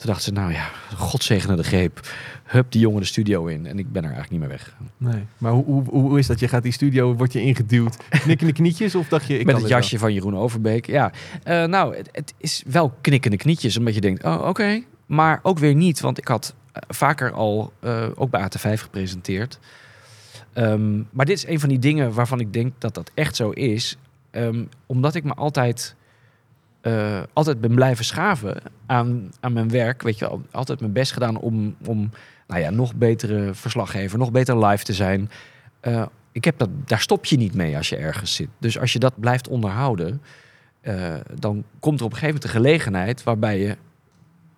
Toen 0.00 0.08
dachten 0.08 0.34
ze, 0.34 0.40
nou 0.40 0.52
ja, 0.52 0.70
God 0.96 1.22
zegene 1.22 1.56
de 1.56 1.62
greep. 1.62 2.00
Hup 2.44 2.72
die 2.72 2.80
jongen 2.80 3.00
de 3.00 3.06
studio 3.06 3.46
in. 3.46 3.66
En 3.66 3.78
ik 3.78 3.92
ben 3.92 4.02
er 4.02 4.10
eigenlijk 4.10 4.30
niet 4.30 4.40
meer 4.40 4.48
weggegaan. 4.48 4.90
Nee. 4.96 5.26
Maar 5.38 5.52
hoe, 5.52 5.64
hoe, 5.64 5.84
hoe 5.88 6.18
is 6.18 6.26
dat? 6.26 6.40
Je 6.40 6.48
gaat 6.48 6.62
die 6.62 6.72
studio, 6.72 7.14
word 7.14 7.32
je 7.32 7.42
ingeduwd, 7.42 7.96
knikkende 8.24 8.52
knietjes? 8.52 8.94
Of 8.94 9.08
dacht 9.08 9.26
je, 9.26 9.38
ik 9.38 9.44
Met 9.44 9.54
kan 9.54 9.62
het 9.62 9.72
jasje 9.72 9.98
van 9.98 10.12
Jeroen 10.12 10.36
Overbeek. 10.36 10.86
Ja, 10.86 11.12
Eh, 11.42 11.64
nou, 11.64 11.96
het, 11.96 12.08
het 12.12 12.34
is 12.36 12.62
wel 12.66 12.94
knikkende 13.00 13.36
knietjes. 13.36 13.76
Omdat 13.76 13.94
je 13.94 14.00
denkt, 14.00 14.24
oh, 14.24 14.46
oké. 14.46 14.82
Maar 15.06 15.40
ook 15.42 15.58
weer 15.58 15.74
niet. 15.74 16.00
Want 16.00 16.18
ik 16.18 16.28
had 16.28 16.54
eh, 16.72 16.82
vaker 16.88 17.32
al 17.32 17.72
eh, 17.80 18.06
ook 18.14 18.30
bij 18.30 18.48
AT5 18.48 18.72
gepresenteerd. 18.72 19.58
Ehm, 20.52 21.02
maar 21.10 21.26
dit 21.26 21.36
is 21.36 21.46
een 21.46 21.60
van 21.60 21.68
die 21.68 21.78
dingen 21.78 22.12
waarvan 22.12 22.40
ik 22.40 22.52
denk 22.52 22.72
dat 22.78 22.94
dat 22.94 23.10
echt 23.14 23.36
zo 23.36 23.50
is. 23.50 23.96
Ehm, 24.30 24.64
omdat 24.86 25.14
ik 25.14 25.24
me 25.24 25.34
altijd, 25.34 25.94
eh, 26.80 27.22
altijd 27.32 27.60
ben 27.60 27.74
blijven 27.74 28.04
schaven 28.04 28.62
aan, 28.86 29.30
aan 29.40 29.52
mijn 29.52 29.70
werk. 29.70 30.02
Weet 30.02 30.18
je, 30.18 30.38
altijd 30.50 30.80
mijn 30.80 30.92
best 30.92 31.12
gedaan 31.12 31.36
om, 31.36 31.76
om 31.86 32.10
nou 32.46 32.60
ja, 32.60 32.70
nog 32.70 32.94
betere 32.94 33.54
verslaggever, 33.54 34.18
nog 34.18 34.30
beter 34.30 34.66
live 34.66 34.84
te 34.84 34.92
zijn. 34.92 35.30
Eh, 35.80 36.06
ik 36.32 36.44
heb 36.44 36.58
dat, 36.58 36.68
daar 36.84 37.00
stop 37.00 37.24
je 37.24 37.36
niet 37.36 37.54
mee 37.54 37.76
als 37.76 37.88
je 37.88 37.96
ergens 37.96 38.34
zit. 38.34 38.48
Dus 38.58 38.78
als 38.78 38.92
je 38.92 38.98
dat 38.98 39.20
blijft 39.20 39.48
onderhouden, 39.48 40.22
eh, 40.80 41.14
dan 41.38 41.64
komt 41.80 41.98
er 41.98 42.04
op 42.04 42.12
een 42.12 42.18
gegeven 42.18 42.40
moment 42.40 42.44
een 42.44 42.62
gelegenheid 42.62 43.22
waarbij 43.22 43.58
je, 43.58 43.76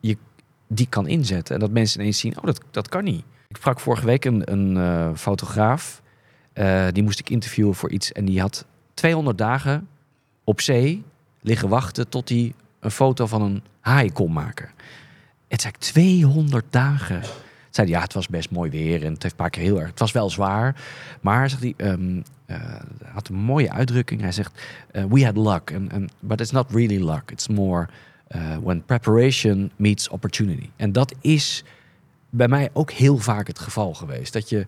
je 0.01 0.17
die 0.67 0.87
kan 0.89 1.07
inzetten. 1.07 1.55
En 1.55 1.61
dat 1.61 1.71
mensen 1.71 2.01
ineens 2.01 2.19
zien, 2.19 2.37
oh, 2.39 2.45
dat, 2.45 2.61
dat 2.71 2.89
kan 2.89 3.05
niet. 3.05 3.25
Ik 3.49 3.57
sprak 3.57 3.81
vorige 3.81 4.07
week 4.07 4.25
een, 4.25 4.53
een 4.53 5.17
fotograaf. 5.17 6.03
Die 6.93 7.03
moest 7.03 7.19
ik 7.19 7.31
interviewen 7.31 7.75
voor 7.75 7.91
iets. 7.91 8.13
En 8.13 8.25
die 8.25 8.41
had 8.41 8.67
200 8.95 9.39
dagen 9.39 9.89
op 10.45 10.61
zee 10.61 11.05
liggen 11.43 11.69
wachten 11.69 12.09
tot 12.09 12.29
hij 12.29 12.55
een 12.81 12.91
foto 12.91 13.27
van 13.27 13.43
een 13.43 13.63
haai 13.81 14.13
kon 14.13 14.33
maken. 14.33 14.71
Het 15.49 15.65
ik, 15.65 15.77
200 15.77 16.65
dagen. 16.71 17.23
Zei 17.71 17.87
hij, 17.87 17.97
ja, 17.97 18.03
het 18.03 18.13
was 18.13 18.29
best 18.29 18.51
mooi 18.51 18.71
weer 18.71 19.05
en 19.05 19.13
het 19.13 19.23
heeft 19.23 19.35
een 19.35 19.41
paar 19.41 19.51
keer 19.51 19.63
heel 19.63 19.81
erg. 19.81 19.91
Het 19.91 19.99
was 19.99 20.13
wel 20.13 20.31
zwaar, 20.31 20.83
maar 21.21 21.51
zegt 21.51 21.63
hij, 21.63 21.75
ehm, 21.77 22.21
eh, 22.47 22.81
had 23.13 23.29
een 23.29 23.35
mooie 23.35 23.71
uitdrukking. 23.71 24.21
Hij 24.21 24.33
zegt, 24.33 24.63
eh, 24.91 25.05
we 25.05 25.25
had 25.25 25.37
luck, 25.37 25.73
and, 25.75 25.93
and, 25.93 26.13
but 26.21 26.41
it's 26.41 26.51
not 26.51 26.71
really 26.71 27.05
luck. 27.05 27.31
It's 27.31 27.49
more 27.49 27.89
eh, 28.27 28.57
when 28.57 28.85
preparation 28.85 29.71
meets 29.77 30.09
opportunity. 30.09 30.69
En 30.77 30.93
dat 30.93 31.15
is 31.21 31.65
bij 32.31 32.49
mij 32.49 32.71
ook 32.73 32.91
heel 32.91 33.19
vaak 33.19 33.47
het 33.47 33.59
geval 33.59 33.95
geweest. 33.95 34.33
Dat 34.33 34.49
je, 34.49 34.67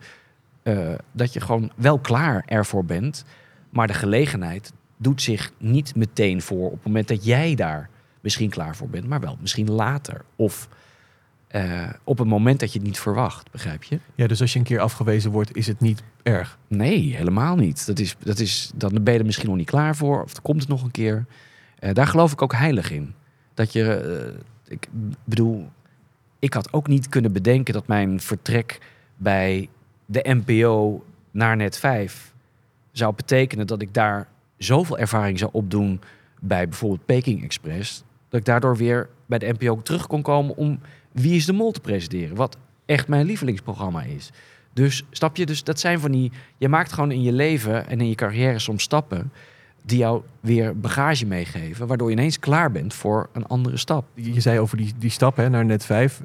dat 1.13 1.33
je 1.33 1.41
gewoon 1.41 1.73
wel 1.77 1.99
klaar 1.99 2.43
ervoor 2.47 2.85
bent, 2.85 3.25
maar 3.71 3.87
de 3.87 3.95
gelegenheid 3.95 4.73
doet 4.97 5.23
zich 5.23 5.53
niet 5.59 5.95
meteen 5.95 6.43
voor 6.43 6.67
op 6.67 6.75
het 6.75 6.85
moment 6.85 7.09
dat 7.09 7.25
jij 7.25 7.55
daar 7.55 7.91
misschien 8.21 8.51
klaar 8.51 8.77
voor 8.77 8.89
bent, 8.89 9.07
maar 9.07 9.21
wel 9.21 9.39
misschien 9.41 9.71
later. 9.71 10.25
Of 10.37 10.69
eh, 11.47 11.89
op 12.05 12.19
een 12.19 12.29
moment 12.29 12.61
dat 12.61 12.73
je 12.73 12.79
het 12.79 12.87
niet 12.87 12.99
verwacht, 12.99 13.51
begrijp 13.51 13.83
je? 13.83 13.99
Ja, 14.15 14.27
dus 14.27 14.41
als 14.41 14.53
je 14.53 14.59
een 14.59 14.65
keer 14.65 14.81
afgewezen 14.81 15.31
wordt, 15.31 15.57
is 15.57 15.67
het 15.67 15.81
niet 15.81 16.03
erg. 16.23 16.59
Nee, 16.69 17.17
helemaal 17.17 17.57
niet. 17.57 17.87
Dat 17.87 17.99
is, 17.99 18.17
dat 18.19 18.39
is, 18.39 18.71
dan 18.75 19.03
ben 19.03 19.13
je 19.13 19.19
er 19.19 19.25
misschien 19.25 19.49
nog 19.49 19.57
niet 19.57 19.71
klaar 19.71 19.97
voor, 19.97 20.23
of 20.23 20.43
komt 20.43 20.61
het 20.61 20.69
nog 20.69 20.83
een 20.83 20.91
keer. 20.91 21.27
Eh, 21.79 21.95
daar 21.95 22.07
geloof 22.07 22.33
ik 22.33 22.43
ook 22.43 22.53
heilig 22.53 22.91
in. 22.91 23.15
Dat 23.55 23.73
je, 23.73 23.95
eh, 23.95 24.41
ik 24.73 24.89
bedoel, 25.25 25.69
ik 26.39 26.55
had 26.55 26.73
ook 26.73 26.89
niet 26.89 27.09
kunnen 27.09 27.33
bedenken 27.33 27.75
dat 27.75 27.87
mijn 27.87 28.21
vertrek 28.21 28.79
bij 29.17 29.69
de 30.07 30.43
NPO 30.45 31.05
naar 31.31 31.57
net 31.57 31.79
5 31.79 32.33
zou 32.93 33.15
betekenen 33.15 33.67
dat 33.67 33.83
ik 33.83 33.95
daar 33.95 34.29
zoveel 34.65 34.99
ervaring 34.99 35.39
zou 35.39 35.51
opdoen 35.53 36.01
bij 36.41 36.69
bijvoorbeeld 36.69 37.07
Peking 37.07 37.43
Express, 37.43 38.05
dat 38.29 38.41
ik 38.41 38.47
daardoor 38.47 38.77
weer 38.77 39.09
bij 39.27 39.39
de 39.39 39.55
NPO 39.59 39.83
terug 39.83 40.07
kon 40.07 40.23
komen 40.23 40.57
om 40.57 40.79
Wie 41.13 41.37
is 41.37 41.47
de 41.47 41.53
Mol 41.53 41.73
te 41.73 41.81
presenteren, 41.81 42.37
wat 42.37 42.57
echt 42.87 43.09
mijn 43.09 43.27
lievelingsprogramma 43.27 44.03
is. 44.03 44.31
Dus 44.73 45.05
stap 45.11 45.37
je, 45.37 45.47
dus 45.47 45.65
dat 45.65 45.81
zijn 45.81 46.01
van 46.01 46.13
die, 46.13 46.33
je 46.57 46.69
maakt 46.69 46.93
gewoon 46.93 47.11
in 47.11 47.23
je 47.23 47.33
leven 47.33 47.89
en 47.89 48.01
in 48.01 48.09
je 48.09 48.15
carrière 48.15 48.59
soms 48.59 48.83
stappen 48.83 49.33
die 49.87 49.99
jou 49.99 50.23
weer 50.41 50.81
bagage 50.81 51.27
meegeven, 51.27 51.87
waardoor 51.87 52.11
je 52.11 52.17
ineens 52.17 52.39
klaar 52.39 52.71
bent 52.71 52.95
voor 52.95 53.29
een 53.33 53.47
andere 53.47 53.77
stap. 53.77 54.07
Je 54.15 54.41
zei 54.41 54.59
over 54.59 54.77
die, 54.77 54.93
die 54.99 55.11
stap 55.11 55.37
hè, 55.37 55.49
naar 55.49 55.65
net 55.65 55.85
5. 55.85 56.23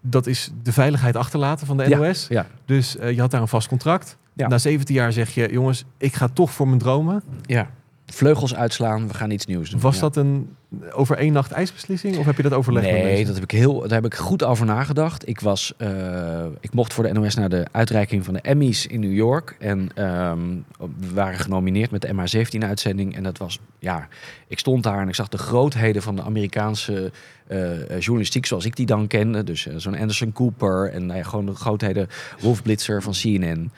dat 0.00 0.26
is 0.26 0.50
de 0.62 0.72
veiligheid 0.72 1.16
achterlaten 1.16 1.66
van 1.66 1.76
de 1.76 1.88
NOS. 1.88 2.26
ja. 2.28 2.46
Dus 2.64 2.96
eh, 2.96 3.10
je 3.10 3.20
had 3.20 3.30
daar 3.30 3.40
een 3.40 3.48
vast 3.48 3.68
contract. 3.68 4.16
Ja. 4.36 4.48
Na 4.48 4.58
17 4.58 4.94
jaar 4.94 5.12
zeg 5.12 5.30
je, 5.34 5.48
jongens, 5.50 5.84
ik 5.98 6.14
ga 6.14 6.28
toch 6.28 6.50
voor 6.50 6.66
mijn 6.68 6.78
dromen. 6.78 7.22
Ja. 7.42 7.70
Vleugels 8.06 8.54
uitslaan, 8.54 9.08
we 9.08 9.14
gaan 9.14 9.30
iets 9.30 9.46
nieuws 9.46 9.70
doen. 9.70 9.80
Was 9.80 9.94
Ja. 9.94 10.00
dat 10.00 10.16
een 10.16 10.56
over 10.92 11.16
één 11.16 11.32
nacht 11.32 11.50
ijsbeslissing? 11.50 12.16
Of 12.16 12.24
heb 12.24 12.36
je 12.36 12.42
dat 12.42 12.52
overlegd 12.52 12.86
Nee, 12.90 13.24
dat 13.24 13.34
heb 13.34 13.42
ik 13.42 13.50
heel, 13.50 13.80
daar 13.80 14.02
heb 14.02 14.04
ik 14.04 14.14
goed 14.14 14.44
over 14.44 14.66
nagedacht. 14.66 15.28
Ik, 15.28 15.40
was, 15.40 15.74
eh, 15.76 16.44
ik 16.60 16.74
mocht 16.74 16.92
voor 16.92 17.04
de 17.04 17.12
NOS 17.12 17.34
naar 17.34 17.48
de 17.48 17.66
uitreiking 17.72 18.24
van 18.24 18.34
de 18.34 18.40
Emmys 18.40 18.86
in 18.86 19.00
New 19.00 19.12
York. 19.14 19.56
En 19.58 19.88
ehm, 19.94 20.38
we 20.78 21.14
waren 21.14 21.38
genomineerd 21.38 21.90
met 21.90 22.02
de 22.02 22.12
MH17-uitzending. 22.12 23.16
En 23.16 23.22
dat 23.22 23.38
was, 23.38 23.60
ja, 23.78 24.08
ik 24.48 24.58
stond 24.58 24.82
daar 24.82 25.00
en 25.00 25.08
ik 25.08 25.14
zag 25.14 25.28
de 25.28 25.38
grootheden 25.38 26.02
van 26.02 26.16
de 26.16 26.22
Amerikaanse 26.22 27.12
eh, 27.46 27.90
eh, 27.90 28.00
journalistiek 28.00 28.46
zoals 28.46 28.64
ik 28.64 28.76
die 28.76 28.86
dan 28.86 29.06
kende. 29.06 29.44
Dus 29.44 29.66
zo'n 29.76 29.98
Anderson 29.98 30.32
Cooper 30.32 30.90
en 30.92 31.06
nou 31.06 31.18
ja, 31.18 31.24
gewoon 31.24 31.46
de 31.46 31.54
grootheden 31.54 32.08
Wolf 32.40 32.62
Blitzer 32.62 33.02
van 33.02 33.12
CNN. 33.12 33.70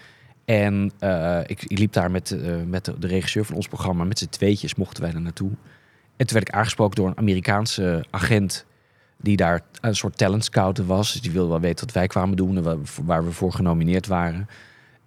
En 0.49 0.93
eh, 0.99 1.41
ik, 1.47 1.79
liep 1.79 1.93
daar 1.93 2.11
met, 2.11 2.31
eh, 2.31 2.57
met 2.67 2.85
de, 2.85 2.99
de 2.99 3.07
regisseur 3.07 3.45
van 3.45 3.57
ons 3.57 3.69
programma, 3.69 4.05
met 4.05 4.19
z'n 4.19 4.29
tweetjes 4.29 4.75
mochten 4.75 5.03
wij 5.03 5.13
er 5.13 5.21
naartoe. 5.21 5.51
En 6.17 6.27
toen 6.27 6.37
werd 6.37 6.49
ik 6.49 6.55
aangesproken 6.55 6.97
door 6.97 7.09
een 7.09 7.19
Amerikaanse 7.19 8.05
agent 8.11 8.65
die 9.17 9.37
daar 9.37 9.61
een 9.81 9.97
soort 9.97 10.17
talent 10.19 10.45
scouten 10.45 10.87
was. 10.87 11.13
Dus 11.13 11.21
die 11.21 11.31
wilde 11.31 11.49
wel 11.49 11.61
weten 11.61 11.87
wat 11.87 11.95
wij 11.95 12.07
kwamen 12.07 12.37
doen 12.37 12.57
en 12.57 12.63
waar, 12.63 12.77
waar 13.05 13.25
we 13.25 13.33
voor 13.33 13.53
genomineerd 13.53 14.07
waren. 14.07 14.49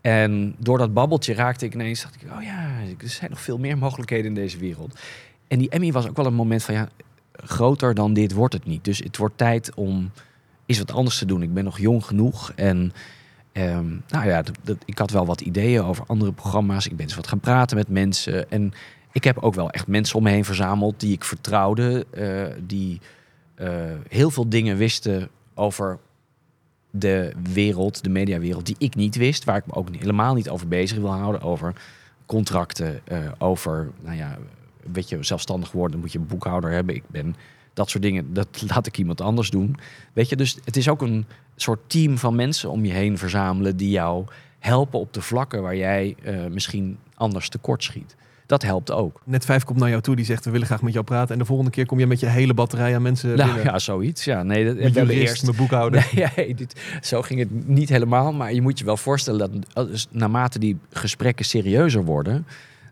En 0.02 0.56
door 0.58 0.78
dat 0.78 0.94
babbeltje 0.94 1.34
raakte 1.34 1.66
ik 1.66 1.74
ineens, 1.74 2.02
dacht 2.02 2.16
ik, 2.16 2.32
oh 2.32 2.44
ja, 2.44 2.70
er 3.00 3.10
zijn 3.10 3.30
nog 3.30 3.42
veel 3.42 3.58
meer 3.58 3.78
mogelijkheden 3.78 4.26
in 4.26 4.36
deze 4.36 4.58
wereld. 4.58 5.00
En 5.48 5.60
die 5.60 5.70
Emmy 5.70 5.92
was 5.92 6.08
ook 6.08 6.18
wel 6.18 6.26
een 6.26 6.34
moment 6.34 6.64
van, 6.64 6.74
ja, 6.74 6.90
groter 7.34 7.94
dan 7.94 8.14
dit 8.14 8.34
wordt 8.34 8.54
het 8.54 8.66
niet. 8.66 8.84
Dus 8.84 9.00
het 9.00 9.18
wordt 9.18 9.38
tijd 9.38 9.74
om 9.74 10.12
iets 10.66 10.80
wat 10.80 10.92
anders 10.92 11.18
te 11.18 11.26
doen. 11.26 11.42
Ik 11.42 11.54
ben 11.54 11.64
nog 11.64 11.80
jong 11.80 12.06
genoeg 12.06 12.52
en 12.56 12.94
ehm, 13.52 13.90
nou 14.08 14.28
ja, 14.28 14.44
ik 14.86 14.98
had 14.98 15.12
wel 15.12 15.26
wat 15.26 15.42
ideeën 15.42 15.84
over 15.84 16.04
andere 16.08 16.32
programma's. 16.32 16.86
Ik 16.86 16.96
ben 16.96 17.06
eens 17.06 17.16
wat 17.16 17.28
gaan 17.28 17.40
praten 17.40 17.78
met 17.78 17.88
mensen 17.88 18.52
en 18.52 18.74
ik 19.12 19.24
heb 19.24 19.38
ook 19.38 19.54
wel 19.54 19.70
echt 19.70 19.88
mensen 19.88 20.16
om 20.16 20.24
me 20.24 20.30
heen 20.30 20.46
verzameld 20.46 21.00
die 21.00 21.14
ik 21.14 21.24
vertrouwde, 21.24 22.06
eh, 22.10 22.64
die 22.66 23.02
eh, 23.56 23.70
heel 24.08 24.32
veel 24.32 24.50
dingen 24.50 24.78
wisten 24.78 25.30
over 25.54 26.00
de 26.92 27.34
wereld, 27.54 28.04
de 28.04 28.10
mediawereld, 28.10 28.66
die 28.66 28.76
ik 28.78 28.96
niet 28.96 29.16
wist, 29.16 29.44
waar 29.44 29.58
ik 29.58 29.66
me 29.66 29.74
ook 29.74 29.88
helemaal 29.96 30.34
niet 30.34 30.50
over 30.50 30.68
bezig 30.68 30.98
wil 30.98 31.14
houden, 31.14 31.42
over 31.42 31.74
contracten, 32.26 33.02
eh, 33.04 33.18
over, 33.38 33.92
nou 34.02 34.18
ja, 34.18 34.38
weet 34.92 35.10
je, 35.10 35.24
zelfstandig 35.24 35.72
worden, 35.72 36.00
moet 36.00 36.12
je 36.12 36.20
een 36.20 36.28
boekhouder 36.28 36.72
hebben. 36.72 36.96
Ik 36.96 37.04
ben 37.08 37.36
dat 37.74 37.90
soort 37.90 38.04
dingen, 38.04 38.34
dat 38.34 38.64
laat 38.68 38.88
ik 38.88 38.98
iemand 38.98 39.22
anders 39.22 39.50
doen. 39.50 39.78
Weet 40.14 40.30
je, 40.30 40.36
dus 40.36 40.58
het 40.66 40.78
is 40.78 40.90
ook 40.90 41.02
een 41.02 41.26
soort 41.56 41.80
team 41.88 42.18
van 42.18 42.36
mensen 42.36 42.70
om 42.70 42.86
je 42.86 42.94
heen 42.94 43.18
verzamelen 43.18 43.78
die 43.78 43.90
jou 43.90 44.26
helpen 44.60 45.00
op 45.00 45.14
de 45.14 45.22
vlakken 45.22 45.62
waar 45.62 45.76
jij 45.76 46.16
eh, 46.24 46.46
misschien 46.50 46.98
anders 47.16 47.50
tekort 47.50 47.84
schiet. 47.84 48.16
Dat 48.46 48.62
helpt 48.62 48.92
ook. 48.92 49.22
Net 49.26 49.46
vijf 49.46 49.64
komt 49.64 49.80
naar 49.80 49.90
jou 49.90 50.02
toe, 50.02 50.16
die 50.16 50.26
zegt, 50.26 50.46
we 50.46 50.52
willen 50.52 50.68
graag 50.68 50.82
met 50.82 50.94
jou 50.94 51.06
praten. 51.06 51.34
En 51.34 51.40
de 51.40 51.46
volgende 51.46 51.72
keer 51.72 51.86
kom 51.86 52.00
je 52.00 52.08
met 52.08 52.20
je 52.20 52.26
hele 52.26 52.54
batterij 52.54 52.96
aan 52.96 53.02
mensen 53.02 53.36
Nou 53.36 53.54
binnen. 53.54 53.74
ja, 53.74 53.80
zoiets. 53.80 54.24
Ja, 54.24 54.44
nee, 54.44 54.66
dat, 54.66 54.76
Met 54.76 54.94
jurist, 54.94 55.20
eerst 55.20 55.46
met 55.46 55.56
boekhouder. 55.56 56.10
Nee, 56.16 56.28
nee, 56.36 56.56
dit, 56.56 56.82
zo 57.02 57.22
ging 57.22 57.40
het 57.40 57.68
niet 57.68 57.90
helemaal. 57.90 58.34
Maar 58.34 58.54
je 58.54 58.62
moet 58.62 58.80
je 58.80 58.86
wel 58.86 58.98
voorstellen 58.98 59.64
dat 59.74 59.88
dus 59.88 60.08
naarmate 60.10 60.60
die 60.60 60.78
gesprekken 60.92 61.46
serieuzer 61.46 62.04
worden. 62.04 62.46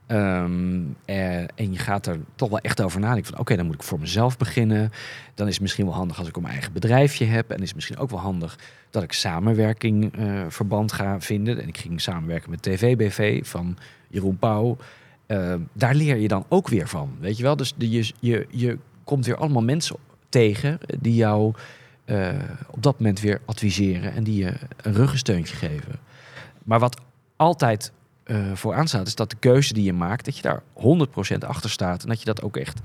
Ehm, 0.09 0.81
eh, 1.05 1.37
en 1.37 1.71
je 1.71 1.77
gaat 1.77 2.05
er 2.05 2.19
toch 2.35 2.49
wel 2.49 2.59
echt 2.59 2.81
over 2.81 2.99
nadenken. 2.99 3.31
Van 3.31 3.39
oké, 3.39 3.55
dan 3.55 3.65
moet 3.65 3.75
ik 3.75 3.83
voor 3.83 3.99
mezelf 3.99 4.37
beginnen. 4.37 4.91
Dan 5.33 5.47
is 5.47 5.53
het 5.53 5.61
misschien 5.61 5.85
wel 5.85 5.93
handig 5.93 6.19
als 6.19 6.27
ik 6.27 6.37
een 6.37 6.45
eigen 6.45 6.73
bedrijfje 6.73 7.25
heb. 7.25 7.49
En 7.49 7.57
is 7.61 7.67
het 7.67 7.75
misschien 7.75 7.97
ook 7.97 8.09
wel 8.09 8.19
handig 8.19 8.57
dat 8.89 9.03
ik 9.03 9.11
samenwerking 9.11 10.17
eh, 10.17 10.45
verband 10.47 10.91
ga 10.91 11.21
vinden. 11.21 11.61
En 11.61 11.67
ik 11.67 11.77
ging 11.77 12.01
samenwerken 12.01 12.49
met 12.49 12.61
TVBV 12.61 13.45
van 13.45 13.77
Jeroen 14.07 14.37
Pauw. 14.37 14.77
Eh, 15.25 15.53
daar 15.73 15.95
leer 15.95 16.17
je 16.17 16.27
dan 16.27 16.45
ook 16.47 16.67
weer 16.67 16.87
van. 16.87 17.17
Weet 17.19 17.37
je 17.37 17.43
wel? 17.43 17.55
Dus 17.55 17.73
je, 17.77 18.13
je, 18.19 18.47
je 18.49 18.77
komt 19.03 19.25
weer 19.25 19.37
allemaal 19.37 19.63
mensen 19.63 19.95
tegen 20.29 20.79
die 20.99 21.15
jou 21.15 21.53
eh, 22.05 22.29
op 22.69 22.83
dat 22.83 22.99
moment 22.99 23.19
weer 23.19 23.41
adviseren 23.45 24.13
en 24.13 24.23
die 24.23 24.43
je 24.43 24.53
een 24.81 24.93
ruggensteuntje 24.93 25.55
geven. 25.55 25.99
Maar 26.63 26.79
wat 26.79 27.01
altijd 27.35 27.91
eh 28.29 28.51
vooraan 28.53 28.87
staat, 28.87 29.07
is 29.07 29.15
dat 29.15 29.29
de 29.29 29.35
keuze 29.39 29.73
die 29.73 29.83
je 29.83 29.93
maakt, 29.93 30.25
dat 30.25 30.35
je 30.35 30.41
daar 30.41 30.61
100% 30.73 31.47
achter 31.47 31.69
staat 31.69 32.01
en 32.03 32.09
dat 32.09 32.19
je 32.19 32.25
dat 32.25 32.41
ook 32.41 32.57
echt 32.57 32.79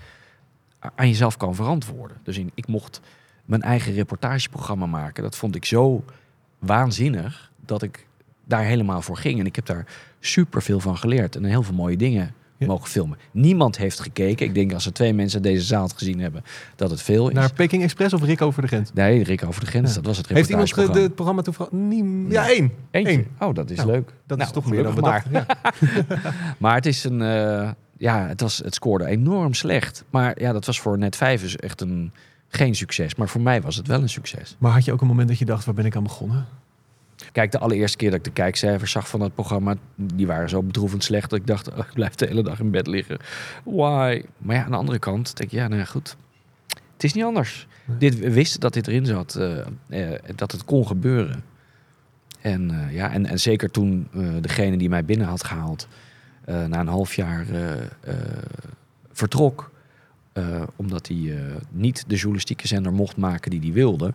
aan 0.94 1.08
jezelf 1.08 1.36
kan 1.36 1.54
verantwoorden. 1.54 2.16
Dus 2.22 2.38
in, 2.38 2.50
ik 2.54 2.66
mocht 2.66 3.00
mijn 3.44 3.62
eigen 3.62 3.92
reportageprogramma 3.92 4.86
maken. 4.86 5.22
Dat 5.22 5.36
vond 5.36 5.54
ik 5.54 5.64
zo 5.64 6.04
waanzinnig 6.58 7.50
dat 7.60 7.82
ik 7.82 8.06
daar 8.44 8.64
helemaal 8.64 9.02
voor 9.02 9.16
ging. 9.16 9.40
En 9.40 9.46
ik 9.46 9.56
heb 9.56 9.66
daar 9.66 9.86
super 10.20 10.62
veel 10.62 10.80
van 10.80 10.96
geleerd 10.96 11.36
en 11.36 11.44
heel 11.44 11.62
veel 11.62 11.74
mooie 11.74 11.96
dingen 11.96 12.34
Ja. 12.64 12.70
mogen 12.70 12.88
filmen. 12.90 13.18
Niemand 13.30 13.76
heeft 13.76 14.00
gekeken. 14.00 14.46
Ik 14.46 14.54
denk 14.54 14.72
als 14.72 14.86
er 14.86 14.92
twee 14.92 15.14
mensen 15.14 15.42
deze 15.42 15.64
zaal 15.64 15.82
het 15.82 15.92
gezien 15.92 16.20
hebben, 16.20 16.42
dat 16.76 16.90
het 16.90 17.02
veel 17.02 17.28
is. 17.28 17.34
Naar 17.34 17.52
Peking 17.52 17.82
Express 17.82 18.14
of 18.14 18.22
Rick 18.22 18.42
over 18.42 18.62
de 18.62 18.68
grens? 18.68 18.90
Nee, 18.94 19.22
Rick 19.22 19.44
over 19.44 19.60
de 19.60 19.66
grens. 19.66 19.88
Ja. 19.88 19.94
Dat 19.94 20.04
was 20.06 20.16
het 20.16 20.28
Heeft 20.28 20.48
iemand 20.48 20.74
de, 20.74 21.00
het 21.00 21.14
programma 21.14 21.42
toevallig... 21.42 21.72
Niet, 21.72 22.32
ja, 22.32 22.48
één. 22.48 22.72
Eentje. 22.90 23.12
Eén. 23.12 23.26
Oh, 23.38 23.54
dat 23.54 23.70
is 23.70 23.76
Nou, 23.76 23.90
leuk. 23.90 24.12
Dat 24.26 24.38
Nou, 24.38 24.50
is 24.50 24.54
toch 24.54 24.70
meer 24.70 24.82
dan 24.82 24.94
bedacht. 24.94 25.26
maar. 26.58 26.74
Het 26.74 26.86
is 26.86 27.04
een... 27.04 27.22
eh, 27.22 27.70
ja, 27.96 28.26
het, 28.26 28.40
was, 28.40 28.58
het 28.58 28.74
scoorde 28.74 29.04
enorm 29.06 29.54
slecht. 29.54 30.04
Maar 30.10 30.40
ja, 30.40 30.52
dat 30.52 30.66
was 30.66 30.80
voor 30.80 30.98
Net 30.98 31.16
5 31.16 31.40
dus 31.40 31.56
echt 31.56 31.80
een, 31.80 32.12
geen 32.48 32.74
succes. 32.74 33.14
Maar 33.14 33.28
voor 33.28 33.40
mij 33.40 33.60
was 33.62 33.76
het 33.76 33.86
wel 33.86 34.02
een 34.02 34.08
succes. 34.08 34.56
Maar 34.58 34.72
had 34.72 34.84
je 34.84 34.92
ook 34.92 35.00
een 35.00 35.06
moment 35.06 35.28
dat 35.28 35.38
je 35.38 35.44
dacht, 35.44 35.64
waar 35.64 35.74
ben 35.74 35.84
ik 35.84 35.96
aan 35.96 36.02
begonnen? 36.02 36.46
Kijk, 37.32 37.52
de 37.52 37.58
allereerste 37.58 37.96
keer 37.96 38.10
dat 38.10 38.18
ik 38.18 38.24
de 38.24 38.32
kijkcijfers 38.32 38.90
zag 38.90 39.08
van 39.08 39.20
het 39.20 39.34
programma... 39.34 39.74
die 39.96 40.26
waren 40.26 40.48
zo 40.48 40.62
bedroevend 40.62 41.04
slecht 41.04 41.30
dat 41.30 41.38
ik 41.38 41.46
dacht... 41.46 41.72
oh, 41.72 41.78
ik 41.78 41.92
blijf 41.94 42.14
de 42.14 42.26
hele 42.26 42.42
dag 42.42 42.60
in 42.60 42.70
bed 42.70 42.86
liggen. 42.86 43.18
Why? 43.64 44.22
Maar 44.38 44.56
ja, 44.56 44.64
aan 44.64 44.70
de 44.70 44.76
andere 44.76 44.98
kant 44.98 45.36
denk 45.36 45.50
ik... 45.50 45.58
Ja, 45.58 45.68
nou 45.68 45.80
ja, 45.80 45.86
goed. 45.86 46.16
Het 46.92 47.04
is 47.04 47.12
niet 47.12 47.24
anders. 47.24 47.66
Nee. 47.84 47.98
Dit, 47.98 48.18
we 48.18 48.32
wisten 48.32 48.60
dat 48.60 48.72
dit 48.72 48.86
erin 48.86 49.06
zat. 49.06 49.36
eh, 49.88 50.12
dat 50.36 50.52
het 50.52 50.64
kon 50.64 50.86
gebeuren. 50.86 51.44
En, 52.40 52.70
eh, 52.70 52.94
ja, 52.94 53.10
en, 53.10 53.26
en 53.26 53.40
zeker 53.40 53.70
toen 53.70 54.08
degene 54.40 54.76
die 54.76 54.88
mij 54.88 55.04
binnen 55.04 55.26
had 55.26 55.44
gehaald... 55.44 55.88
eh, 56.44 56.64
na 56.64 56.80
een 56.80 56.86
half 56.86 57.14
jaar 57.14 57.46
vertrok... 59.12 59.70
omdat 60.76 61.08
hij 61.08 61.38
niet 61.70 62.04
de 62.06 62.14
journalistieke 62.14 62.66
zender 62.66 62.92
mocht 62.92 63.16
maken 63.16 63.50
die 63.50 63.60
hij 63.60 63.72
wilde... 63.72 64.12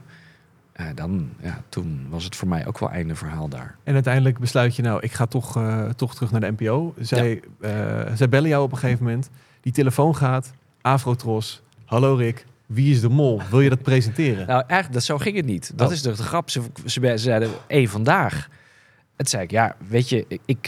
eh, 0.79 0.85
dan, 0.95 1.29
ja, 1.41 1.61
toen 1.69 2.05
was 2.09 2.23
het 2.23 2.35
voor 2.35 2.47
mij 2.47 2.67
ook 2.67 2.79
wel 2.79 2.89
einde 2.89 3.15
verhaal 3.15 3.47
daar. 3.47 3.75
En 3.83 3.93
uiteindelijk 3.93 4.39
besluit 4.39 4.75
je, 4.75 4.81
nou, 4.81 5.01
ik 5.01 5.11
ga 5.11 5.25
toch, 5.25 5.57
eh, 5.57 5.89
toch 5.89 6.15
terug 6.15 6.31
naar 6.31 6.41
de 6.41 6.51
NPO. 6.57 6.93
Zij, 6.99 7.41
eh, 7.61 7.71
zij 8.13 8.29
bellen 8.29 8.49
jou 8.49 8.63
op 8.63 8.71
een 8.71 8.77
gegeven 8.77 9.03
moment. 9.03 9.29
Die 9.61 9.73
telefoon 9.73 10.15
gaat, 10.15 10.53
Afrotros. 10.81 11.61
Hallo 11.85 12.15
Rick, 12.15 12.45
wie 12.65 12.91
is 12.91 13.01
de 13.01 13.09
mol? 13.09 13.41
Wil 13.49 13.61
je 13.61 13.69
dat 13.69 13.81
presenteren? 13.81 14.47
Nou, 14.47 14.59
eigenlijk, 14.59 14.93
dat, 14.93 15.03
zo 15.03 15.17
ging 15.17 15.35
het 15.35 15.45
niet. 15.45 15.71
Dat 15.75 15.87
Oh. 15.87 15.93
is 15.93 16.01
de, 16.01 16.11
de 16.11 16.23
grap. 16.23 16.49
Ze, 16.49 16.61
ze 16.85 17.17
zeiden, 17.17 17.49
één 17.67 17.87
vandaag. 17.87 18.49
Het 19.15 19.29
zei 19.29 19.43
ik, 19.43 19.51
ja, 19.51 19.75
weet 19.87 20.09
je, 20.09 20.25
ik, 20.45 20.67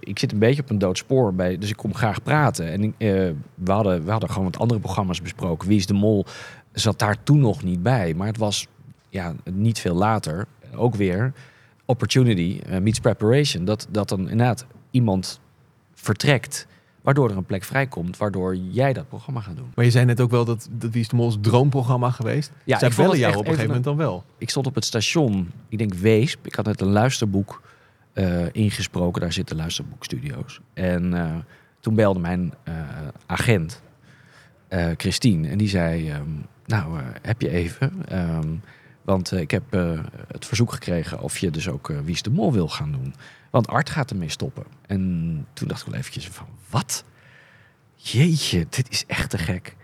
ik 0.00 0.18
zit 0.18 0.32
een 0.32 0.38
beetje 0.38 0.62
op 0.62 0.70
een 0.70 0.78
dood 0.78 0.98
spoor 0.98 1.34
bij, 1.34 1.58
dus 1.58 1.70
ik 1.70 1.76
kom 1.76 1.94
graag 1.94 2.22
praten. 2.22 2.72
En 2.72 2.94
we, 3.54 3.72
hadden, 3.72 4.04
we 4.04 4.10
hadden 4.10 4.28
gewoon 4.28 4.44
wat 4.44 4.58
andere 4.58 4.80
programma's 4.80 5.22
besproken. 5.22 5.68
Wie 5.68 5.78
is 5.78 5.86
de 5.86 5.94
Mol 5.94 6.26
zat 6.72 6.98
daar 6.98 7.22
toen 7.22 7.40
nog 7.40 7.62
niet 7.62 7.82
bij. 7.82 8.14
Maar 8.14 8.26
het 8.26 8.36
was 8.36 8.66
ja, 9.10 9.34
niet 9.44 9.78
veel 9.78 9.94
later, 9.94 10.46
ook 10.74 10.94
weer, 10.94 11.32
opportunity 11.90 12.60
eh, 12.66 12.78
meets 12.78 13.00
preparation. 13.00 13.64
Dat, 13.64 13.86
dat 13.90 14.08
dan 14.08 14.20
inderdaad 14.20 14.66
iemand 14.90 15.40
vertrekt, 15.94 16.66
waardoor 17.00 17.30
er 17.30 17.36
een 17.36 17.44
plek 17.44 17.64
vrijkomt, 17.64 18.16
waardoor 18.16 18.56
jij 18.56 18.92
dat 18.92 19.08
programma 19.08 19.40
gaat 19.40 19.56
doen. 19.56 19.72
Maar 19.74 19.84
je 19.84 19.90
zei 19.90 20.04
net 20.04 20.20
ook 20.20 20.30
wel 20.30 20.44
dat, 20.44 20.68
dat 20.70 20.90
Wie 20.90 21.00
is 21.00 21.08
de 21.08 21.16
Mol's 21.16 21.36
droomprogramma 21.40 22.10
geweest. 22.10 22.52
Ja, 22.64 22.78
zij 22.78 22.88
ik 22.88 22.96
bellen 22.96 23.18
jou 23.18 23.32
op 23.32 23.38
een 23.38 23.44
gegeven 23.44 23.52
even 23.52 23.66
moment 23.66 23.84
dan 23.84 23.96
wel. 23.96 24.24
ik 24.38 24.50
stond 24.50 24.66
op 24.66 24.74
het 24.74 24.84
station, 24.84 25.50
ik 25.68 25.78
denk 25.78 25.94
Weesp. 25.94 26.46
Ik 26.46 26.54
had 26.54 26.64
net 26.64 26.80
een 26.80 26.90
luisterboek 26.90 27.62
eh, 28.12 28.52
ingesproken. 28.52 29.20
Daar 29.20 29.32
zitten 29.32 29.56
luisterboekstudio's. 29.56 30.60
En 30.74 31.14
eh, 31.14 31.34
toen 31.80 31.94
belde 31.94 32.20
mijn 32.20 32.54
agent, 33.26 33.82
Christine. 34.96 35.48
En 35.48 35.58
die 35.58 35.68
zei, 35.68 36.10
ehm, 36.10 36.28
nou, 36.66 37.00
heb 37.22 37.40
je 37.40 37.50
even? 37.50 37.92
Ehm, 38.08 38.48
want 39.10 39.32
eh, 39.32 39.40
ik 39.40 39.50
heb 39.50 39.74
eh, 39.74 39.98
het 40.28 40.46
verzoek 40.46 40.72
gekregen 40.72 41.20
of 41.20 41.38
je 41.38 41.50
dus 41.50 41.68
ook 41.68 41.90
eh, 41.90 41.98
Wie 42.04 42.14
is 42.14 42.22
de 42.22 42.30
Mol 42.30 42.52
wil 42.52 42.68
gaan 42.68 42.92
doen. 42.92 43.14
Want 43.50 43.68
Art 43.68 43.90
gaat 43.90 44.10
ermee 44.10 44.28
stoppen. 44.28 44.64
En 44.86 45.46
toen 45.52 45.68
dacht 45.68 45.80
ik 45.80 45.86
wel 45.86 45.98
eventjes 45.98 46.28
van, 46.28 46.46
wat? 46.68 47.04
Jeetje, 47.94 48.66
dit 48.68 48.90
is 48.90 49.04
echt 49.06 49.30
te 49.30 49.38
gek. 49.38 49.76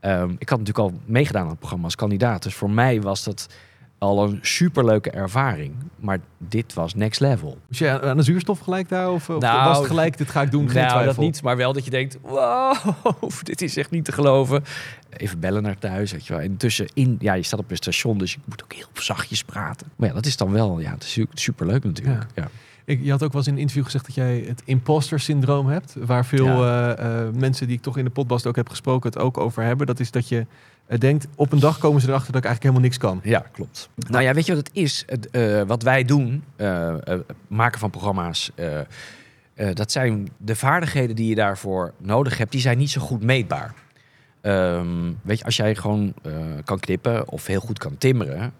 Ehm, 0.00 0.30
ik 0.38 0.48
had 0.48 0.58
natuurlijk 0.58 0.78
al 0.78 1.00
meegedaan 1.04 1.42
aan 1.42 1.48
het 1.48 1.58
programma 1.58 1.84
als 1.84 1.94
kandidaat. 1.94 2.42
Dus 2.42 2.54
voor 2.54 2.70
mij 2.70 3.00
was 3.00 3.24
dat 3.24 3.48
al 3.98 4.24
een 4.24 4.38
superleuke 4.42 5.10
ervaring. 5.10 5.74
Maar 5.96 6.18
dit 6.38 6.74
was 6.74 6.94
next 6.94 7.20
level. 7.20 7.58
Was 7.68 7.78
je 7.78 8.00
aan 8.02 8.16
de 8.16 8.22
zuurstof 8.22 8.58
gelijk 8.58 8.88
daar? 8.88 9.10
Of, 9.10 9.30
of 9.30 9.40
Nou, 9.40 9.68
was 9.68 9.78
het 9.78 9.86
gelijk, 9.86 10.18
dit 10.18 10.30
ga 10.30 10.42
ik 10.42 10.50
doen, 10.50 10.66
geen 10.70 10.74
nou, 10.82 10.88
twijfel? 10.88 11.12
dat 11.14 11.24
niet, 11.24 11.42
maar 11.42 11.56
wel 11.56 11.72
dat 11.72 11.84
je 11.84 11.90
denkt, 11.90 12.18
wow, 12.22 12.74
dit 13.42 13.62
is 13.62 13.76
echt 13.76 13.90
niet 13.90 14.04
te 14.04 14.12
geloven. 14.12 14.64
Even 15.10 15.40
bellen 15.40 15.62
naar 15.62 15.78
thuis, 15.78 16.12
weet 16.12 16.26
je 16.26 16.32
wel. 16.32 16.42
Intussen, 16.42 16.88
in, 16.94 17.16
ja, 17.20 17.32
je 17.34 17.42
staat 17.42 17.60
op 17.60 17.70
een 17.70 17.76
station, 17.76 18.18
dus 18.18 18.32
je 18.32 18.38
moet 18.44 18.62
ook 18.64 18.72
heel 18.72 18.86
zachtjes 18.92 19.44
praten. 19.44 19.86
Maar 19.96 20.08
ja, 20.08 20.14
dat 20.14 20.26
is 20.26 20.36
dan 20.36 20.52
wel, 20.52 20.80
ja, 20.80 20.90
het 20.90 21.02
is 21.02 21.12
su- 21.12 21.26
superleuk 21.34 21.84
natuurlijk. 21.84 22.26
Ja. 22.34 22.48
Ik, 22.84 23.00
je 23.02 23.10
had 23.10 23.22
ook 23.22 23.32
wel 23.32 23.40
eens 23.40 23.46
in 23.46 23.54
een 23.54 23.60
interview 23.60 23.84
gezegd 23.84 24.06
dat 24.06 24.14
jij 24.14 24.44
het 24.46 24.62
imposter 24.64 25.20
syndroom 25.20 25.66
hebt. 25.66 25.96
Waar 25.98 26.24
veel 26.26 26.46
eh, 26.46 26.90
eh, 27.26 27.34
mensen 27.34 27.66
die 27.66 27.76
ik 27.76 27.82
toch 27.82 27.96
in 27.98 28.04
de 28.04 28.10
podcast 28.10 28.46
ook 28.46 28.56
heb 28.56 28.68
gesproken 28.68 29.10
het 29.10 29.18
ook 29.18 29.38
over 29.38 29.62
hebben. 29.62 29.86
Dat 29.86 30.00
is 30.00 30.10
dat 30.10 30.28
je 30.28 30.46
denkt, 30.96 31.26
op 31.34 31.52
een 31.52 31.60
dag 31.60 31.78
komen 31.78 32.00
ze 32.00 32.08
erachter 32.08 32.32
dat 32.32 32.40
ik 32.40 32.48
eigenlijk 32.48 32.62
helemaal 32.62 32.82
niks 32.82 32.98
kan. 32.98 33.20
Ja, 33.30 33.44
klopt. 33.52 33.88
Nou 34.08 34.22
ja, 34.22 34.34
weet 34.34 34.46
je 34.46 34.54
wat 34.54 34.66
het 34.66 34.76
is? 34.76 35.04
Eh, 35.30 35.62
wat 35.62 35.82
wij 35.82 36.04
doen, 36.04 36.44
eh, 36.56 36.88
eh, 36.88 37.20
maken 37.46 37.78
van 37.78 37.90
programma's, 37.90 38.50
dat 39.74 39.92
zijn 39.92 40.28
de 40.36 40.56
vaardigheden 40.56 41.16
die 41.16 41.28
je 41.28 41.34
daarvoor 41.34 41.92
nodig 41.98 42.38
hebt, 42.38 42.52
die 42.52 42.60
zijn 42.60 42.78
niet 42.78 42.90
zo 42.90 43.00
goed 43.00 43.22
meetbaar. 43.22 43.74
Ehm, 44.40 45.12
weet 45.22 45.38
je, 45.38 45.44
als 45.44 45.56
jij 45.56 45.74
gewoon 45.74 46.14
kan 46.64 46.78
knippen 46.78 47.28
of 47.28 47.46
heel 47.46 47.60
goed 47.60 47.78
kan 47.78 47.98
timmeren, 47.98 48.52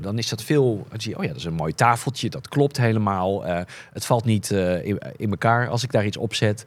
dan 0.00 0.18
is 0.18 0.28
dat 0.28 0.42
veel. 0.42 0.86
Dan 0.88 1.14
oh 1.16 1.22
ja, 1.22 1.28
dat 1.28 1.36
is 1.36 1.44
een 1.44 1.54
mooi 1.54 1.74
tafeltje, 1.74 2.30
dat 2.30 2.48
klopt 2.48 2.76
helemaal. 2.76 3.44
het 3.92 4.06
valt 4.06 4.24
niet 4.24 4.50
in, 4.50 4.98
in 5.16 5.30
elkaar 5.30 5.68
als 5.68 5.82
ik 5.82 5.92
daar 5.92 6.06
iets 6.06 6.16
op 6.16 6.34
zet. 6.34 6.64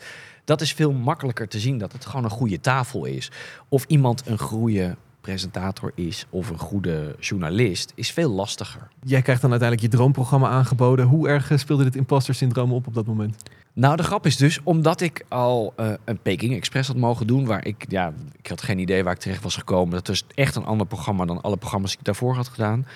Dat 0.47 0.61
is 0.61 0.73
veel 0.73 0.91
makkelijker 0.91 1.47
te 1.47 1.59
zien 1.59 1.77
dat 1.77 1.93
het 1.93 2.05
gewoon 2.05 2.23
een 2.23 2.29
goede 2.29 2.59
tafel 2.59 3.05
is. 3.05 3.31
Of 3.69 3.85
iemand 3.87 4.27
een 4.27 4.39
goede 4.39 4.95
presentator 5.21 5.91
is 5.95 6.25
of 6.29 6.49
een 6.49 6.57
goede 6.57 7.15
journalist, 7.19 7.91
is 7.95 8.11
veel 8.11 8.29
lastiger. 8.31 8.87
Jij 9.03 9.21
krijgt 9.21 9.41
dan 9.41 9.51
uiteindelijk 9.51 9.91
je 9.91 9.97
droomprogramma 9.97 10.49
aangeboden. 10.49 11.05
Hoe 11.05 11.27
erg 11.27 11.51
eh, 11.51 11.57
speelde 11.57 11.83
dit 11.83 11.95
imposter 11.95 12.35
syndroom 12.35 12.73
op 12.73 12.87
op 12.87 12.93
dat 12.93 13.05
moment? 13.05 13.43
Nou, 13.73 13.95
de 13.95 14.03
grap 14.03 14.25
is 14.25 14.37
dus, 14.37 14.59
omdat 14.63 15.01
ik 15.01 15.25
al 15.27 15.73
eh, 15.75 15.91
een 16.05 16.17
Peking 16.17 16.55
Express 16.55 16.87
had 16.87 16.97
mogen 16.97 17.27
doen, 17.27 17.45
waar 17.45 17.65
ik, 17.65 17.85
ja, 17.87 18.13
ik 18.41 18.47
had 18.47 18.61
geen 18.61 18.79
idee 18.79 19.03
waar 19.03 19.13
ik 19.13 19.19
terecht 19.19 19.43
was 19.43 19.55
gekomen. 19.55 19.93
Dat 19.93 20.09
is 20.09 20.23
echt 20.35 20.55
een 20.55 20.65
ander 20.65 20.87
programma 20.87 21.25
dan 21.25 21.41
alle 21.41 21.57
programma's 21.57 21.89
die 21.89 21.99
ik 21.99 22.05
daarvoor 22.05 22.35
had 22.35 22.47
gedaan. 22.47 22.87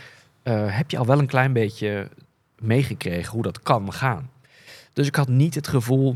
eh, 0.43 0.78
heb 0.78 0.91
je 0.91 0.97
al 0.97 1.06
wel 1.06 1.20
een 1.20 1.28
klein 1.28 1.54
beetje 1.54 2.10
meegekregen 2.60 3.32
hoe 3.34 3.43
dat 3.43 3.62
kan 3.62 3.93
gaan. 3.93 4.30
Dus 4.93 5.08
ik 5.08 5.16
had 5.16 5.28
niet 5.28 5.56
het 5.56 5.68
gevoel 5.68 6.16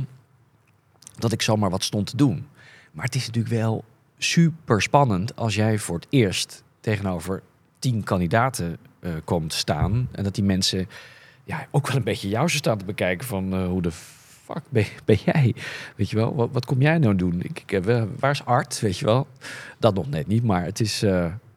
dat 1.18 1.32
ik 1.32 1.42
zomaar 1.42 1.70
wat 1.70 1.84
stond 1.84 2.08
te 2.08 2.18
doen. 2.18 2.48
Maar 2.92 3.06
het 3.06 3.16
is 3.16 3.26
natuurlijk 3.26 3.56
wel 3.56 3.84
super 4.18 4.82
spannend 4.82 5.36
als 5.36 5.56
jij 5.56 5.78
voor 5.80 5.96
het 5.96 6.08
eerst 6.10 6.64
tegenover 6.80 7.42
tien 7.80 8.04
kandidaten 8.04 8.78
eh, 9.00 9.12
komt 9.24 9.54
staan. 9.54 10.08
En 10.12 10.24
dat 10.24 10.36
die 10.36 10.44
mensen 10.44 10.88
ja, 11.44 11.68
ook 11.72 11.88
wel 11.88 11.98
een 11.98 12.04
beetje 12.04 12.30
jou 12.30 12.48
zo 12.48 12.58
staan 12.58 12.78
te 12.78 12.86
bekijken 12.86 13.28
van 13.28 13.54
eh, 13.54 13.68
hoe 13.68 13.82
de 13.82 13.92
fuck 13.92 14.62
ben, 14.70 14.86
ben 15.06 15.18
jij? 15.26 15.56
Weet 15.96 16.10
je 16.10 16.16
wel, 16.16 16.36
wat, 16.36 16.50
wat 16.52 16.66
kom 16.66 16.82
jij 16.82 16.98
nou 16.98 17.16
doen? 17.16 17.42
Ik, 17.42 17.60
ik, 17.60 17.70
heb, 17.70 17.88
eh, 17.88 18.04
waar 18.20 18.32
is 18.32 18.46
Art? 18.46 18.80
Weet 18.80 18.98
je 18.98 19.06
wel? 19.06 19.28
Dat 19.80 19.94
nog 19.94 20.10
net 20.10 20.28
niet, 20.28 20.44
maar 20.44 20.64
het 20.64 20.80
is, 20.80 21.00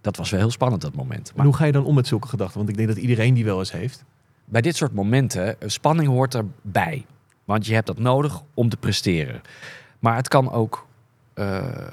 dat 0.00 0.16
was 0.16 0.30
wel 0.30 0.40
heel 0.40 0.50
spannend 0.50 0.82
dat 0.82 0.94
moment. 0.94 1.32
Maar 1.36 1.44
hoe 1.44 1.54
ga 1.54 1.64
je 1.64 1.72
dan 1.72 1.84
om 1.84 1.94
met 1.94 2.06
zulke 2.06 2.28
gedachten? 2.28 2.56
Want 2.56 2.68
ik 2.68 2.76
denk 2.76 2.88
dat 2.88 2.96
iedereen 2.96 3.34
die 3.34 3.44
wel 3.44 3.58
eens 3.58 3.72
heeft. 3.72 4.04
bij 4.44 4.60
dit 4.60 4.76
soort 4.76 4.92
momenten, 4.92 5.56
spanning 5.66 6.08
hoort 6.08 6.34
erbij. 6.34 7.06
Want 7.48 7.66
je 7.66 7.74
hebt 7.74 7.86
dat 7.86 7.98
nodig 7.98 8.42
om 8.54 8.68
te 8.68 8.76
presteren. 8.76 9.42
Maar 9.98 10.16
het 10.16 10.28
kan 10.28 10.52
ook, 10.52 10.86
eh, 11.34 11.86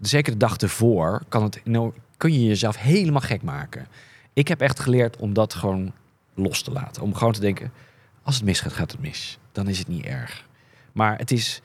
zeker 0.00 0.32
de 0.32 0.38
dag 0.38 0.56
ervoor, 0.56 1.22
kan 1.28 1.42
het, 1.42 1.62
kun 2.16 2.32
je 2.32 2.44
jezelf 2.44 2.76
helemaal 2.76 3.20
gek 3.20 3.42
maken. 3.42 3.86
Ik 4.32 4.48
heb 4.48 4.60
echt 4.60 4.80
geleerd 4.80 5.16
om 5.16 5.32
dat 5.32 5.54
gewoon 5.54 5.92
los 6.34 6.62
te 6.62 6.70
laten. 6.70 7.02
Om 7.02 7.14
gewoon 7.14 7.32
te 7.32 7.40
denken, 7.40 7.72
als 8.22 8.34
het 8.34 8.44
misgaat, 8.44 8.72
gaat 8.72 8.90
het 8.90 9.00
mis. 9.00 9.38
Dan 9.52 9.68
is 9.68 9.78
het 9.78 9.88
niet 9.88 10.04
erg. 10.04 10.46
Maar 10.92 11.18
het 11.18 11.30
is, 11.30 11.62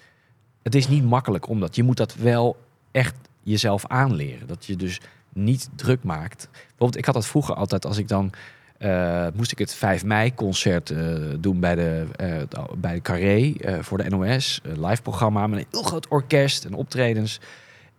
het 0.63 0.75
is 0.75 0.87
niet 0.87 1.03
makkelijk, 1.03 1.47
omdat 1.47 1.75
je 1.75 1.83
moet 1.83 1.97
dat 1.97 2.15
wel 2.15 2.57
echt 2.91 3.15
jezelf 3.43 3.87
aanleren. 3.87 4.47
Dat 4.47 4.65
je 4.65 4.75
dus 4.75 5.01
niet 5.33 5.69
druk 5.75 6.03
maakt. 6.03 6.49
Bijvoorbeeld, 6.51 6.97
ik 6.97 7.05
had 7.05 7.15
dat 7.15 7.27
vroeger 7.27 7.55
altijd 7.55 7.85
als 7.85 7.97
ik 7.97 8.07
dan 8.07 8.31
eh, 8.77 9.27
moest 9.33 9.51
ik 9.51 9.57
het 9.57 9.73
5 9.73 10.05
mei 10.05 10.33
concert 10.33 10.89
eh, 10.89 11.15
doen 11.39 11.59
bij 11.59 11.75
de, 11.75 12.05
eh, 12.15 12.63
bij 12.77 12.93
de 12.93 13.01
Carré 13.01 13.53
voor 13.81 13.97
de 13.97 14.09
NOS. 14.09 14.61
Live 14.63 15.01
programma 15.01 15.47
met 15.47 15.59
een 15.59 15.65
heel 15.71 15.83
groot 15.83 16.07
orkest 16.07 16.65
en 16.65 16.73
optredens. 16.73 17.39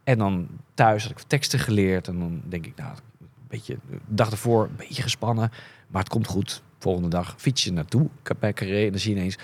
En 0.04 0.18
dan 0.18 0.48
thuis 0.74 1.02
had 1.02 1.10
ik 1.10 1.18
teksten 1.26 1.58
geleerd. 1.58 2.08
En 2.08 2.18
dan 2.18 2.42
denk 2.44 2.66
ik, 2.66 2.76
nou, 2.76 2.90
een 3.20 3.28
beetje, 3.48 3.76
de 3.90 3.98
dag 4.06 4.30
ervoor 4.30 4.64
een 4.64 4.76
beetje 4.76 5.02
gespannen. 5.02 5.50
Maar 5.88 6.02
het 6.02 6.10
komt 6.10 6.26
goed. 6.26 6.62
Volgende 6.78 7.08
dag 7.08 7.34
fiets 7.36 7.64
je 7.64 7.72
naartoe 7.72 8.08
bij 8.38 8.52
Carré. 8.52 8.84
En 8.84 8.90
dan 8.90 9.00
zie 9.00 9.14
je 9.14 9.16
ineens 9.16 9.38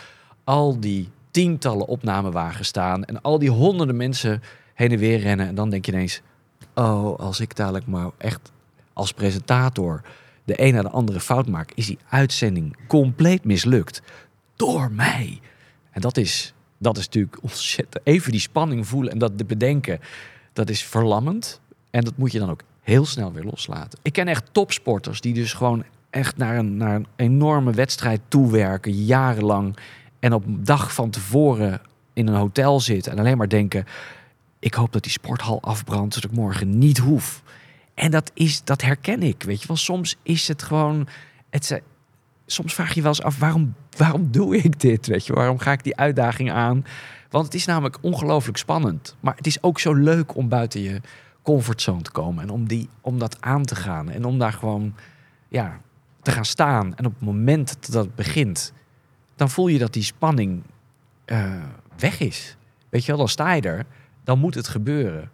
al 0.44 0.80
die 0.80 1.08
tientallen 1.30 1.86
opnamewagens 1.86 2.68
staan. 2.68 3.04
En 3.04 3.22
al 3.22 3.38
die 3.38 3.50
honderden 3.50 3.96
mensen 3.96 4.42
heen 4.74 4.92
en 4.92 4.98
weer 4.98 5.18
rennen. 5.18 5.46
En 5.46 5.54
dan 5.54 5.70
denk 5.70 5.86
je 5.86 5.92
ineens, 5.92 6.22
oh, 6.74 7.18
als 7.18 7.40
ik 7.40 7.56
dadelijk 7.56 7.86
maar 7.86 8.10
echt 8.18 8.52
als 8.92 9.12
presentator 9.12 10.02
de 10.44 10.62
een 10.62 10.74
naar 10.74 10.82
de 10.82 10.90
andere 10.90 11.20
fout 11.20 11.48
maak, 11.48 11.72
is 11.74 11.86
die 11.86 11.98
uitzending 12.08 12.76
compleet 12.86 13.44
mislukt. 13.44 14.02
Door 14.56 14.92
mij. 14.92 15.40
En 15.90 16.00
dat 16.00 16.16
is, 16.16 16.54
dat 16.78 16.96
is 16.96 17.04
natuurlijk 17.04 17.42
ontzettend. 17.42 18.06
Even 18.06 18.32
die 18.32 18.40
spanning 18.40 18.86
voelen 18.86 19.12
en 19.12 19.18
dat 19.18 19.46
bedenken, 19.46 20.00
dat 20.52 20.70
is 20.70 20.84
verlammend. 20.84 21.60
En 21.90 22.04
dat 22.04 22.16
moet 22.16 22.32
je 22.32 22.38
dan 22.38 22.50
ook 22.50 22.62
heel 22.80 23.06
snel 23.06 23.32
weer 23.32 23.44
loslaten. 23.44 23.98
Ik 24.02 24.12
ken 24.12 24.28
echt 24.28 24.48
topsporters 24.52 25.20
die 25.20 25.34
dus 25.34 25.52
gewoon 25.52 25.84
echt 26.10 26.36
naar 26.36 26.58
een, 26.58 26.76
naar 26.76 26.94
een 26.94 27.06
enorme 27.16 27.72
wedstrijd 27.72 28.20
toewerken, 28.28 29.04
jarenlang. 29.04 29.76
En 30.18 30.32
op 30.32 30.46
een 30.46 30.64
dag 30.64 30.94
van 30.94 31.10
tevoren 31.10 31.80
in 32.12 32.28
een 32.28 32.34
hotel 32.34 32.80
zitten 32.80 33.12
en 33.12 33.18
alleen 33.18 33.36
maar 33.36 33.48
denken: 33.48 33.84
ik 34.58 34.74
hoop 34.74 34.92
dat 34.92 35.02
die 35.02 35.12
sporthal 35.12 35.62
afbrandt, 35.62 36.14
zodat 36.14 36.30
ik 36.30 36.36
morgen 36.36 36.78
niet 36.78 36.98
hoef. 36.98 37.42
En 37.94 38.10
dat, 38.10 38.30
is, 38.34 38.64
dat 38.64 38.82
herken 38.82 39.22
ik, 39.22 39.42
weet 39.42 39.60
je 39.60 39.66
wel. 39.66 39.76
Soms 39.76 40.16
is 40.22 40.48
het 40.48 40.62
gewoon... 40.62 41.08
Het, 41.50 41.82
soms 42.46 42.74
vraag 42.74 42.94
je 42.94 43.00
wel 43.02 43.10
eens 43.10 43.22
af, 43.22 43.38
waarom, 43.38 43.74
waarom 43.96 44.30
doe 44.30 44.56
ik 44.56 44.80
dit? 44.80 45.06
Weet 45.06 45.26
je, 45.26 45.32
waarom 45.32 45.58
ga 45.58 45.72
ik 45.72 45.84
die 45.84 45.96
uitdaging 45.96 46.52
aan? 46.52 46.84
Want 47.30 47.44
het 47.44 47.54
is 47.54 47.64
namelijk 47.64 47.98
ongelooflijk 48.00 48.58
spannend. 48.58 49.16
Maar 49.20 49.36
het 49.36 49.46
is 49.46 49.62
ook 49.62 49.80
zo 49.80 49.94
leuk 49.94 50.36
om 50.36 50.48
buiten 50.48 50.80
je 50.80 51.00
comfortzone 51.42 52.02
te 52.02 52.10
komen. 52.10 52.42
En 52.42 52.50
om, 52.50 52.68
die, 52.68 52.88
om 53.00 53.18
dat 53.18 53.36
aan 53.40 53.64
te 53.64 53.74
gaan. 53.74 54.10
En 54.10 54.24
om 54.24 54.38
daar 54.38 54.52
gewoon 54.52 54.94
ja, 55.48 55.80
te 56.22 56.30
gaan 56.30 56.44
staan. 56.44 56.96
En 56.96 57.06
op 57.06 57.12
het 57.12 57.22
moment 57.22 57.92
dat 57.92 58.04
het 58.04 58.14
begint... 58.14 58.72
dan 59.36 59.50
voel 59.50 59.68
je 59.68 59.78
dat 59.78 59.92
die 59.92 60.02
spanning 60.02 60.62
eh, 61.24 61.62
weg 61.98 62.20
is. 62.20 62.56
Weet 62.88 63.00
je 63.04 63.08
wel, 63.08 63.16
dan 63.16 63.28
sta 63.28 63.52
je 63.52 63.62
er. 63.62 63.86
Dan 64.24 64.38
moet 64.38 64.54
het 64.54 64.68
gebeuren. 64.68 65.30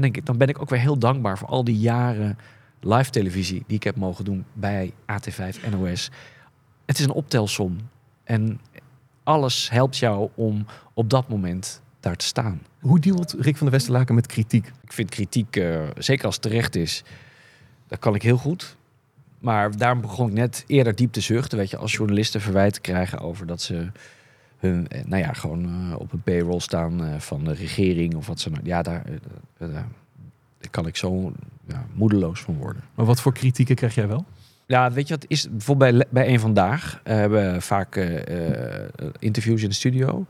En 0.00 0.06
denk 0.06 0.16
ik, 0.16 0.26
dan 0.26 0.36
ben 0.36 0.48
ik 0.48 0.60
ook 0.60 0.70
weer 0.70 0.78
heel 0.78 0.98
dankbaar 0.98 1.38
voor 1.38 1.48
al 1.48 1.64
die 1.64 1.78
jaren 1.78 2.38
live 2.80 3.10
televisie 3.10 3.64
die 3.66 3.76
ik 3.76 3.82
heb 3.82 3.96
mogen 3.96 4.24
doen 4.24 4.44
bij 4.52 4.92
AT5 4.92 5.70
NOS. 5.70 6.10
Het 6.84 6.98
is 6.98 7.04
een 7.04 7.12
optelsom. 7.12 7.76
En 8.24 8.60
alles 9.22 9.70
helpt 9.70 9.96
jou 9.96 10.30
om 10.34 10.66
op 10.94 11.10
dat 11.10 11.28
moment 11.28 11.82
daar 12.00 12.16
te 12.16 12.24
staan. 12.24 12.62
Hoe 12.78 12.98
dealt 12.98 13.32
Rick 13.38 13.56
van 13.56 13.66
der 13.66 13.76
Westerlaken 13.76 14.14
met 14.14 14.26
kritiek? 14.26 14.72
Ik 14.82 14.92
vind 14.92 15.10
kritiek, 15.10 15.56
eh, 15.56 15.82
zeker 15.98 16.24
als 16.24 16.34
het 16.34 16.42
terecht 16.42 16.76
is, 16.76 17.02
dat 17.88 17.98
kan 17.98 18.14
ik 18.14 18.22
heel 18.22 18.36
goed. 18.36 18.76
Maar 19.38 19.76
daarom 19.76 20.00
begon 20.00 20.28
ik 20.28 20.34
net 20.34 20.64
eerder 20.66 20.94
diep 20.94 21.12
te 21.12 21.20
zuchten. 21.20 21.58
Weet 21.58 21.70
je, 21.70 21.76
als 21.76 21.92
journalisten 21.92 22.40
verwijten 22.40 22.82
krijgen 22.82 23.18
over 23.18 23.46
dat 23.46 23.62
ze 23.62 23.90
hun, 24.60 24.88
eh, 24.88 25.04
nou 25.04 25.22
ja, 25.22 25.32
gewoon 25.32 25.64
eh, 25.64 26.00
op 26.00 26.12
een 26.12 26.22
payroll 26.22 26.60
staan 26.60 27.04
eh, 27.04 27.18
van 27.18 27.44
de 27.44 27.52
regering 27.52 28.14
of 28.14 28.26
wat 28.26 28.40
ze 28.40 28.50
nou. 28.50 28.62
Ja, 28.64 28.82
daar, 28.82 29.02
daar 29.58 29.86
kan 30.70 30.86
ik 30.86 30.96
zo 30.96 31.32
ja, 31.66 31.86
moedeloos 31.94 32.40
van 32.40 32.56
worden. 32.56 32.82
Maar 32.94 33.06
wat 33.06 33.20
voor 33.20 33.32
kritieken 33.32 33.74
krijg 33.74 33.94
jij 33.94 34.08
wel? 34.08 34.24
Ja, 34.66 34.92
weet 34.92 35.08
je 35.08 35.14
wat 35.14 35.24
is? 35.28 35.50
Bijvoorbeeld 35.50 35.96
bij, 35.96 36.06
bij 36.10 36.32
een 36.32 36.40
vandaag 36.40 37.00
eh, 37.04 37.14
hebben 37.14 37.52
we 37.52 37.60
vaak 37.60 37.96
interviews 39.18 39.62
in 39.62 39.68
de 39.68 39.74
studio. 39.74 40.26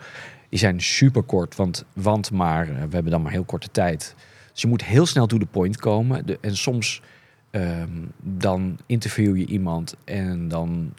Die 0.49 0.59
zijn 0.59 0.81
super 0.81 1.23
kort, 1.23 1.57
want, 1.57 1.85
want 1.93 2.31
maar 2.31 2.67
we 2.67 2.95
hebben 2.95 3.11
dan 3.11 3.23
maar 3.23 3.33
heel 3.33 3.45
korte 3.45 3.71
tijd. 3.71 4.15
Dus 4.53 4.63
je 4.63 4.69
moet 4.69 4.85
heel 4.85 5.07
snel 5.07 5.27
to 5.27 5.39
the 5.39 5.47
point 5.47 5.77
komen. 5.77 6.27
De, 6.27 6.39
en 6.41 6.57
soms 6.57 7.03
ehm, 7.51 7.91
dan 8.23 8.79
interview 8.87 9.37
je 9.37 9.47
iemand 9.47 9.97
en 10.05 10.49
dan 10.49 10.93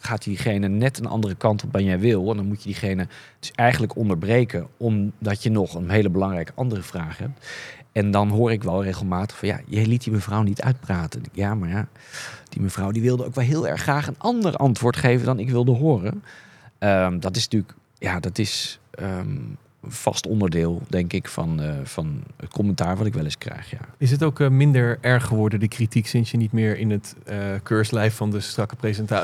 gaat 0.00 0.24
diegene 0.24 0.68
net 0.68 0.98
een 0.98 1.06
andere 1.06 1.34
kant 1.34 1.64
op 1.64 1.72
dan 1.72 1.84
jij 1.84 1.98
wil. 1.98 2.30
En 2.30 2.36
dan 2.36 2.46
moet 2.46 2.62
je 2.62 2.68
diegene 2.68 3.06
dus 3.38 3.50
eigenlijk 3.54 3.96
onderbreken, 3.96 4.66
omdat 4.76 5.42
je 5.42 5.50
nog 5.50 5.74
een 5.74 5.90
hele 5.90 6.10
belangrijke 6.10 6.52
andere 6.54 6.82
vraag 6.82 7.18
hebt. 7.18 7.46
En 7.92 8.10
dan 8.10 8.28
hoor 8.28 8.52
ik 8.52 8.62
wel 8.62 8.82
regelmatig 8.82 9.38
van 9.38 9.48
ja, 9.48 9.60
je 9.66 9.86
liet 9.86 10.04
die 10.04 10.12
mevrouw 10.12 10.42
niet 10.42 10.62
uitpraten. 10.62 11.22
Ja, 11.32 11.54
maar 11.54 11.68
ja, 11.68 11.88
die 12.48 12.62
mevrouw 12.62 12.90
die 12.90 13.02
wilde 13.02 13.24
ook 13.24 13.34
wel 13.34 13.44
heel 13.44 13.68
erg 13.68 13.82
graag 13.82 14.06
een 14.06 14.18
ander 14.18 14.56
antwoord 14.56 14.96
geven 14.96 15.26
dan 15.26 15.38
ik 15.38 15.50
wilde 15.50 15.72
horen. 15.72 16.24
Ehm, 16.78 17.18
dat 17.18 17.36
is 17.36 17.42
natuurlijk, 17.42 17.74
ja, 17.98 18.20
dat 18.20 18.38
is 18.38 18.80
ehm, 18.90 19.38
vast 19.86 20.26
onderdeel, 20.26 20.82
denk 20.88 21.12
ik, 21.12 21.28
van, 21.28 21.60
eh, 21.60 21.74
van 21.84 22.22
het 22.36 22.50
commentaar 22.50 22.96
wat 22.96 23.06
ik 23.06 23.14
wel 23.14 23.24
eens 23.24 23.38
krijg. 23.38 23.70
Ja. 23.70 23.78
Is 23.98 24.10
het 24.10 24.22
ook 24.22 24.40
eh, 24.40 24.48
minder 24.48 24.98
erg 25.00 25.24
geworden, 25.26 25.60
de 25.60 25.68
kritiek, 25.68 26.06
sinds 26.06 26.30
je 26.30 26.36
niet 26.36 26.52
meer 26.52 26.78
in 26.78 26.90
het 26.90 27.16
eh 27.24 27.36
keurslijf 27.62 28.14
van 28.14 28.30
de 28.30 28.40
strakke 28.40 28.76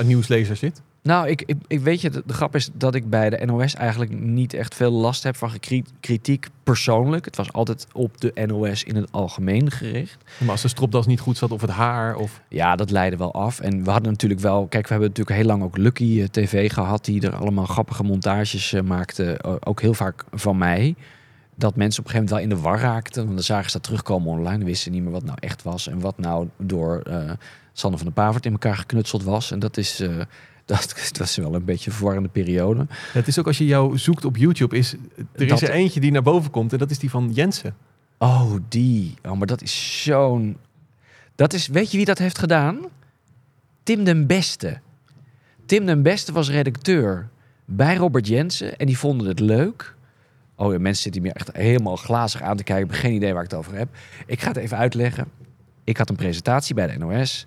nieuwslezer 0.04 0.56
zit? 0.56 0.82
Nou, 1.06 1.28
ik, 1.28 1.42
ik, 1.46 1.56
ik 1.66 1.80
weet 1.80 2.00
je, 2.00 2.10
de, 2.10 2.22
de 2.26 2.32
grap 2.32 2.54
is 2.54 2.70
dat 2.72 2.94
ik 2.94 3.10
bij 3.10 3.30
de 3.30 3.46
NOS 3.46 3.74
eigenlijk 3.74 4.20
niet 4.20 4.54
echt 4.54 4.74
veel 4.74 4.90
last 4.90 5.22
heb 5.22 5.36
van 5.36 5.50
kritiek 6.00 6.46
persoonlijk. 6.62 7.24
Het 7.24 7.36
was 7.36 7.52
altijd 7.52 7.86
op 7.92 8.20
de 8.20 8.46
NOS 8.46 8.84
in 8.84 8.96
het 8.96 9.12
algemeen 9.12 9.70
gericht. 9.70 10.16
Maar 10.38 10.50
als 10.50 10.62
de 10.62 10.68
stropdas 10.68 11.06
niet 11.06 11.20
goed 11.20 11.36
zat 11.36 11.50
of 11.50 11.60
het 11.60 11.70
haar 11.70 12.16
of... 12.16 12.40
Ja, 12.48 12.76
dat 12.76 12.90
leidde 12.90 13.16
wel 13.16 13.32
af. 13.34 13.60
En 13.60 13.84
we 13.84 13.90
hadden 13.90 14.10
natuurlijk 14.10 14.40
wel... 14.40 14.66
Kijk, 14.66 14.82
we 14.82 14.90
hebben 14.90 15.08
natuurlijk 15.08 15.36
heel 15.36 15.46
lang 15.46 15.62
ook 15.62 15.76
Lucky 15.76 16.20
eh, 16.20 16.26
TV 16.26 16.72
gehad... 16.72 17.04
die 17.04 17.22
er 17.22 17.36
allemaal 17.36 17.66
grappige 17.66 18.02
montages 18.02 18.72
eh, 18.72 18.82
maakte. 18.82 19.38
O- 19.42 19.56
ook 19.60 19.80
heel 19.80 19.94
vaak 19.94 20.24
van 20.32 20.58
mij. 20.58 20.94
Dat 21.54 21.76
mensen 21.76 22.00
op 22.00 22.06
een 22.06 22.12
gegeven 22.12 22.14
moment 22.14 22.30
wel 22.30 22.38
in 22.38 22.48
de 22.48 22.68
war 22.68 22.90
raakten. 22.92 23.22
Want 23.22 23.34
dan 23.34 23.44
zagen 23.44 23.70
ze 23.70 23.72
dat 23.76 23.82
terugkomen 23.82 24.28
online. 24.32 24.64
Wisten 24.64 24.84
ze 24.84 24.90
niet 24.90 25.02
meer 25.02 25.12
wat 25.12 25.24
nou 25.24 25.38
echt 25.40 25.62
was. 25.62 25.88
En 25.88 26.00
wat 26.00 26.18
nou 26.18 26.48
door 26.58 27.00
eh 27.00 27.30
Sanne 27.72 27.96
van 27.96 28.06
der 28.06 28.14
Pavert 28.14 28.46
in 28.46 28.52
elkaar 28.52 28.76
geknutseld 28.76 29.22
was. 29.22 29.50
En 29.50 29.58
dat 29.58 29.76
is... 29.76 30.04
dat, 30.66 30.94
dat 31.08 31.16
was 31.18 31.36
wel 31.36 31.54
een 31.54 31.64
beetje 31.64 31.90
een 31.90 31.96
verwarrende 31.96 32.28
periode. 32.28 32.86
Ja, 32.88 32.96
het 33.12 33.26
is 33.26 33.38
ook 33.38 33.46
als 33.46 33.58
je 33.58 33.66
jou 33.66 33.98
zoekt 33.98 34.24
op 34.24 34.36
YouTube, 34.36 34.76
is, 34.76 34.92
er 34.92 34.98
Dat- 35.46 35.62
is 35.62 35.68
er 35.68 35.74
eentje 35.74 36.00
die 36.00 36.10
naar 36.10 36.22
boven 36.22 36.50
komt 36.50 36.72
en 36.72 36.78
dat 36.78 36.90
is 36.90 36.98
die 36.98 37.10
van 37.10 37.30
Jensen. 37.32 37.74
Oh, 38.18 38.52
die. 38.68 39.14
Oh, 39.22 39.32
maar 39.38 39.46
dat 39.46 39.62
is 39.62 40.02
zo'n... 40.02 40.56
Dat 41.34 41.52
is... 41.52 41.66
Weet 41.66 41.90
je 41.90 41.96
wie 41.96 42.06
dat 42.06 42.18
heeft 42.18 42.38
gedaan? 42.38 42.78
Tim 43.82 44.04
den 44.04 44.26
Beste. 44.26 44.78
Tim 45.66 45.86
den 45.86 46.02
Beste 46.02 46.32
was 46.32 46.50
redacteur 46.50 47.28
bij 47.64 47.96
Robert 47.96 48.26
Jensen 48.26 48.76
en 48.78 48.86
die 48.86 48.98
vonden 48.98 49.26
het 49.26 49.40
leuk. 49.40 49.94
Oh, 50.54 50.72
ja, 50.72 50.78
mensen 50.78 51.02
zitten 51.02 51.22
hier 51.22 51.32
echt 51.32 51.50
helemaal 51.52 51.96
glazig 51.96 52.42
aan 52.42 52.56
te 52.56 52.62
kijken. 52.62 52.84
Ik 52.84 52.90
heb 52.90 53.00
geen 53.00 53.14
idee 53.14 53.32
waar 53.32 53.44
ik 53.44 53.50
het 53.50 53.58
over 53.58 53.74
heb. 53.74 53.88
Ik 54.26 54.40
ga 54.40 54.48
het 54.48 54.56
even 54.56 54.76
uitleggen. 54.76 55.26
Ik 55.84 55.96
had 55.96 56.08
een 56.10 56.16
presentatie 56.16 56.74
bij 56.74 56.86
de 56.86 56.98
NOS. 56.98 57.46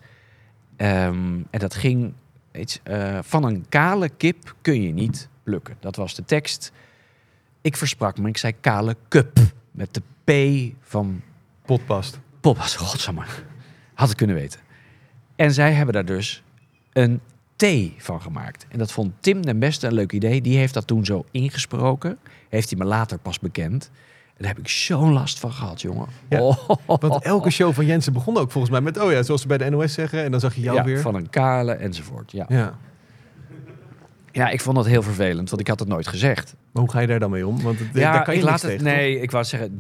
Ehm, 0.76 1.38
en 1.50 1.60
dat 1.60 1.76
ging... 1.76 2.14
Eh, 2.52 3.20
van 3.22 3.44
een 3.44 3.66
kale 3.70 4.10
kip 4.10 4.56
kun 4.62 4.82
je 4.82 4.94
niet 4.94 5.30
plukken. 5.44 5.78
Dat 5.80 5.96
was 5.96 6.16
de 6.16 6.26
tekst. 6.26 6.72
Ik 7.62 7.78
versprak 7.78 8.18
me. 8.18 8.28
Ik 8.28 8.38
zei 8.38 8.54
kale 8.60 8.96
cup. 9.10 9.38
Met 9.72 9.94
de 9.94 10.02
P 10.24 10.74
van 10.82 11.22
Potpast. 11.66 12.20
Poppas. 12.40 12.76
Godsamme. 12.76 13.24
Had 13.94 14.10
ik 14.12 14.18
kunnen 14.18 14.36
weten. 14.36 14.60
En 15.36 15.54
zij 15.54 15.74
hebben 15.74 15.94
daar 15.94 16.06
dus 16.06 16.44
een 16.94 17.22
T 17.56 17.66
van 17.98 18.22
gemaakt. 18.22 18.66
En 18.70 18.78
dat 18.78 18.92
vond 18.92 19.14
Tim 19.20 19.46
den 19.46 19.60
Beste 19.60 19.88
een 19.88 19.94
leuk 19.94 20.12
idee. 20.12 20.42
Die 20.42 20.58
heeft 20.58 20.74
dat 20.74 20.88
toen 20.88 21.06
zo 21.06 21.26
ingesproken. 21.32 22.20
Heeft 22.50 22.70
hij 22.70 22.80
me 22.80 22.86
later 22.86 23.18
pas 23.18 23.40
bekend. 23.40 23.92
Daar 24.40 24.48
heb 24.48 24.60
ik 24.60 24.68
zo'n 24.68 25.14
last 25.14 25.40
van 25.40 25.52
gehad, 25.52 25.82
jongen. 25.82 26.08
Ja, 26.30 26.40
Oh. 26.40 26.70
Want 26.86 27.24
elke 27.24 27.50
show 27.50 27.74
van 27.74 27.86
Jensen 27.86 28.14
begon 28.14 28.38
ook 28.38 28.52
volgens 28.52 28.72
mij 28.72 28.82
met, 28.82 29.00
oh 29.02 29.12
ja, 29.12 29.24
zoals 29.24 29.42
ze 29.42 29.48
bij 29.48 29.58
de 29.58 29.70
NOS 29.70 29.94
zeggen. 29.94 30.24
En 30.24 30.32
dan 30.32 30.40
zag 30.40 30.56
je 30.56 30.62
jou 30.62 30.78
ja, 30.78 30.84
weer. 30.84 31.00
van 31.00 31.16
een 31.16 31.30
kale 31.30 31.72
enzovoort. 31.74 32.32
Ja. 32.32 32.46
Ja. 32.48 32.78
ja, 34.32 34.50
ik 34.50 34.62
vond 34.62 34.76
dat 34.76 34.86
heel 34.86 35.02
vervelend, 35.02 35.50
want 35.50 35.62
ik 35.62 35.68
had 35.68 35.80
het 35.80 35.88
nooit 35.88 36.08
gezegd. 36.08 36.56
Maar 36.72 36.84
hoe 36.84 36.92
ga 36.92 37.00
je 37.00 37.08
daar 37.08 37.20
dan 37.20 37.30
mee 37.30 37.48
om? 37.48 37.62
Want 37.62 37.80
het, 37.80 37.88
ja, 37.94 38.12
daar 38.12 38.24
kan 38.24 38.34
je 38.34 38.40
ik 38.40 38.46
laat 38.46 38.62
het. 38.62 38.72
tegen, 38.72 38.86
toch? 38.86 38.96
Nee, 38.96 39.20
ik 39.22 39.32
wou 39.32 39.44
zeggen, 39.44 39.76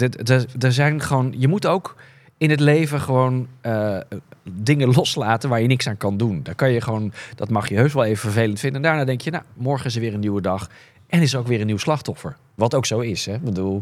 er 0.60 0.72
zijn 0.74 1.02
gewoon. 1.02 1.34
Je 1.38 1.48
moet 1.48 1.66
ook 1.66 1.96
in 2.38 2.50
het 2.50 2.60
leven 2.60 3.02
gewoon 3.02 3.48
eh, 3.62 3.98
dingen 4.52 4.94
loslaten 4.94 5.50
waar 5.50 5.62
je 5.62 5.68
niks 5.68 5.88
aan 5.88 5.98
kan 5.98 6.18
doen. 6.18 6.44
Daar 6.44 6.56
kan 6.56 6.72
je 6.72 6.82
gewoon. 6.82 7.14
Dat 7.36 7.50
mag 7.50 7.70
je 7.70 7.76
heus 7.76 7.94
wel 7.94 8.04
even 8.04 8.18
vervelend 8.20 8.60
vinden. 8.60 8.82
En 8.82 8.88
daarna 8.88 9.06
denk 9.06 9.22
je, 9.22 9.32
nou, 9.32 9.44
morgen 9.54 9.86
is 9.86 9.96
er 9.96 10.02
weer 10.02 10.14
een 10.14 10.20
nieuwe 10.20 10.42
dag 10.42 10.70
en 11.08 11.22
is 11.22 11.34
er 11.34 11.40
ook 11.40 11.48
weer 11.48 11.60
een 11.62 11.68
nieuw 11.68 11.78
slachtoffer. 11.78 12.36
Wat 12.56 12.76
ook 12.76 12.86
zo 12.86 13.00
is, 13.00 13.26
hè? 13.26 13.34
Ik 13.34 13.44
bedoel, 13.44 13.82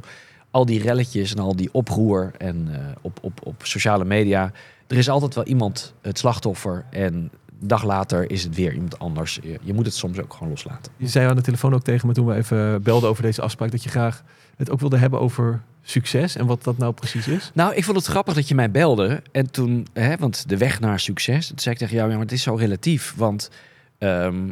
al 0.52 0.66
die 0.66 0.82
relletjes 0.82 1.34
en 1.34 1.40
al 1.40 1.56
die 1.56 1.70
oproer 1.72 2.32
en 2.38 2.68
eh, 2.72 2.80
op, 3.02 3.20
op, 3.22 3.40
op 3.44 3.56
sociale 3.66 4.06
media. 4.06 4.52
Er 4.88 4.98
is 4.98 5.10
altijd 5.10 5.36
wel 5.36 5.46
iemand 5.46 5.94
het 6.02 6.18
slachtoffer 6.18 6.86
en 6.90 7.14
een 7.14 7.68
dag 7.68 7.84
later 7.84 8.32
is 8.32 8.44
het 8.44 8.56
weer 8.56 8.74
iemand 8.74 9.00
anders. 9.00 9.40
Je, 9.44 9.60
je 9.62 9.74
moet 9.74 9.86
het 9.86 9.96
soms 9.96 10.20
ook 10.20 10.34
gewoon 10.34 10.50
loslaten. 10.50 10.92
Je 10.98 11.08
zei 11.08 11.30
aan 11.30 11.36
de 11.36 11.42
telefoon 11.42 11.74
ook 11.74 11.84
tegen 11.84 12.08
me 12.08 12.14
toen 12.14 12.26
we 12.26 12.36
even 12.36 12.82
belden 12.82 13.10
over 13.10 13.24
deze 13.24 13.42
afspraak... 13.42 13.72
dat 13.72 13.84
je 13.84 13.90
graag 13.90 14.24
het 14.58 14.70
ook 14.70 14.80
wilde 14.80 14.98
hebben 14.98 15.20
over 15.20 15.62
succes 15.82 16.36
en 16.36 16.46
wat 16.46 16.64
dat 16.64 16.78
nou 16.78 16.94
precies 16.94 17.28
is. 17.28 17.52
Nou, 17.54 17.76
ik 17.76 17.84
vond 17.84 17.98
het 17.98 18.06
grappig 18.06 18.34
dat 18.34 18.48
je 18.48 18.56
mij 18.56 18.72
belde. 18.72 19.22
En 19.32 19.52
toen, 19.52 19.88
hè, 19.94 20.18
want 20.18 20.50
de 20.50 20.58
weg 20.58 20.80
naar 20.80 21.00
succes. 21.00 21.48
Toen 21.48 21.60
zei 21.60 21.74
ik 21.76 21.80
tegen 21.82 21.96
jou, 21.96 22.08
ja, 22.08 22.16
maar 22.16 22.26
het 22.26 22.34
is 22.34 22.44
zo 22.44 22.56
relatief. 22.56 23.14
Want 23.16 23.50
ehm, 23.98 24.50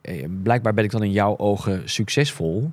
eh, 0.00 0.26
blijkbaar 0.42 0.74
ben 0.74 0.84
ik 0.84 0.90
dan 0.90 1.02
in 1.02 1.12
jouw 1.12 1.36
ogen 1.38 1.90
succesvol. 1.90 2.72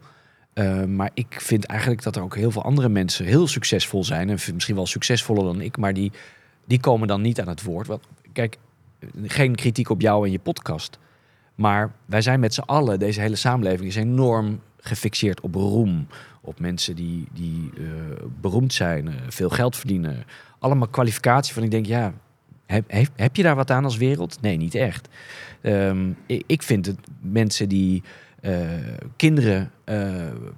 Eh, 0.54 0.84
maar 0.84 1.10
ik 1.14 1.42
vind 1.42 1.66
eigenlijk 1.66 2.04
dat 2.04 2.16
er 2.16 2.22
ook 2.22 2.36
heel 2.36 2.52
veel 2.52 2.64
andere 2.64 2.90
mensen 2.90 3.26
heel 3.26 3.48
succesvol 3.48 4.04
zijn. 4.04 4.30
En 4.30 4.38
misschien 4.54 4.76
wel 4.76 4.86
succesvoller 4.86 5.44
dan 5.44 5.62
ik. 5.62 5.78
Maar 5.78 5.94
die, 5.94 6.12
die 6.66 6.80
komen 6.80 7.08
dan 7.08 7.22
niet 7.22 7.42
aan 7.42 7.48
het 7.48 7.64
woord. 7.64 7.88
Want, 7.88 8.08
kijk, 8.34 8.58
geen 9.24 9.56
kritiek 9.56 9.90
op 9.90 10.02
jou 10.02 10.26
en 10.26 10.32
je 10.32 10.40
podcast. 10.40 11.00
Maar 11.56 11.92
wij 12.06 12.22
zijn 12.22 12.40
met 12.40 12.54
z'n 12.54 12.62
allen, 12.62 13.00
deze 13.00 13.22
hele 13.22 13.36
samenleving 13.36 13.88
is 13.88 13.96
enorm 13.96 14.62
gefixeerd 14.78 15.42
op 15.42 15.56
roem. 15.56 16.08
Op 16.42 16.60
mensen 16.60 16.96
die, 16.96 17.28
die 17.34 17.70
eh, 17.78 17.84
beroemd 18.42 18.74
zijn, 18.74 19.08
eh, 19.08 19.14
veel 19.28 19.50
geld 19.50 19.76
verdienen. 19.76 20.26
Allemaal 20.60 20.88
kwalificatie 20.88 21.54
van 21.54 21.64
ik 21.64 21.72
denk, 21.72 21.86
ja, 21.86 22.14
heb, 22.66 22.84
heb, 22.88 23.08
heb 23.16 23.36
je 23.36 23.44
daar 23.44 23.56
wat 23.56 23.72
aan 23.72 23.84
als 23.84 23.98
wereld? 23.98 24.42
Nee, 24.42 24.58
niet 24.58 24.76
echt. 24.76 25.08
Ehm, 25.62 26.10
ik, 26.26 26.44
ik 26.46 26.64
vind 26.64 26.86
het 26.86 27.00
mensen 27.22 27.70
die 27.70 28.04
kinderen 29.16 29.72
eh, 29.84 30.12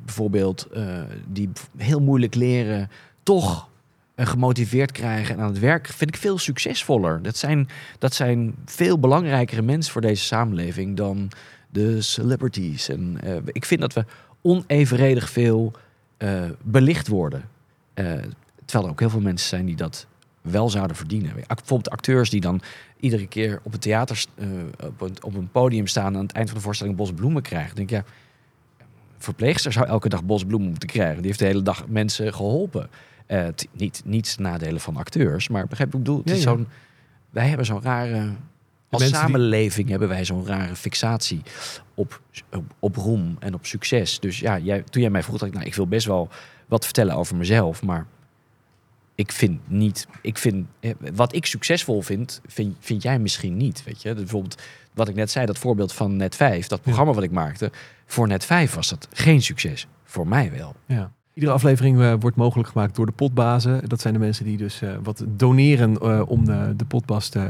bijvoorbeeld, 0.05 0.67
eh, 0.73 1.01
die 1.27 1.49
heel 1.77 2.01
moeilijk 2.01 2.35
leren, 2.35 2.89
toch 3.23 3.69
eh, 4.15 4.27
gemotiveerd 4.27 4.91
krijgen 4.91 5.35
en 5.35 5.41
aan 5.41 5.49
het 5.49 5.59
werk, 5.59 5.87
vind 5.87 6.15
ik 6.15 6.21
veel 6.21 6.37
succesvoller. 6.37 7.21
Dat 7.21 7.37
zijn, 7.37 7.67
dat 7.99 8.13
zijn 8.13 8.55
veel 8.65 8.99
belangrijkere 8.99 9.61
mensen 9.61 9.91
voor 9.91 10.01
deze 10.01 10.23
samenleving 10.23 10.97
dan 10.97 11.31
de 11.69 12.01
celebrities. 12.01 12.89
En 12.89 13.17
eh, 13.23 13.35
ik 13.45 13.65
vind 13.65 13.81
dat 13.81 13.93
we 13.93 14.05
onevenredig 14.41 15.29
veel 15.29 15.71
eh, 16.17 16.43
belicht 16.63 17.07
worden. 17.07 17.49
Eh, 17.93 18.05
terwijl 18.65 18.85
er 18.85 18.91
ook 18.91 18.99
heel 18.99 19.09
veel 19.09 19.21
mensen 19.21 19.47
zijn 19.47 19.65
die 19.65 19.75
dat 19.75 20.07
wel 20.41 20.69
zouden 20.69 20.95
verdienen. 20.95 21.33
Bijvoorbeeld 21.47 21.89
acteurs 21.89 22.29
die 22.29 22.41
dan 22.41 22.61
iedere 22.99 23.27
keer 23.27 23.59
op 23.63 23.71
het 23.71 23.81
theater 23.81 24.25
eh, 24.35 24.47
op, 24.85 25.01
een, 25.01 25.15
op 25.23 25.35
een 25.35 25.49
podium 25.51 25.87
staan 25.87 26.07
en 26.13 26.15
aan 26.15 26.21
het 26.25 26.31
eind 26.31 26.47
van 26.49 26.57
de 26.57 26.63
voorstelling 26.63 26.97
een 26.99 27.05
bos 27.05 27.13
bloemen 27.13 27.41
krijgen. 27.41 27.75
Dan 27.75 27.85
denk 27.85 28.01
ik, 28.01 28.07
ja, 28.07 28.13
verpleegster 29.17 29.71
zou 29.71 29.87
elke 29.87 30.09
dag 30.09 30.23
bos 30.23 30.45
bloemen 30.45 30.69
moeten 30.69 30.89
krijgen. 30.89 31.15
Die 31.17 31.25
heeft 31.25 31.39
de 31.39 31.45
hele 31.45 31.61
dag 31.61 31.87
mensen 31.87 32.33
geholpen. 32.33 32.89
Eh, 33.25 33.47
t- 33.47 33.67
niet, 33.71 34.01
niets 34.05 34.37
nadelen 34.37 34.81
van 34.81 34.95
acteurs, 34.97 35.47
maar 35.49 35.67
begrijp 35.67 35.93
ik 35.93 35.97
bedoel? 35.99 36.17
Het 36.17 36.29
is 36.29 36.37
Ja, 36.37 36.41
zo'n, 36.43 36.67
wij 37.29 37.47
hebben 37.47 37.65
zo'n 37.65 37.81
rare... 37.81 38.29
Als 38.89 39.03
die- 39.03 39.11
samenleving 39.13 39.89
hebben 39.89 40.07
wij 40.07 40.25
zo'n 40.25 40.45
rare 40.45 40.75
fixatie 40.75 41.41
op, 41.93 42.21
op, 42.51 42.63
op 42.79 42.95
roem 42.95 43.35
en 43.39 43.53
op 43.53 43.65
succes. 43.65 44.19
Dus 44.19 44.39
ja, 44.39 44.57
jij, 44.59 44.81
toen 44.81 45.01
jij 45.01 45.11
mij 45.11 45.23
vroeg, 45.23 45.37
dacht 45.37 45.51
ik, 45.51 45.57
nou, 45.57 45.67
ik 45.69 45.75
wil 45.75 45.87
best 45.87 46.05
wel 46.07 46.29
wat 46.67 46.83
vertellen 46.83 47.15
over 47.15 47.35
mezelf, 47.35 47.83
maar 47.83 48.05
ik 49.21 49.31
vind 49.31 49.59
niet, 49.67 50.07
ik 50.21 50.37
vind, 50.37 50.67
eh, 50.79 50.91
wat 51.13 51.35
ik 51.35 51.45
succesvol 51.45 52.01
vind, 52.01 52.41
vind, 52.45 52.75
vind 52.79 53.03
jij 53.03 53.19
misschien 53.19 53.57
niet, 53.57 53.83
weet 53.83 54.01
je. 54.01 54.09
Dus 54.09 54.21
bijvoorbeeld, 54.21 54.61
wat 54.93 55.07
ik 55.07 55.15
net 55.15 55.31
zei, 55.31 55.45
dat 55.45 55.57
voorbeeld 55.57 55.93
van 55.93 56.15
Net 56.15 56.35
5, 56.35 56.67
dat 56.67 56.81
programma 56.81 57.13
wat 57.13 57.23
ik 57.23 57.31
maakte, 57.31 57.71
voor 58.05 58.27
Net 58.27 58.45
5 58.45 58.73
was 58.73 58.89
dat 58.89 59.07
geen 59.13 59.41
succes. 59.41 59.87
Voor 60.03 60.27
mij 60.27 60.51
wel. 60.51 60.75
Ja. 60.85 61.11
Iedere 61.33 61.53
aflevering 61.53 62.01
eh, 62.01 62.13
wordt 62.19 62.37
mogelijk 62.37 62.69
gemaakt 62.69 62.95
door 62.95 63.05
de 63.05 63.11
potbazen. 63.11 63.89
Dat 63.89 64.01
zijn 64.01 64.13
de 64.13 64.19
mensen 64.19 64.45
die 64.45 64.57
dus 64.57 64.81
eh, 64.81 64.95
wat 65.03 65.23
doneren 65.27 66.27
om 66.27 66.45
de, 66.45 66.73
de 66.75 66.85
potbast 66.85 67.35
eh, 67.35 67.43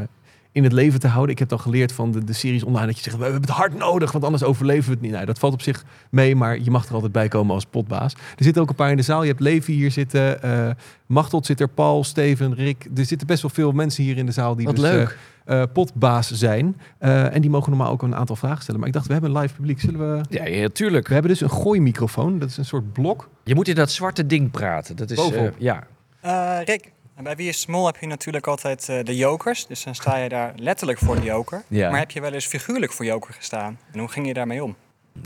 in 0.52 0.64
het 0.64 0.72
leven 0.72 1.00
te 1.00 1.08
houden. 1.08 1.32
Ik 1.32 1.40
heb 1.40 1.50
dan 1.50 1.60
geleerd 1.60 1.92
van 1.92 2.12
de, 2.12 2.24
de 2.24 2.34
series 2.34 2.64
online 2.64 2.86
dat 2.86 2.96
je 2.98 3.04
zegt, 3.04 3.18
we 3.18 3.24
hebben 3.24 3.42
het 3.42 3.50
hard 3.50 3.78
nodig, 3.78 4.12
want 4.12 4.24
anders 4.24 4.44
overleven 4.44 4.86
we 4.86 4.92
het 4.92 5.02
niet. 5.02 5.12
Nou, 5.12 5.26
dat 5.26 5.40
valt 5.40 5.54
op 5.54 5.62
zich 5.62 5.84
mee, 6.10 6.36
maar 6.36 6.60
je 6.60 6.72
mag 6.72 6.88
er 6.88 6.94
altijd 6.94 7.12
bij 7.12 7.28
komen 7.28 7.54
als 7.56 7.66
potbaas. 7.66 8.14
Er 8.14 8.44
zitten 8.44 8.62
ook 8.62 8.70
een 8.70 8.76
paar 8.76 8.92
in 8.92 8.98
de 8.98 9.04
zaal. 9.04 9.22
Je 9.22 9.28
hebt 9.28 9.40
Levi 9.40 9.74
hier 9.74 9.92
zitten, 9.92 10.44
eh 10.44 10.70
Machteld 11.06 11.46
zit 11.46 11.60
er, 11.60 11.68
Paul, 11.68 12.04
Steven, 12.04 12.56
Rick. 12.56 12.88
Er 12.96 13.06
zitten 13.06 13.28
best 13.28 13.42
wel 13.42 13.52
veel 13.52 13.72
mensen 13.72 14.04
hier 14.04 14.18
in 14.18 14.26
de 14.26 14.32
zaal 14.32 14.56
die 14.56 14.66
Wat 14.66 14.76
dus, 14.76 14.84
leuk. 14.84 15.18
eh, 15.46 15.62
eh, 15.62 15.68
potbaas 15.74 16.32
zijn. 16.32 16.78
Eh, 16.98 17.36
en 17.36 17.42
die 17.42 17.50
mogen 17.50 17.70
normaal 17.70 17.92
ook 17.92 18.02
een 18.02 18.16
aantal 18.16 18.36
vragen 18.36 18.62
stellen. 18.62 18.80
Maar 18.80 18.90
ik 18.90 18.96
dacht, 18.96 19.08
we 19.08 19.14
hebben 19.14 19.36
een 19.36 19.42
live 19.42 19.54
publiek. 19.54 19.80
Zullen 19.80 20.16
we... 20.16 20.24
Ja, 20.30 20.46
ja, 20.46 20.68
tuurlijk. 20.70 21.08
We 21.08 21.14
hebben 21.14 21.32
dus 21.32 21.42
een 21.42 21.50
gooimicrofoon. 21.50 22.40
Dat 22.40 22.50
is 22.50 22.58
een 22.58 22.66
soort 22.66 22.94
blok. 22.94 23.30
Je 23.44 23.56
moet 23.56 23.68
in 23.68 23.76
dat 23.76 23.92
zwarte 23.92 24.26
ding 24.26 24.52
praten. 24.52 24.96
Dat 24.96 25.10
is, 25.12 25.32
eh, 25.32 25.44
ja. 25.58 25.84
Eh, 26.22 26.58
Rick, 26.66 26.92
en 27.22 27.28
bij 27.28 27.36
Wie 27.36 27.48
is 27.48 27.60
Smol 27.60 27.86
heb 27.86 27.98
je 27.98 28.08
natuurlijk 28.08 28.48
altijd 28.48 28.90
eh, 28.90 29.04
de 29.04 29.16
jokers. 29.16 29.68
Dus 29.68 29.84
dan 29.84 29.96
sta 29.96 30.18
je 30.18 30.30
daar 30.30 30.54
letterlijk 30.56 31.00
voor 31.00 31.16
de 31.16 31.22
joker. 31.22 31.64
Ja. 31.68 31.90
Maar 31.90 32.00
heb 32.00 32.12
je 32.12 32.22
wel 32.22 32.34
eens 32.34 32.46
figuurlijk 32.46 32.92
voor 32.92 33.06
joker 33.06 33.34
gestaan? 33.34 33.80
En 33.92 34.00
hoe 34.00 34.08
ging 34.08 34.28
je 34.28 34.34
daarmee 34.34 34.64
om? 34.64 34.76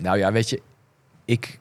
Nou 0.01 0.17
ja, 0.17 0.31
weet 0.31 0.49
je, 0.49 0.61
ik 1.25 1.59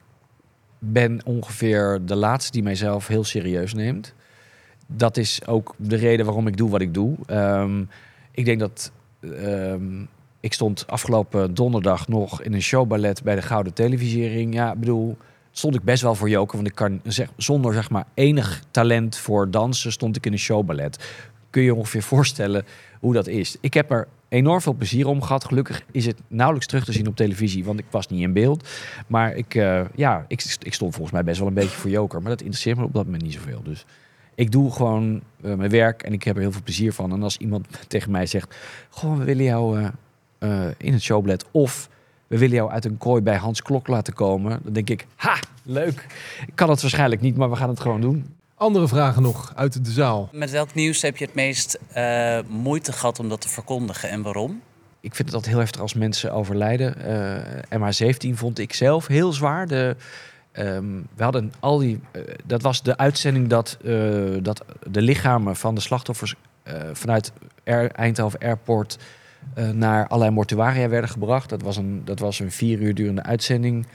ben 0.78 1.20
ongeveer 1.24 2.00
de 2.04 2.14
laatste 2.16 2.52
die 2.52 2.62
mijzelf 2.62 3.06
heel 3.06 3.24
serieus 3.24 3.74
neemt. 3.74 4.14
Dat 4.86 5.16
is 5.16 5.46
ook 5.46 5.74
de 5.76 5.96
reden 5.96 6.26
waarom 6.26 6.46
ik 6.46 6.56
doe 6.56 6.70
wat 6.70 6.80
ik 6.80 6.94
doe. 6.94 7.16
Ehm, 7.26 7.84
ik 8.30 8.44
denk 8.44 8.60
dat. 8.60 8.92
ehm, 9.20 10.02
ik 10.40 10.52
stond 10.52 10.86
afgelopen 10.86 11.54
donderdag 11.54 12.08
nog 12.08 12.42
in 12.42 12.54
een 12.54 12.62
showballet 12.62 13.22
bij 13.22 13.34
de 13.34 13.42
Gouden 13.42 13.74
Televisiering. 13.74 14.54
Ja, 14.54 14.72
ik 14.72 14.78
bedoel, 14.78 15.16
stond 15.56 15.74
ik 15.74 15.82
best 15.82 16.02
wel 16.02 16.14
voor 16.14 16.28
joker. 16.28 16.56
Want 16.56 16.68
ik 16.68 16.74
kan 16.74 17.00
zeg, 17.04 17.28
zonder 17.36 17.74
zeg 17.74 17.90
maar 17.90 18.06
enig 18.14 18.62
talent 18.70 19.16
voor 19.16 19.50
dansen 19.50 19.92
stond 19.92 20.16
ik 20.16 20.26
in 20.26 20.32
een 20.32 20.38
showballet. 20.38 21.12
Kun 21.50 21.62
je 21.62 21.68
je 21.68 21.74
ongeveer 21.74 22.02
voorstellen 22.02 22.64
hoe 23.00 23.12
dat 23.12 23.26
is? 23.26 23.56
Ik 23.60 23.74
heb 23.74 23.90
er 23.90 24.08
enorm 24.28 24.60
veel 24.60 24.72
plezier 24.72 25.06
om 25.06 25.22
gehad. 25.22 25.44
Gelukkig 25.44 25.82
is 25.90 26.06
het 26.06 26.20
nauwelijks 26.28 26.66
terug 26.66 26.84
te 26.84 26.92
zien 26.92 27.06
op 27.06 27.16
televisie, 27.16 27.64
want 27.64 27.78
ik 27.78 27.84
was 27.90 28.08
niet 28.08 28.20
in 28.20 28.32
beeld. 28.32 28.68
Maar 29.06 29.36
ik, 29.36 29.54
eh, 29.54 29.84
ja, 29.94 30.24
ik, 30.28 30.56
ik 30.62 30.74
stond 30.74 30.92
volgens 30.92 31.12
mij 31.12 31.24
best 31.24 31.38
wel 31.38 31.48
een 31.48 31.54
beetje 31.54 31.76
voor 31.76 31.90
joker. 31.90 32.20
Maar 32.20 32.30
dat 32.30 32.40
interesseert 32.40 32.76
me 32.76 32.84
op 32.84 32.94
dat 32.94 33.04
moment 33.04 33.22
niet 33.22 33.32
zoveel. 33.32 33.62
Dus 33.62 33.84
ik 34.34 34.52
doe 34.52 34.72
gewoon 34.72 35.22
eh, 35.42 35.54
mijn 35.54 35.70
werk 35.70 36.02
en 36.02 36.12
ik 36.12 36.22
heb 36.22 36.34
er 36.34 36.42
heel 36.42 36.52
veel 36.52 36.62
plezier 36.62 36.92
van. 36.92 37.12
En 37.12 37.22
als 37.22 37.36
iemand 37.36 37.66
tegen 37.88 38.10
mij 38.10 38.26
zegt, 38.26 38.56
gewoon 38.90 39.18
we 39.18 39.24
willen 39.24 39.44
jou 39.44 39.90
eh, 40.38 40.66
in 40.76 40.92
het 40.92 41.02
showblad 41.02 41.44
of 41.50 41.88
we 42.34 42.40
willen 42.40 42.56
jou 42.56 42.70
uit 42.70 42.84
een 42.84 42.98
kooi 42.98 43.22
bij 43.22 43.36
Hans 43.36 43.62
Klok 43.62 43.86
laten 43.88 44.12
komen, 44.14 44.60
dan 44.62 44.72
denk 44.72 44.90
ik, 44.90 45.06
ha, 45.16 45.36
leuk. 45.62 46.06
Ik 46.46 46.52
kan 46.56 46.70
het 46.70 46.80
waarschijnlijk 46.80 47.20
niet, 47.20 47.36
maar 47.36 47.50
we 47.50 47.56
gaan 47.56 47.68
het 47.68 47.80
gewoon 47.80 48.00
doen. 48.00 48.34
Andere 48.54 48.88
vragen 48.88 49.22
nog 49.22 49.52
uit 49.56 49.84
de 49.84 49.90
zaal. 49.90 50.28
Met 50.32 50.50
welk 50.50 50.74
nieuws 50.74 51.02
heb 51.02 51.16
je 51.16 51.24
het 51.24 51.34
meest 51.34 51.78
eh, 51.92 52.38
moeite 52.48 52.92
gehad 52.92 53.18
om 53.18 53.28
dat 53.28 53.40
te 53.40 53.48
verkondigen 53.48 54.08
en 54.10 54.22
waarom? 54.22 54.60
Ik 55.00 55.14
vind 55.14 55.26
het 55.28 55.34
altijd 55.36 55.52
heel 55.54 55.62
heftig 55.62 55.80
als 55.80 55.94
mensen 55.94 56.32
overlijden. 56.32 56.96
Eh 57.70 57.78
MH17 57.78 58.30
vond 58.34 58.58
ik 58.58 58.72
zelf 58.72 59.06
heel 59.06 59.32
zwaar. 59.32 59.66
De, 59.66 59.96
ehm, 60.52 60.84
we 61.16 61.22
hadden 61.22 61.52
al 61.60 61.78
die. 61.78 62.00
eh, 62.12 62.22
dat 62.44 62.62
was 62.62 62.82
de 62.82 62.96
uitzending 62.96 63.48
dat, 63.48 63.76
eh, 63.84 63.92
dat 64.42 64.64
de 64.90 65.02
lichamen 65.02 65.56
van 65.56 65.74
de 65.74 65.80
slachtoffers 65.80 66.34
eh, 66.62 66.74
vanuit 66.92 67.32
Air- 67.64 67.90
Eindhoven 67.92 68.38
Airport 68.40 68.98
naar 69.72 70.06
allerlei 70.06 70.30
mortuaria 70.34 70.88
werden 70.88 71.10
gebracht. 71.10 71.48
Dat 71.48 71.62
was 71.62 71.76
een, 71.76 72.02
dat 72.04 72.18
was 72.18 72.38
een 72.38 72.50
vier 72.50 72.80
uur 72.80 72.94
durende 72.94 73.22
uitzending. 73.22 73.86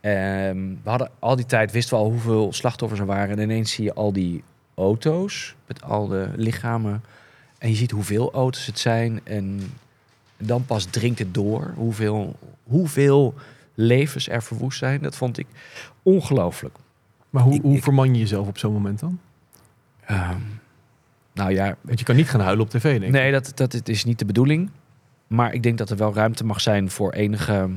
Ehm, 0.00 0.56
we 0.82 0.90
hadden 0.90 1.10
al 1.18 1.36
die 1.36 1.46
tijd 1.46 1.72
wisten 1.72 1.96
we 1.96 2.02
al 2.04 2.10
hoeveel 2.10 2.52
slachtoffers 2.52 3.00
er 3.00 3.06
waren. 3.06 3.36
En 3.36 3.42
ineens 3.42 3.72
zie 3.72 3.84
je 3.84 3.94
al 3.94 4.12
die 4.12 4.42
auto's 4.74 5.54
met 5.66 5.82
al 5.82 6.06
de 6.06 6.28
lichamen. 6.36 7.02
En 7.58 7.68
je 7.68 7.74
ziet 7.74 7.90
hoeveel 7.90 8.32
auto's 8.32 8.66
het 8.66 8.78
zijn. 8.78 9.20
En 9.24 9.60
dan 10.36 10.64
pas 10.66 10.84
dringt 10.84 11.18
het 11.18 11.34
door 11.34 11.72
hoeveel, 11.76 12.36
hoeveel 12.64 13.34
levens 13.74 14.28
er 14.28 14.42
verwoest 14.42 14.78
zijn. 14.78 15.02
Dat 15.02 15.16
vond 15.16 15.38
ik 15.38 15.46
ongelooflijk. 16.02 16.76
Maar 17.30 17.42
hoe, 17.42 17.54
Ik- 17.54 17.62
hoe 17.62 17.76
ik- 17.76 17.82
verman 17.82 18.14
je 18.14 18.20
jezelf 18.20 18.48
op 18.48 18.58
zo'n 18.58 18.72
moment 18.72 19.00
dan? 19.00 19.18
Ehm, 20.04 20.36
nou 21.32 21.50
ja, 21.52 21.76
Want 21.80 21.98
je 21.98 22.04
kan 22.04 22.16
niet 22.16 22.30
gaan 22.30 22.40
huilen 22.40 22.64
op 22.64 22.70
tv, 22.70 22.82
denk 22.82 23.02
ik. 23.02 23.10
nee, 23.10 23.32
dat, 23.32 23.52
dat 23.54 23.72
het 23.72 23.88
is 23.88 24.04
niet 24.04 24.18
de 24.18 24.24
bedoeling. 24.24 24.70
Maar 25.26 25.54
ik 25.54 25.62
denk 25.62 25.78
dat 25.78 25.90
er 25.90 25.96
wel 25.96 26.14
ruimte 26.14 26.44
mag 26.44 26.60
zijn 26.60 26.90
voor 26.90 27.12
enige... 27.12 27.70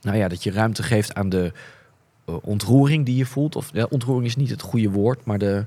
Nou 0.00 0.16
ja, 0.16 0.28
dat 0.28 0.42
je 0.42 0.50
ruimte 0.50 0.82
geeft 0.82 1.14
aan 1.14 1.28
de 1.28 1.52
eh, 2.24 2.34
ontroering 2.42 3.06
die 3.06 3.16
je 3.16 3.26
voelt. 3.26 3.56
Of 3.56 3.70
ja, 3.72 3.86
ontroering 3.90 4.26
is 4.26 4.36
niet 4.36 4.50
het 4.50 4.62
goede 4.62 4.90
woord, 4.90 5.24
maar 5.24 5.38
de... 5.38 5.66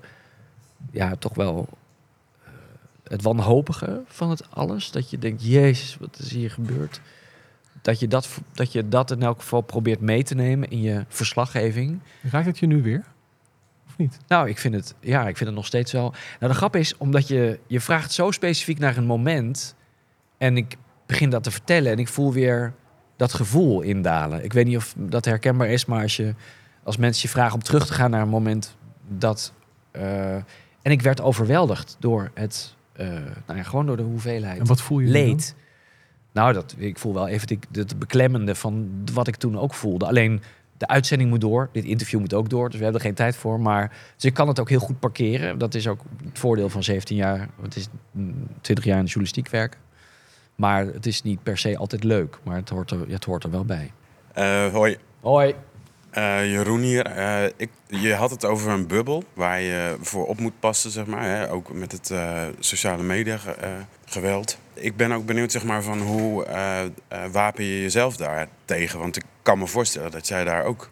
Ja, 0.91 1.15
toch 1.15 1.35
wel... 1.35 1.67
eh, 2.43 2.51
het 3.03 3.21
wanhopige 3.21 4.01
van 4.05 4.29
het 4.29 4.51
alles. 4.51 4.91
Dat 4.91 5.09
je 5.09 5.17
denkt, 5.17 5.45
jezus, 5.45 5.97
wat 5.99 6.19
is 6.19 6.31
hier 6.31 6.51
gebeurd? 6.51 7.01
Dat 7.81 7.99
je 7.99 8.07
dat, 8.07 8.29
dat 8.53 8.71
je 8.71 8.89
dat 8.89 9.11
in 9.11 9.21
elk 9.23 9.39
geval 9.39 9.61
probeert 9.61 9.99
mee 9.99 10.23
te 10.23 10.35
nemen 10.35 10.69
in 10.69 10.81
je 10.81 11.05
verslaggeving. 11.07 11.99
Raakt 12.21 12.45
het 12.45 12.59
je 12.59 12.67
nu 12.67 12.81
weer? 12.81 13.03
Of 13.93 13.97
niet? 13.99 14.17
Nou, 14.27 14.49
ik 14.49 14.57
vind 14.57 14.75
het, 14.75 14.95
ja, 14.99 15.19
ik 15.27 15.37
vind 15.37 15.49
het 15.49 15.57
nog 15.57 15.65
steeds 15.65 15.91
wel. 15.91 16.13
Nou, 16.39 16.51
de 16.51 16.57
grap 16.57 16.75
is, 16.75 16.97
omdat 16.97 17.27
je, 17.27 17.59
je 17.67 17.79
vraagt 17.79 18.11
zo 18.11 18.31
specifiek 18.31 18.79
naar 18.79 18.97
een 18.97 19.05
moment. 19.05 19.75
En 20.37 20.57
ik 20.57 20.75
begin 21.05 21.29
dat 21.29 21.43
te 21.43 21.51
vertellen 21.51 21.91
en 21.91 21.99
ik 21.99 22.07
voel 22.07 22.33
weer 22.33 22.73
dat 23.17 23.33
gevoel 23.33 23.81
indalen. 23.81 24.43
Ik 24.43 24.53
weet 24.53 24.65
niet 24.65 24.77
of 24.77 24.93
dat 24.97 25.25
herkenbaar 25.25 25.67
is, 25.67 25.85
maar 25.85 26.01
als, 26.01 26.15
je, 26.15 26.35
als 26.83 26.97
mensen 26.97 27.21
je 27.21 27.29
vragen 27.33 27.53
om 27.53 27.63
terug 27.63 27.85
te 27.85 27.93
gaan 27.93 28.09
naar 28.11 28.21
een 28.21 28.29
moment 28.29 28.75
dat. 29.07 29.53
eh, 29.91 30.35
en 30.81 30.91
ik 30.91 31.01
werd 31.01 31.21
overweldigd 31.21 31.95
door 31.99 32.31
het. 32.33 32.75
eh, 32.93 33.07
nou 33.45 33.57
ja, 33.57 33.63
gewoon 33.63 33.85
door 33.85 33.97
de 33.97 34.03
hoeveelheid 34.03 34.59
En 34.59 34.65
wat 34.65 34.81
voel 34.81 34.99
je 34.99 35.05
dan? 35.11 35.21
leed. 35.21 35.55
Nou, 36.31 36.53
dat, 36.53 36.75
ik 36.77 36.97
voel 36.97 37.13
wel 37.13 37.27
even 37.27 37.47
het, 37.49 37.67
het 37.75 37.99
beklemmende 37.99 38.55
van 38.55 38.89
wat 39.13 39.27
ik 39.27 39.35
toen 39.35 39.57
ook 39.59 39.73
voelde. 39.73 40.07
Alleen 40.07 40.41
de 40.77 40.87
uitzending 40.87 41.29
moet 41.29 41.41
door, 41.41 41.69
dit 41.71 41.83
interview 41.83 42.19
moet 42.19 42.33
ook 42.33 42.49
door, 42.49 42.69
dus 42.69 42.77
we 42.77 42.83
hebben 42.83 43.01
er 43.01 43.07
geen 43.07 43.15
tijd 43.15 43.35
voor. 43.35 43.59
Maar 43.59 43.91
dus 44.15 44.25
ik 44.25 44.33
kan 44.33 44.47
het 44.47 44.59
ook 44.59 44.69
heel 44.69 44.79
goed 44.79 44.99
parkeren. 44.99 45.57
Dat 45.57 45.73
is 45.75 45.87
ook 45.87 45.99
het 46.25 46.39
voordeel 46.39 46.69
van 46.69 46.83
17 46.83 47.15
jaar, 47.17 47.49
het 47.61 47.75
is 47.75 47.87
mm, 48.11 48.47
20 48.61 48.85
jaar 48.85 48.97
in 48.97 49.01
de 49.03 49.09
journalistiek 49.09 49.49
werken. 49.49 49.79
Maar 50.55 50.85
het 50.85 51.05
is 51.05 51.21
niet 51.21 51.43
per 51.43 51.57
se 51.57 51.77
altijd 51.77 52.03
leuk, 52.03 52.37
maar 52.43 52.55
het 52.55 52.69
hoort 52.69 52.91
er, 52.91 53.09
het 53.09 53.23
hoort 53.25 53.43
er 53.43 53.51
wel 53.51 53.65
bij. 53.65 53.91
Eh, 54.33 54.67
hoi, 54.71 54.97
Hoi. 55.21 55.53
Eh, 56.09 56.51
Jeroen 56.51 56.81
hier. 56.81 57.05
Eh, 57.05 57.43
ik, 57.57 57.69
je 57.87 58.13
had 58.13 58.29
het 58.31 58.45
over 58.45 58.71
een 58.71 58.87
bubbel 58.87 59.23
waar 59.33 59.61
je 59.61 59.95
voor 60.01 60.25
op 60.27 60.39
moet 60.39 60.59
passen, 60.59 60.91
zeg 60.91 61.05
maar. 61.05 61.23
Hè? 61.23 61.51
Ook 61.51 61.73
met 61.73 61.91
het 61.91 62.13
sociale 62.59 63.03
media 63.03 63.37
ge- 63.37 63.55
geweld. 64.05 64.57
Ik 64.73 64.95
ben 64.95 65.11
ook 65.11 65.25
benieuwd, 65.25 65.51
zeg 65.51 65.63
maar, 65.63 65.83
van 65.83 65.99
hoe 66.01 66.45
wapen 67.31 67.63
je 67.63 67.81
jezelf 67.81 68.17
daar 68.17 68.47
tegen? 68.65 68.99
Want 68.99 69.15
ik 69.15 69.23
kan 69.43 69.59
me 69.59 69.67
voorstellen 69.67 70.11
dat 70.11 70.27
jij 70.27 70.43
daar 70.43 70.63
ook, 70.63 70.89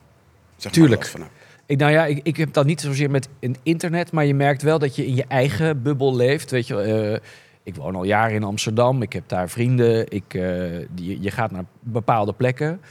zeg 0.55 0.63
maar, 0.63 0.71
Tuurlijk. 0.71 1.01
last 1.01 1.11
van. 1.11 1.27
Ik, 1.65 1.77
nou 1.77 1.91
ja, 1.91 2.05
ik, 2.05 2.19
ik 2.23 2.37
heb 2.37 2.53
dat 2.53 2.65
niet 2.65 2.81
zozeer 2.81 3.09
met 3.09 3.29
een 3.39 3.55
internet, 3.63 4.11
maar 4.11 4.25
je 4.25 4.33
merkt 4.33 4.61
wel 4.61 4.79
dat 4.79 4.95
je 4.95 5.05
in 5.05 5.15
je 5.15 5.25
eigen 5.27 5.81
bubbel 5.81 6.15
leeft. 6.15 6.51
Weet 6.51 6.67
je, 6.67 6.81
eh, 6.81 7.29
ik 7.63 7.75
woon 7.75 7.95
al 7.95 8.03
jaren 8.03 8.35
in 8.35 8.43
Amsterdam, 8.43 9.01
ik 9.01 9.13
heb 9.13 9.23
daar 9.27 9.49
vrienden, 9.49 10.11
ik, 10.11 10.33
eh, 10.33 10.87
die, 10.91 11.21
je 11.21 11.31
gaat 11.31 11.51
naar 11.51 11.65
bepaalde 11.79 12.33
plekken. 12.33 12.81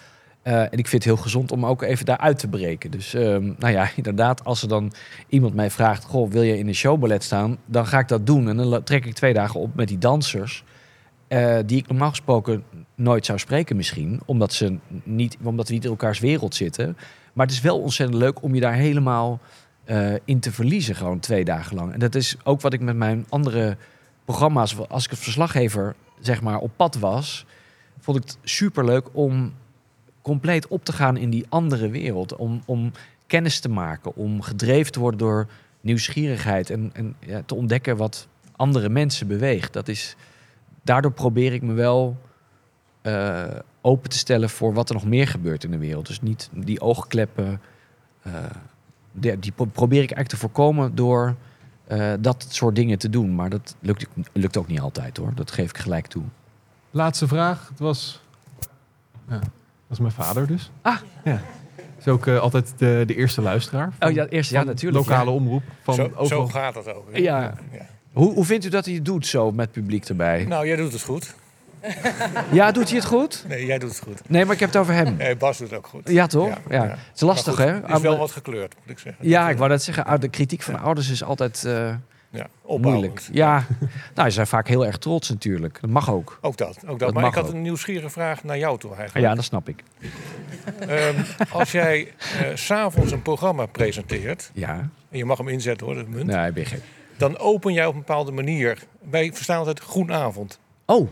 Eh, 0.43 0.61
en 0.61 0.79
ik 0.79 0.87
vind 0.87 1.05
het 1.05 1.15
heel 1.15 1.23
gezond 1.23 1.53
om 1.53 1.67
ook 1.67 1.83
even 1.83 2.05
daaruit 2.05 2.39
te 2.39 2.49
breken. 2.49 2.91
Dus 2.91 3.15
ehm, 3.15 3.53
nou 3.59 3.73
ja, 3.73 3.91
inderdaad, 3.97 4.45
als 4.45 4.63
er 4.63 4.69
dan 4.69 4.93
iemand 5.29 5.55
mij 5.55 5.71
vraagt... 5.71 6.05
Goh, 6.05 6.31
wil 6.31 6.43
je 6.43 6.59
in 6.59 6.69
een 6.69 6.75
showballet 6.75 7.23
staan? 7.23 7.59
Dan 7.67 7.87
ga 7.87 7.99
ik 7.99 8.09
dat 8.09 8.27
doen. 8.27 8.49
En 8.49 8.57
dan 8.57 8.83
trek 8.83 9.07
ik 9.07 9.15
twee 9.15 9.33
dagen 9.33 9.61
op 9.61 9.75
met 9.75 9.89
die 9.89 9.99
dansers... 9.99 10.65
eh, 11.31 11.59
die 11.67 11.79
ik 11.79 11.89
normaal 11.89 12.09
gesproken 12.09 12.65
nooit 12.95 13.27
zou 13.27 13.39
spreken 13.39 13.77
misschien. 13.77 14.21
Omdat, 14.25 14.53
ze 14.53 14.79
niet, 15.03 15.37
omdat 15.43 15.69
we 15.69 15.75
niet 15.75 15.85
in 15.85 15.91
elkaars 15.91 16.19
wereld 16.19 16.55
zitten. 16.55 16.97
Maar 17.33 17.47
het 17.47 17.55
is 17.55 17.61
wel 17.61 17.81
ontzettend 17.81 18.19
leuk 18.19 18.43
om 18.43 18.55
je 18.55 18.61
daar 18.61 18.75
helemaal 18.75 19.41
eh, 19.85 20.13
in 20.25 20.41
te 20.41 20.53
verliezen. 20.53 20.95
Gewoon 20.95 21.19
twee 21.19 21.45
dagen 21.45 21.77
lang. 21.77 21.93
En 21.93 21.99
dat 21.99 22.15
is 22.15 22.37
ook 22.43 22.61
wat 22.61 22.73
ik 22.73 22.81
met 22.81 22.97
mijn 22.97 23.27
andere 23.29 23.77
programma's... 24.25 24.77
Als 24.89 25.05
ik 25.05 25.11
als 25.11 25.21
verslaggever 25.21 25.95
zeg 26.21 26.43
maar 26.43 26.59
op 26.59 26.71
pad 26.77 26.99
was... 26.99 27.47
vond 27.99 28.17
ik 28.17 28.23
het 28.23 28.39
superleuk 28.43 29.07
om 29.13 29.53
compleet 30.23 30.69
op 30.69 30.85
te 30.85 30.93
gaan 30.93 31.17
in 31.17 31.31
die 31.31 31.47
andere 31.49 31.89
wereld. 31.91 32.37
Om, 32.37 32.63
om 32.65 32.93
kennis 33.27 33.61
te 33.61 33.69
maken, 33.69 34.17
om 34.17 34.43
gedreven 34.43 34.93
te 34.93 35.01
worden 35.01 35.19
door 35.19 35.47
nieuwsgierigheid 35.81 36.71
en, 36.71 36.91
en 36.93 37.15
ja, 37.19 37.43
te 37.47 37.55
ontdekken 37.55 37.97
wat 37.97 38.29
andere 38.57 38.89
mensen 38.89 39.27
beweegt. 39.27 39.73
Dat 39.73 39.89
is, 39.89 40.17
daardoor 40.83 41.13
probeer 41.13 41.53
ik 41.53 41.63
me 41.63 41.73
wel 41.73 42.17
eh, 43.03 43.45
open 43.81 44.11
te 44.11 44.19
stellen 44.19 44.51
voor 44.51 44.75
wat 44.75 44.89
er 44.89 44.95
nog 44.95 45.05
meer 45.05 45.27
gebeurt 45.29 45.65
in 45.65 45.71
de 45.71 45.79
wereld. 45.79 46.07
Dus 46.07 46.21
niet 46.21 46.49
die 46.53 46.81
oogkleppen. 46.81 47.61
eh, 48.23 48.33
die, 49.13 49.39
die 49.39 49.53
pro- 49.53 49.65
probeer 49.65 50.03
ik 50.03 50.11
eigenlijk 50.11 50.29
te 50.29 50.37
voorkomen 50.37 50.95
door 50.95 51.35
eh, 51.87 52.13
dat 52.21 52.47
soort 52.49 52.75
dingen 52.77 52.99
te 52.99 53.11
doen. 53.11 53.35
Maar 53.35 53.51
dat 53.51 53.77
lukt, 53.81 54.07
lukt 54.33 54.57
ook 54.57 54.67
niet 54.67 54.81
altijd 54.81 55.17
hoor. 55.17 55.33
Dat 55.35 55.51
geef 55.51 55.69
ik 55.71 55.79
gelijk 55.79 56.07
toe. 56.07 56.23
Laatste 56.91 57.29
vraag. 57.29 57.69
Het 57.69 57.79
was... 57.79 58.23
Ja, 59.29 59.39
dat 59.39 59.49
was 59.87 59.99
mijn 59.99 60.13
vader 60.13 60.47
dus. 60.47 60.71
Ah. 60.83 60.97
Ja. 61.25 61.41
Is 61.99 62.09
ook 62.09 62.29
altijd 62.29 62.73
de, 62.77 63.03
de 63.07 63.15
eerste 63.15 63.43
luisteraar. 63.43 63.93
van- 63.99 64.09
Oh 64.09 64.15
ja, 64.15 64.27
eerst 64.27 64.51
ja 64.51 64.63
natuurlijk. 64.63 65.09
Lokale 65.09 65.31
ja. 65.31 65.37
omroep. 65.37 65.63
Van 65.83 65.95
Zo, 65.95 66.03
overal. 66.03 66.27
zo 66.27 66.47
gaat 66.47 66.75
het 66.75 66.95
ook. 66.95 67.13
hè? 67.13 67.19
Ja. 67.19 67.55
Hoe, 68.13 68.35
hoe 68.35 68.45
vindt 68.45 68.65
u 68.65 68.69
dat 68.69 68.85
hij 68.85 68.95
het 68.95 69.05
doet 69.05 69.27
zo 69.27 69.53
met 69.53 69.73
publiek 69.73 70.05
erbij? 70.05 70.45
Nou, 70.45 70.67
jij 70.67 70.77
doet 70.77 70.93
het 70.93 71.03
goed. 71.03 71.35
Ja, 72.53 72.73
doet 72.73 72.89
hij 72.89 72.99
het 72.99 73.07
goed? 73.07 73.45
Nee, 73.49 73.67
jij 73.67 73.79
doet 73.79 73.89
het 73.91 74.01
goed. 74.01 74.21
Nee, 74.29 74.45
maar 74.45 74.55
ik 74.55 74.61
heb 74.61 74.69
het 74.73 74.79
over 74.79 74.95
hem. 74.95 75.17
Nee, 75.17 75.37
Bas 75.37 75.59
doet 75.59 75.71
het 75.71 75.79
ook 75.79 75.87
goed. 75.87 76.09
Ja, 76.09 76.27
toch? 76.27 76.59
Ja. 76.69 76.83
Het 76.83 76.99
is 77.15 77.21
lastig, 77.21 77.57
hè? 77.57 77.67
Het 77.67 77.91
is 77.91 78.01
wel 78.01 78.19
wat 78.19 78.31
gekleurd, 78.31 78.75
moet 78.83 78.91
ik 78.91 78.99
zeggen. 78.99 79.29
Ja, 79.29 79.43
Dat, 79.43 79.51
ik 79.51 79.57
wou 79.59 79.71
net 79.71 79.83
zeggen, 79.83 80.21
de 80.21 80.29
kritiek 80.29 80.63
van 80.63 80.81
ouders 80.81 81.11
is 81.11 81.23
altijd 81.25 81.65
eh, 81.65 81.89
eh, 81.89 81.95
ja, 82.31 82.47
moeilijk. 82.79 83.23
Ja, 83.33 83.65
nou, 84.15 84.29
ze 84.29 84.35
zijn 84.35 84.47
vaak 84.47 84.69
heel 84.69 84.87
erg 84.87 84.99
trots 84.99 85.29
natuurlijk. 85.29 85.79
Dat 85.81 85.91
mag 85.91 86.11
ook. 86.11 86.39
Ook 86.41 86.57
dat. 86.57 86.77
Ook 86.87 86.87
dat. 86.87 86.99
Dat 86.99 87.13
maar 87.13 87.25
ik 87.27 87.35
had 87.35 87.47
ook. 87.47 87.53
een 87.53 87.63
nieuwsgierige 87.63 88.11
vraag 88.11 88.45
naar 88.45 88.59
jou 88.59 88.79
toe 88.79 88.95
eigenlijk. 88.95 89.27
Ja, 89.27 89.35
dat 89.35 89.45
snap 89.45 89.69
ik. 89.69 89.83
Ehm, 90.79 91.15
als 91.51 91.73
jij 91.73 92.13
eh, 92.19 92.47
s 92.55 92.65
s'avonds 92.65 93.13
een 93.13 93.23
programma 93.23 93.67
presenteert, 93.67 94.51
Ja, 94.55 94.89
en 95.11 95.19
je 95.19 95.25
mag 95.25 95.39
hem 95.39 95.49
inzetten 95.49 95.87
hoor, 95.87 95.95
dat 95.97 96.09
munt, 96.09 96.27
nee, 96.27 96.49
ik 96.49 96.55
ben 96.55 96.67
gek. 96.67 96.81
Dan 97.21 97.39
open 97.39 97.73
jij 97.73 97.87
op 97.87 97.93
een 97.93 97.99
bepaalde 97.99 98.33
manier. 98.33 98.79
Wij 99.11 99.33
verstaan 99.33 99.59
altijd 99.59 99.81
groenavond. 99.81 100.59
Oh, 100.87 101.09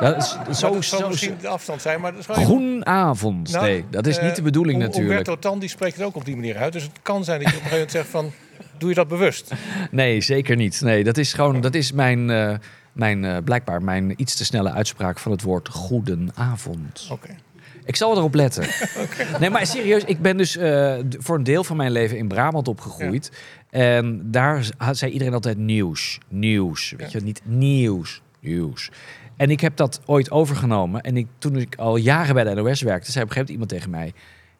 dat 0.00 0.16
is, 0.16 0.58
zo, 0.58 0.72
dat 0.74 0.84
zo, 0.84 1.08
misschien 1.08 1.36
de 1.40 1.48
afstand 1.48 1.82
zijn, 1.82 2.00
maar 2.00 2.12
dat 2.12 2.20
is 2.20 2.44
Groenavond. 2.44 3.52
Nou, 3.52 3.64
nee, 3.64 3.84
dat 3.90 4.06
is 4.06 4.18
eh, 4.18 4.24
niet 4.24 4.36
de 4.36 4.42
bedoeling 4.42 4.78
Um- 4.80 4.86
natuurlijk. 4.86 5.18
Umberto 5.18 5.38
Tan 5.38 5.58
die 5.58 5.68
spreekt 5.68 5.96
het 5.96 6.06
ook 6.06 6.16
op 6.16 6.24
die 6.24 6.34
manier 6.34 6.56
uit. 6.56 6.72
Dus 6.72 6.82
het 6.82 6.92
kan 7.02 7.24
zijn 7.24 7.42
dat 7.42 7.50
je 7.50 7.56
op 7.56 7.62
een 7.62 7.70
gegeven 7.70 7.88
moment 7.88 7.90
zegt 7.90 8.08
van... 8.08 8.32
Doe 8.78 8.88
je 8.88 8.94
dat 8.94 9.08
bewust? 9.08 9.52
Nee, 9.90 10.20
zeker 10.20 10.56
niet. 10.56 10.80
Nee, 10.80 11.04
dat 11.04 11.16
is 11.16 11.32
gewoon, 11.32 11.60
dat 11.60 11.74
is 11.74 11.92
mijn, 11.92 12.30
eh, 12.30 12.54
mijn 12.92 13.24
eh, 13.24 13.36
blijkbaar 13.44 13.82
mijn 13.82 14.14
iets 14.16 14.34
te 14.34 14.44
snelle 14.44 14.70
uitspraak 14.70 15.18
van 15.18 15.32
het 15.32 15.42
woord 15.42 15.68
goedenavond. 15.68 17.08
Oké. 17.10 17.36
Ik 17.84 17.96
zal 17.96 18.16
erop 18.16 18.34
letten. 18.34 18.66
Nee, 19.40 19.50
maar 19.50 19.66
serieus, 19.66 20.04
ik 20.04 20.20
ben 20.22 20.36
dus 20.36 20.56
eh, 20.56 20.94
voor 21.18 21.36
een 21.36 21.44
deel 21.44 21.64
van 21.64 21.76
mijn 21.76 21.92
leven 21.92 22.16
in 22.18 22.28
Brabant 22.28 22.68
opgegroeid. 22.68 23.30
En 23.72 24.30
daar 24.30 24.64
z- 24.64 24.70
had- 24.76 24.96
zei 24.96 25.12
iedereen 25.12 25.34
altijd 25.34 25.58
nieuws, 25.58 26.18
nieuws. 26.28 26.94
Weet 26.96 27.12
je, 27.12 27.20
niet 27.20 27.40
nieuws, 27.44 28.22
nieuws. 28.40 28.90
En 29.36 29.50
ik 29.50 29.60
heb 29.60 29.76
dat 29.76 30.00
ooit 30.06 30.30
overgenomen. 30.30 31.00
En 31.00 31.16
ik, 31.16 31.26
toen 31.38 31.56
ik 31.56 31.74
al 31.76 31.96
jaren 31.96 32.34
bij 32.34 32.44
de 32.44 32.54
NOS 32.54 32.82
werkte, 32.82 33.10
zei 33.12 33.24
op 33.24 33.30
een 33.30 33.36
gegeven 33.36 33.38
moment 33.38 33.50
iemand 33.50 33.68
tegen 33.68 33.90
mij... 33.90 34.12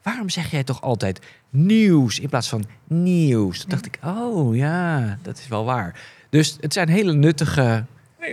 Waarom 0.02 0.28
zeg 0.28 0.50
jij 0.50 0.64
toch 0.64 0.80
altijd 0.82 1.20
nieuws 1.50 2.18
in 2.20 2.28
plaats 2.28 2.48
van 2.48 2.64
nieuws? 2.86 3.60
Toen 3.60 3.68
dacht 3.70 3.86
ik, 3.86 3.98
oh 4.04 4.56
ja, 4.56 5.18
dat 5.22 5.38
is 5.38 5.48
wel 5.48 5.64
waar. 5.64 6.00
Dus 6.30 6.56
het 6.60 6.72
zijn 6.72 6.88
hele 6.88 7.12
nuttige 7.12 7.84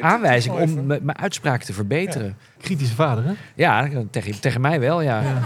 aanwijzingen 0.02 0.62
om 0.62 0.86
mijn 0.86 1.18
uitspraak 1.18 1.64
te 1.64 1.74
verbeteren. 1.74 2.36
Kritische 2.62 2.96
vader, 2.96 3.24
hè? 3.26 3.32
Ja, 3.56 3.90
tegen, 4.12 4.40
tegen 4.40 4.62
mij 4.62 4.80
wel, 4.80 5.02
ja. 5.02 5.22
Ja, 5.22 5.40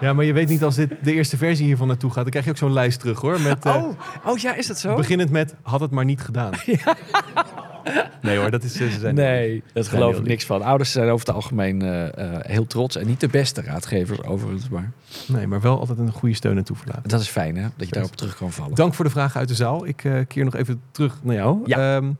maar 0.00 0.24
je 0.24 0.32
weet 0.32 0.48
niet 0.48 0.62
als 0.62 0.74
dit 0.74 0.90
de 1.02 1.12
eerste 1.12 1.36
versie 1.36 1.64
hiervan 1.66 1.86
naartoe 1.86 2.10
gaat. 2.10 2.22
Dan 2.22 2.30
krijg 2.30 2.44
je 2.44 2.50
ook 2.50 2.56
zo'n 2.56 2.72
lijst 2.72 3.00
terug, 3.00 3.20
hoor. 3.20 3.40
Met, 3.40 3.64
eh, 3.64 3.74
Oh, 3.74 3.88
oh 4.26 4.38
ja, 4.38 4.54
is 4.54 4.66
dat 4.66 4.78
zo? 4.78 4.94
Beginnend 4.96 5.30
met, 5.30 5.54
had 5.62 5.80
het 5.80 5.90
maar 5.90 6.04
niet 6.04 6.20
gedaan. 6.20 6.52
Nee 8.22 8.38
hoor, 8.38 8.50
dat 8.50 8.62
is... 8.62 8.80
eh, 8.80 8.88
Ze 8.90 8.98
zijn 8.98 9.14
Nee, 9.14 9.62
dat 9.72 9.88
geloof 9.88 10.10
heel 10.12 10.20
ik 10.20 10.26
niks 10.26 10.44
van. 10.46 10.62
Ouders 10.62 10.92
zijn 10.92 11.08
over 11.08 11.26
het 11.26 11.34
algemeen 11.34 11.82
eh, 11.82 12.06
eh, 12.34 12.40
heel 12.40 12.66
trots. 12.66 12.96
En 12.96 13.06
niet 13.06 13.20
de 13.20 13.28
beste 13.28 13.62
raadgevers 13.62 14.22
overigens, 14.22 14.68
maar 14.68 14.92
Nee, 15.26 15.46
maar 15.46 15.60
wel 15.60 15.78
altijd 15.78 15.98
een 15.98 16.12
goede 16.12 16.34
steun 16.34 16.56
en 16.56 16.64
toeverlaat. 16.64 17.08
dat 17.08 17.20
is 17.20 17.28
fijn 17.28 17.56
hè, 17.56 17.62
dat 17.76 17.88
je 17.88 17.94
daarop 17.94 18.16
terug 18.16 18.36
kan 18.36 18.52
vallen. 18.52 18.74
Dank 18.74 18.94
voor 18.94 19.04
de 19.04 19.10
vragen 19.10 19.40
uit 19.40 19.48
de 19.48 19.54
zaal. 19.54 19.86
Ik 19.86 20.04
eh, 20.04 20.12
keer 20.28 20.44
nog 20.44 20.54
even 20.56 20.80
terug 20.90 21.18
naar 21.22 21.34
jou. 21.34 21.58
Ja. 21.64 21.96
Ehm, 21.96 22.10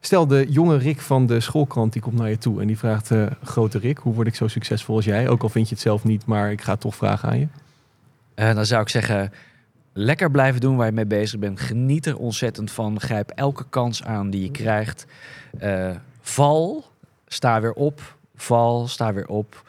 stel, 0.00 0.26
de 0.26 0.46
jonge 0.48 0.76
Rick 0.76 1.00
van 1.00 1.26
de 1.26 1.40
schoolkrant 1.40 1.92
die 1.92 2.02
komt 2.02 2.16
naar 2.18 2.30
je 2.30 2.38
toe 2.38 2.60
en 2.60 2.66
die 2.66 2.78
vraagt... 2.78 3.10
eh, 3.10 3.26
grote 3.42 3.78
Rick, 3.78 3.98
hoe 3.98 4.14
word 4.14 4.26
ik 4.26 4.34
zo 4.34 4.48
succesvol 4.48 4.96
als 4.96 5.04
jij? 5.04 5.28
Ook 5.28 5.42
al 5.42 5.48
vind 5.48 5.68
je 5.68 5.74
het 5.74 5.82
zelf 5.82 6.04
niet, 6.04 6.26
maar 6.26 6.50
ik 6.50 6.60
ga 6.60 6.76
toch 6.76 6.96
vragen 6.96 7.28
aan 7.28 7.38
je. 7.38 7.48
En 8.34 8.54
dan 8.54 8.66
zou 8.66 8.82
ik 8.82 8.88
zeggen, 8.88 9.32
lekker 9.92 10.30
blijven 10.30 10.60
doen 10.60 10.76
waar 10.76 10.86
je 10.86 10.92
mee 10.92 11.06
bezig 11.06 11.38
bent. 11.38 11.60
Geniet 11.60 12.06
er 12.06 12.18
ontzettend 12.18 12.70
van. 12.70 13.00
Grijp 13.00 13.30
elke 13.30 13.64
kans 13.70 14.04
aan 14.04 14.30
die 14.30 14.42
je 14.42 14.50
krijgt. 14.50 15.06
Eh, 15.58 15.90
val, 16.20 16.84
sta 17.26 17.60
weer 17.60 17.72
op. 17.72 18.16
Val, 18.34 18.88
sta 18.88 19.12
weer 19.12 19.28
op. 19.28 19.66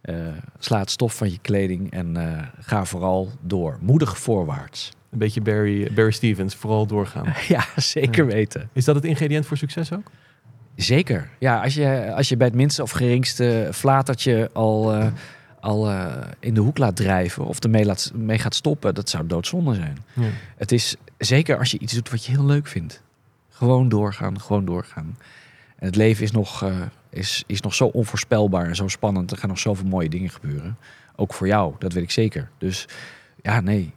Eh, 0.00 0.16
sla 0.58 0.78
het 0.78 0.90
stof 0.90 1.14
van 1.14 1.30
je 1.30 1.38
kleding 1.38 1.90
en 1.90 2.16
eh, 2.16 2.46
ga 2.58 2.84
vooral 2.84 3.28
door. 3.40 3.78
Moedig 3.80 4.18
voorwaarts. 4.18 4.92
Een 5.10 5.18
beetje 5.18 5.40
Barry, 5.40 5.92
Barry 5.94 6.12
Stevens, 6.12 6.54
vooral 6.54 6.86
doorgaan. 6.86 7.34
Ja, 7.48 7.64
zeker 7.76 8.26
weten. 8.26 8.70
Is 8.72 8.84
dat 8.84 8.94
het 8.94 9.04
ingrediënt 9.04 9.46
voor 9.46 9.56
succes 9.56 9.92
ook? 9.92 10.10
Zeker. 10.76 11.30
Ja, 11.38 11.62
als 11.62 11.74
je, 11.74 12.12
als 12.14 12.28
je 12.28 12.36
bij 12.36 12.46
het 12.46 12.56
minste 12.56 12.82
of 12.82 12.90
geringste 12.90 13.68
flatertje 13.72 14.50
al, 14.52 14.94
eh, 14.94 15.06
al 15.60 15.90
eh, 15.90 16.16
in 16.40 16.54
de 16.54 16.60
hoek 16.60 16.78
laat 16.78 16.96
drijven 16.96 17.44
of 17.44 17.60
ermee 17.60 17.84
laat, 17.84 18.12
mee 18.14 18.38
gaat 18.38 18.54
stoppen, 18.54 18.94
dat 18.94 19.08
zou 19.08 19.26
doodzonde 19.26 19.74
zijn. 19.74 19.98
Ja. 20.12 20.28
Het 20.56 20.72
is 20.72 20.96
zeker 21.18 21.58
als 21.58 21.70
je 21.70 21.78
iets 21.78 21.92
doet 21.92 22.10
wat 22.10 22.24
je 22.24 22.32
heel 22.32 22.44
leuk 22.44 22.66
vindt. 22.66 23.02
Gewoon 23.48 23.88
doorgaan, 23.88 24.40
gewoon 24.40 24.64
doorgaan. 24.64 25.16
En 25.78 25.86
het 25.86 25.96
leven 25.96 26.24
is 26.24 26.30
nog, 26.30 26.62
eh, 26.62 26.76
is, 27.10 27.44
is 27.46 27.60
nog 27.60 27.74
zo 27.74 27.84
onvoorspelbaar 27.86 28.66
en 28.66 28.76
zo 28.76 28.88
spannend. 28.88 29.30
Er 29.30 29.36
gaan 29.36 29.48
nog 29.48 29.58
zoveel 29.58 29.86
mooie 29.86 30.08
dingen 30.08 30.30
gebeuren. 30.30 30.78
Ook 31.16 31.34
voor 31.34 31.46
jou, 31.46 31.74
dat 31.78 31.92
weet 31.92 32.02
ik 32.02 32.10
zeker. 32.10 32.50
Dus 32.58 32.88
ja, 33.42 33.60
nee. 33.60 33.92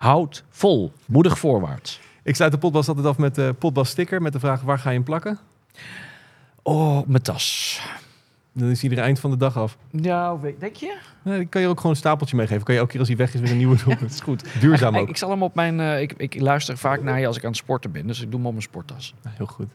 Houd 0.00 0.44
vol. 0.50 0.92
Moedig 1.06 1.38
voorwaarts. 1.38 2.00
Ik 2.22 2.36
sluit 2.36 2.52
de 2.52 2.58
potbas 2.58 2.88
altijd 2.88 3.06
af 3.06 3.18
met 3.18 3.34
de 3.34 3.54
potbas 3.58 3.88
sticker 3.90 4.22
met 4.22 4.32
de 4.32 4.38
vraag 4.40 4.60
waar 4.62 4.78
ga 4.78 4.88
je 4.90 4.94
hem 4.96 5.04
plakken? 5.04 5.38
Oh, 6.62 7.06
mijn 7.06 7.22
tas. 7.22 7.80
Dan 8.52 8.68
is 8.68 8.82
er 8.84 8.98
eind 8.98 9.20
van 9.20 9.30
de 9.30 9.36
dag 9.36 9.56
af. 9.58 9.76
Nou, 9.90 10.54
denk 10.58 10.76
je? 10.76 10.96
Nee, 11.22 11.36
dan 11.36 11.48
kan 11.48 11.60
je 11.60 11.68
ook 11.68 11.76
gewoon 11.76 11.92
een 11.92 11.98
stapeltje 11.98 12.36
meegeven. 12.36 12.64
Kan 12.64 12.74
je 12.74 12.80
elke 12.80 12.90
keer 12.92 13.00
als 13.00 13.08
hij 13.08 13.18
weg 13.18 13.34
is 13.34 13.40
weer 13.40 13.50
een 13.50 13.56
nieuwe 13.56 13.76
doen. 13.84 13.96
Dat 14.00 14.10
is 14.10 14.20
goed. 14.20 14.44
Duurzaam 14.60 14.94
Ik, 14.94 15.00
ook. 15.00 15.08
ik 15.08 15.16
zal 15.16 15.30
hem 15.30 15.42
op 15.42 15.54
mijn. 15.54 15.80
eh, 15.80 16.00
ik, 16.00 16.12
ik 16.16 16.40
luister 16.40 16.78
vaak 16.78 17.02
naar 17.02 17.20
je 17.20 17.26
als 17.26 17.36
ik 17.36 17.42
aan 17.42 17.48
het 17.50 17.58
sporten 17.58 17.92
ben. 17.92 18.06
Dus 18.06 18.20
ik 18.20 18.26
doe 18.30 18.36
hem 18.36 18.46
op 18.46 18.52
mijn 18.52 18.64
sporttas. 18.64 19.14
Nou, 19.22 19.36
heel 19.36 19.46
goed. 19.46 19.68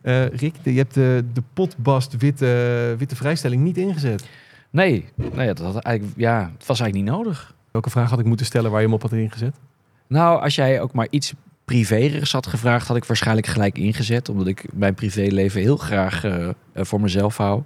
Eh, 0.00 0.26
Rick, 0.28 0.54
je 0.62 0.70
hebt 0.70 0.94
de, 0.94 1.24
de 1.32 1.42
potbast 1.52 2.16
witte, 2.16 2.94
witte 2.98 3.16
vrijstelling 3.16 3.62
niet 3.62 3.76
ingezet. 3.76 4.28
Nee, 4.70 5.08
nee 5.14 5.46
dat 5.46 5.58
had 5.58 5.76
eigenlijk, 5.82 6.18
ja, 6.18 6.50
het 6.58 6.66
was 6.66 6.80
eigenlijk 6.80 6.94
niet 7.10 7.16
nodig. 7.18 7.54
Welke 7.72 7.90
vraag 7.90 8.10
had 8.10 8.18
ik 8.18 8.24
moeten 8.24 8.46
stellen 8.46 8.70
waar 8.70 8.80
je 8.80 8.86
hem 8.86 8.94
op 8.94 9.02
had 9.02 9.12
ingezet? 9.12 9.54
Nou, 10.06 10.42
als 10.42 10.54
jij 10.54 10.80
ook 10.80 10.92
maar 10.92 11.06
iets 11.10 11.34
privérigs 11.64 12.32
had 12.32 12.46
gevraagd, 12.46 12.88
had 12.88 12.96
ik 12.96 13.04
waarschijnlijk 13.04 13.46
gelijk 13.46 13.78
ingezet. 13.78 14.28
Omdat 14.28 14.46
ik 14.46 14.64
mijn 14.72 14.94
privéleven 14.94 15.60
heel 15.60 15.76
graag 15.76 16.24
eh, 16.24 16.48
eh, 16.48 16.54
voor 16.72 17.00
mezelf 17.00 17.36
hou. 17.36 17.62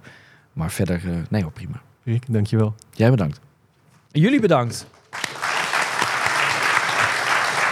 Maar 0.53 0.71
verder, 0.71 1.01
eh, 1.05 1.15
nee 1.29 1.41
hoor, 1.41 1.51
prima. 1.51 1.81
Rick, 2.03 2.23
dankjewel. 2.27 2.75
Jij 2.91 3.09
bedankt. 3.09 3.39
En 4.11 4.21
jullie 4.21 4.39
bedankt. 4.39 4.87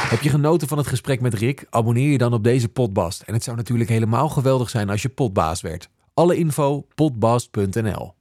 Heb 0.09 0.21
je 0.21 0.29
genoten 0.29 0.67
van 0.67 0.77
het 0.77 0.87
gesprek 0.87 1.21
met 1.21 1.33
Rick? 1.33 1.65
Abonneer 1.69 2.11
je 2.11 2.17
dan 2.17 2.33
op 2.33 2.43
deze 2.43 2.69
potbast. 2.69 3.21
En 3.21 3.33
het 3.33 3.43
zou 3.43 3.57
natuurlijk 3.57 3.89
helemaal 3.89 4.29
geweldig 4.29 4.69
zijn 4.69 4.89
als 4.89 5.01
je 5.01 5.09
potbaas 5.09 5.61
werd. 5.61 5.89
Alle 6.13 6.35
info 6.35 6.85
potbast.nl 6.95 8.13